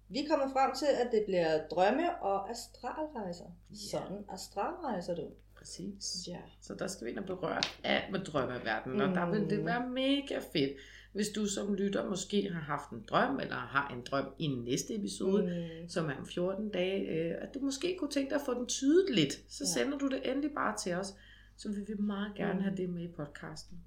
vi 0.09 0.18
er 0.18 0.28
kommet 0.30 0.49
frem 0.53 0.70
til, 0.78 0.86
at 0.86 1.09
det 1.12 1.22
bliver 1.26 1.68
drømme 1.70 2.22
og 2.22 2.51
astralrejser. 2.51 3.44
Ja. 3.70 3.76
Sådan 3.90 4.24
astralrejser 4.32 5.14
du. 5.14 5.28
Præcis. 5.59 6.14
Ja. 6.28 6.38
Så 6.61 6.74
der 6.74 6.86
skal 6.86 7.05
vi 7.07 7.11
ind 7.11 7.18
og 7.18 7.24
berøre 7.26 7.61
alt 7.84 8.12
med 8.12 8.20
drømmeverdenen, 8.20 9.01
og 9.01 9.14
der 9.14 9.26
Mm. 9.26 9.32
vil 9.32 9.51
det 9.51 9.64
være 9.64 9.88
mega 9.88 10.38
fedt, 10.53 10.72
hvis 11.12 11.28
du 11.28 11.46
som 11.46 11.74
lytter 11.74 12.09
måske 12.09 12.51
har 12.53 12.61
haft 12.61 12.90
en 12.90 13.05
drøm, 13.09 13.40
eller 13.40 13.55
har 13.57 13.88
en 13.96 14.03
drøm 14.11 14.26
i 14.38 14.46
næste 14.46 14.94
episode, 14.94 15.42
mm. 15.42 15.82
Mm. 15.82 15.88
som 15.88 16.07
er 16.11 16.14
om 16.16 16.26
14 16.26 16.68
dage, 16.70 17.01
øh, 17.09 17.34
at 17.40 17.55
du 17.55 17.59
måske 17.61 17.96
kunne 18.01 18.11
tænke 18.11 18.30
dig 18.30 18.36
at 18.40 18.46
få 18.46 18.55
den 18.55 18.66
tydet 18.66 19.14
lidt, 19.14 19.32
så 19.49 19.64
Ja. 19.64 19.82
sender 19.82 19.99
du 19.99 20.09
det 20.09 20.30
endelig 20.30 20.51
bare 20.55 20.76
til 20.76 20.94
os, 20.94 21.14
så 21.59 21.69
vil 21.69 21.89
vi 21.89 21.95
meget 22.03 22.35
gerne 22.37 22.63
have 22.63 22.77
det 22.77 22.89
med 22.91 23.03
i 23.03 23.09
podcasten. 23.17 23.79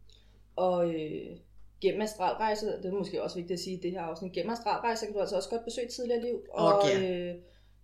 Og 0.55 0.93
øh, 0.95 1.37
gennem 1.81 2.01
astralrejser, 2.01 2.77
det 2.81 2.85
er 2.85 2.91
måske 2.97 3.23
også 3.23 3.35
vigtigt 3.35 3.57
at 3.57 3.63
sige 3.63 3.77
i 3.77 3.81
det 3.81 3.91
her 3.91 4.01
afsnit, 4.01 4.31
gennem 4.33 4.51
astralrejser 4.51 5.05
kan 5.05 5.13
du 5.15 5.19
altså 5.19 5.35
også 5.35 5.49
godt 5.49 5.65
besøge 5.65 5.87
tidligere 5.87 6.21
liv. 6.21 6.41
Og 6.53 6.73
Okay. 6.79 7.29
øh, 7.29 7.35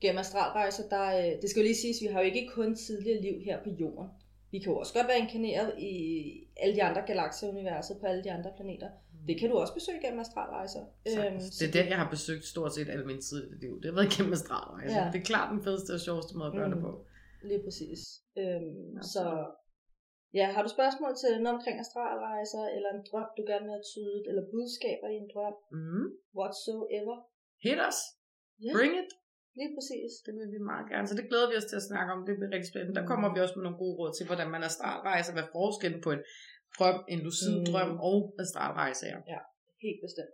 gennem 0.02 0.20
astralrejser, 0.20 0.84
der, 0.90 1.06
øh, 1.20 1.42
det 1.42 1.50
skal 1.50 1.60
jo 1.60 1.64
lige 1.64 1.76
siges, 1.76 1.98
vi 2.02 2.08
har 2.08 2.20
jo 2.20 2.26
ikke 2.26 2.50
kun 2.54 2.76
tidligere 2.76 3.22
liv 3.22 3.36
her 3.46 3.64
på 3.64 3.70
jorden. 3.70 4.10
Vi 4.52 4.60
kan 4.60 4.72
jo 4.72 4.78
også 4.78 4.94
godt 4.94 5.08
være 5.08 5.20
inkarneret 5.20 5.80
i 5.80 5.94
alle 6.58 6.76
de 6.76 6.84
andre 6.84 7.02
galakser 7.08 7.48
universet, 7.50 7.98
på 8.00 8.06
alle 8.06 8.24
de 8.24 8.32
andre 8.32 8.52
planeter. 8.56 8.90
Det 9.28 9.40
kan 9.40 9.50
du 9.50 9.56
også 9.58 9.74
besøge 9.74 10.00
gennem 10.04 10.20
astralrejser. 10.20 10.80
Øhm, 11.08 11.40
det 11.60 11.68
er 11.68 11.72
der, 11.72 11.84
jeg 11.84 11.98
har 11.98 12.10
besøgt 12.10 12.46
stort 12.46 12.76
set 12.76 12.90
alle 12.90 13.06
mine 13.06 13.22
tidligere 13.22 13.60
liv. 13.60 13.82
Det 13.82 13.86
har 13.86 13.96
været 14.02 14.10
gennem 14.18 14.34
astralrejser. 14.34 15.04
Ja. 15.06 15.12
Det 15.14 15.20
er 15.20 15.24
klart 15.26 15.52
den 15.52 15.64
fedeste 15.64 15.92
og 15.94 16.00
sjoveste 16.00 16.38
måde 16.38 16.48
at 16.48 16.54
gøre 16.54 16.70
det 16.70 16.78
Mm. 16.78 16.84
på. 16.84 17.06
Lige 17.44 17.62
præcis. 17.64 18.00
Øhm, 18.38 18.96
Ja, 18.96 19.02
så 19.02 19.46
ja, 20.40 20.46
har 20.56 20.62
du 20.66 20.70
spørgsmål 20.78 21.12
til 21.22 21.32
noget 21.44 21.56
omkring 21.58 21.78
astralrejser, 21.86 22.64
eller 22.76 22.90
en 22.98 23.04
drøm, 23.10 23.28
du 23.38 23.44
gerne 23.50 23.64
vil 23.66 23.76
have 23.78 23.88
tydet, 23.94 24.24
eller 24.30 24.44
budskaber 24.54 25.08
i 25.16 25.18
en 25.24 25.30
drøm, 25.34 25.56
Mm. 25.78 26.08
whatsoever. 26.40 27.16
Hit 27.66 27.80
us. 27.90 28.00
Ja, 28.66 28.72
Bring 28.78 28.94
it. 29.02 29.12
lige 29.60 29.72
præcis. 29.76 30.12
Det 30.26 30.32
vil 30.40 30.50
vi 30.56 30.60
meget 30.72 30.86
gerne. 30.92 31.06
Så 31.10 31.16
det 31.20 31.26
glæder 31.30 31.48
vi 31.52 31.56
os 31.62 31.68
til 31.72 31.80
at 31.82 31.88
snakke 31.90 32.10
om. 32.16 32.20
Det 32.28 32.34
bliver 32.38 32.52
rigtig 32.56 32.70
spændende. 32.74 32.96
Der 33.00 33.06
Mm. 33.06 33.12
kommer 33.12 33.28
vi 33.34 33.40
også 33.44 33.56
med 33.58 33.64
nogle 33.68 33.82
gode 33.84 33.96
råd 34.00 34.12
til, 34.18 34.26
hvordan 34.30 34.50
man 34.56 34.62
astralrejser. 34.70 35.32
Hvad 35.38 35.48
forskellen 35.58 36.00
på 36.06 36.10
en 36.18 36.22
drøm, 36.78 36.98
en 37.14 37.20
lucid 37.28 37.54
Mm. 37.60 37.66
drøm 37.72 37.92
og 38.10 38.18
astralrejse 38.44 39.04
er. 39.14 39.42
Helt 39.88 40.02
bestemt. 40.08 40.34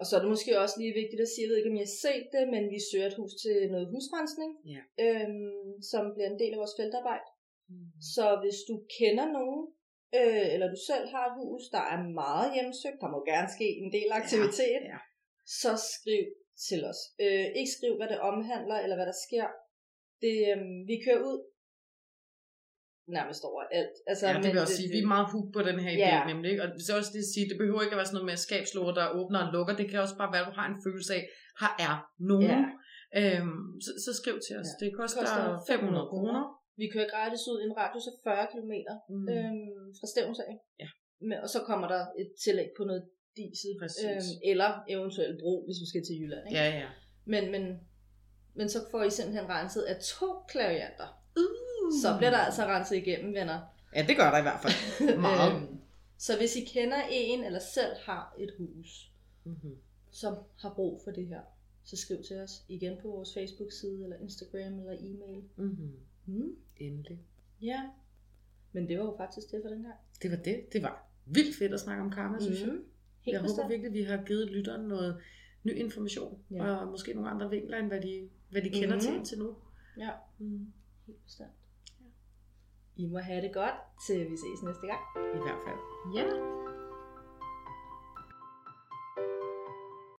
Og 0.00 0.04
så 0.06 0.12
er 0.16 0.20
det 0.22 0.30
måske 0.34 0.52
også 0.64 0.76
lige 0.82 0.94
vigtigt 1.02 1.20
at 1.26 1.30
sige, 1.32 1.42
jeg 1.44 1.50
ved 1.50 1.58
ikke 1.60 1.72
om 1.72 1.78
I 1.80 1.84
har 1.88 1.94
set 2.06 2.26
det, 2.36 2.44
men 2.54 2.62
vi 2.74 2.78
søger 2.90 3.08
et 3.10 3.18
hus 3.20 3.32
til 3.44 3.56
noget 3.74 3.86
husrensning, 3.94 4.50
Ja. 4.74 4.82
øhm, 5.06 5.72
som 5.92 6.02
bliver 6.14 6.28
en 6.32 6.38
del 6.42 6.52
af 6.56 6.60
vores 6.62 6.76
feltarbejde. 6.80 7.26
Mm. 7.70 7.88
Så 8.14 8.24
hvis 8.42 8.58
du 8.68 8.74
kender 8.98 9.26
nogen, 9.38 9.62
øh, 10.18 10.46
eller 10.54 10.68
du 10.74 10.78
selv 10.90 11.06
har 11.14 11.24
et 11.30 11.36
hus, 11.40 11.62
der 11.76 11.84
er 11.94 11.98
meget 12.22 12.48
hjemsøgt, 12.56 12.98
der 13.02 13.08
må 13.14 13.18
gerne 13.32 13.48
ske 13.56 13.68
en 13.82 13.90
del 13.96 14.08
aktivitet, 14.20 14.82
Ja. 14.92 14.98
så 15.62 15.72
skriv 15.94 16.24
til 16.68 16.80
os. 16.90 17.00
Øh, 17.24 17.46
ikke 17.60 17.72
skriv, 17.78 17.92
hvad 17.98 18.08
det 18.12 18.18
omhandler, 18.30 18.78
eller 18.84 18.96
hvad 18.98 19.08
der 19.12 19.18
sker. 19.26 19.46
Det, 20.24 20.36
øhm, 20.52 20.76
vi 20.90 20.96
kører 21.06 21.22
ud 21.30 21.38
nærmest 23.16 23.42
over 23.50 23.62
alt. 23.78 23.96
Altså, 24.10 24.24
Ja, 24.26 24.32
det 24.34 24.44
vil 24.50 24.58
jeg 24.58 24.66
også 24.66 24.80
sige. 24.80 24.92
Vi 24.96 25.00
er 25.04 25.12
meget 25.16 25.28
hooked 25.32 25.52
på 25.56 25.62
den 25.68 25.78
her 25.84 25.90
idé, 25.96 26.08
Ja. 26.14 26.20
nemlig. 26.32 26.48
Ikke? 26.52 26.62
Og 26.64 26.68
det 26.74 26.80
er 26.90 26.96
også 27.02 27.12
lige 27.16 27.26
at 27.28 27.32
sige, 27.34 27.48
det 27.50 27.58
behøver 27.62 27.80
ikke 27.82 27.94
at 27.96 28.00
være 28.00 28.10
sådan 28.10 28.18
noget 28.18 28.30
med 28.32 28.36
skabslåger, 28.46 28.94
der 29.00 29.06
åbner 29.18 29.40
og 29.44 29.48
lukker. 29.54 29.74
Det 29.80 29.86
kan 29.90 29.98
også 30.04 30.16
bare 30.22 30.32
være, 30.34 30.44
at 30.44 30.50
du 30.50 30.56
har 30.60 30.66
en 30.72 30.78
følelse 30.86 31.10
af, 31.18 31.22
her 31.62 31.72
er 31.88 31.94
nogen. 32.32 32.56
Ja. 32.56 32.62
Øhm, 33.20 33.62
så, 33.84 33.90
så 34.04 34.10
skriv 34.20 34.36
til 34.46 34.54
os. 34.60 34.68
Ja. 34.70 34.76
Det 34.82 34.88
koster, 35.00 35.20
Koster 35.20 35.64
500 35.72 36.06
kroner. 36.12 36.42
Vi 36.76 36.86
kører 36.94 37.08
gratis 37.14 37.40
ud 37.50 37.60
i 37.60 37.64
en 37.64 37.76
radius 37.76 38.06
af 38.06 38.12
40 38.24 38.46
km 38.52 38.72
Mm. 39.08 39.28
øhm, 39.28 39.94
fra 40.00 40.06
Stævnsag. 40.12 40.52
Ja. 40.80 40.88
Men, 41.20 41.38
og 41.44 41.48
så 41.48 41.60
kommer 41.68 41.88
der 41.88 42.06
et 42.18 42.30
tillæg 42.44 42.68
på 42.76 42.84
noget 42.84 43.02
diesel. 43.36 43.70
Præcis. 43.80 44.04
Øhm, 44.04 44.50
eller 44.50 44.70
eventuelt 44.88 45.40
bro, 45.42 45.64
hvis 45.66 45.80
vi 45.82 45.86
skal 45.88 46.02
til 46.06 46.20
Jylland. 46.20 46.48
Ikke? 46.48 46.60
Ja, 46.60 46.78
ja. 46.78 46.88
Men, 47.24 47.50
men, 47.50 47.80
men 48.54 48.68
så 48.68 48.78
får 48.90 49.02
I 49.02 49.10
simpelthen 49.10 49.48
renset 49.48 49.82
af 49.82 49.96
to 50.02 50.28
klavianter. 50.48 51.08
Uh. 51.36 51.92
Så 52.02 52.08
bliver 52.18 52.30
der 52.30 52.38
altså 52.38 52.62
renset 52.62 52.96
igennem, 52.96 53.34
venner. 53.34 53.60
Ja, 53.96 54.04
det 54.08 54.16
gør 54.16 54.30
der 54.30 54.38
i 54.38 54.42
hvert 54.42 54.60
fald. 54.62 54.76
Meget. 55.28 55.52
Øhm, 55.52 55.80
så 56.18 56.36
hvis 56.36 56.56
I 56.56 56.64
kender 56.64 56.96
en, 57.10 57.44
eller 57.44 57.58
selv 57.58 57.92
har 58.00 58.34
et 58.38 58.50
hus, 58.58 59.10
mm-hmm. 59.44 59.76
som 60.12 60.34
har 60.58 60.72
brug 60.74 61.00
for 61.04 61.10
det 61.10 61.26
her, 61.26 61.40
så 61.84 61.96
skriv 61.96 62.22
til 62.22 62.36
os 62.36 62.50
igen 62.68 62.96
på 63.02 63.08
vores 63.08 63.34
Facebook-side, 63.34 64.02
eller 64.04 64.16
Instagram, 64.16 64.78
eller 64.78 64.92
e-mail. 64.92 65.42
Mm-hmm. 65.56 65.92
Hmm? 66.24 66.56
Endelig. 66.76 67.18
Ja. 67.62 67.90
Men 68.72 68.88
det 68.88 68.98
var 68.98 69.04
jo 69.04 69.14
faktisk 69.16 69.50
det 69.50 69.60
for 69.64 69.68
den 69.68 69.82
gang. 69.82 69.94
Det 70.22 70.30
var 70.30 70.36
det. 70.36 70.66
Det 70.72 70.82
var 70.82 71.06
vildt 71.26 71.56
fedt 71.58 71.72
at 71.74 71.80
snakke 71.80 72.02
om 72.02 72.10
karma, 72.10 72.38
synes 72.40 72.60
jeg. 72.60 72.68
Mhm. 72.68 72.84
Helt 73.20 73.34
Jeg 73.34 73.42
bestemt. 73.42 73.62
håber 73.62 73.68
virkelig, 73.68 73.88
at 73.88 73.94
vi 73.94 74.02
har 74.02 74.24
givet 74.26 74.50
lytteren 74.50 74.88
noget 74.88 75.20
ny 75.64 75.72
information, 75.74 76.38
Ja. 76.50 76.56
ja. 76.64 76.74
og 76.76 76.88
måske 76.90 77.14
nogle 77.14 77.30
andre 77.30 77.50
vinkler, 77.50 77.78
end 77.78 77.86
hvad 77.88 78.00
de, 78.00 78.28
hvad 78.50 78.62
de 78.62 78.70
kender 78.70 78.94
Mhm. 78.94 79.00
til 79.00 79.14
indtil 79.14 79.38
nu. 79.38 79.54
Ja, 79.98 80.10
Mm. 80.38 80.72
helt 81.06 81.24
bestemt. 81.24 81.48
I 82.96 83.06
må 83.06 83.18
have 83.18 83.42
det 83.42 83.52
godt, 83.54 83.74
til 84.06 84.20
vi 84.30 84.36
ses 84.36 84.62
næste 84.62 84.86
gang. 84.86 85.00
I 85.34 85.38
hvert 85.46 85.60
fald. 85.66 85.78
Ja. 86.16 86.24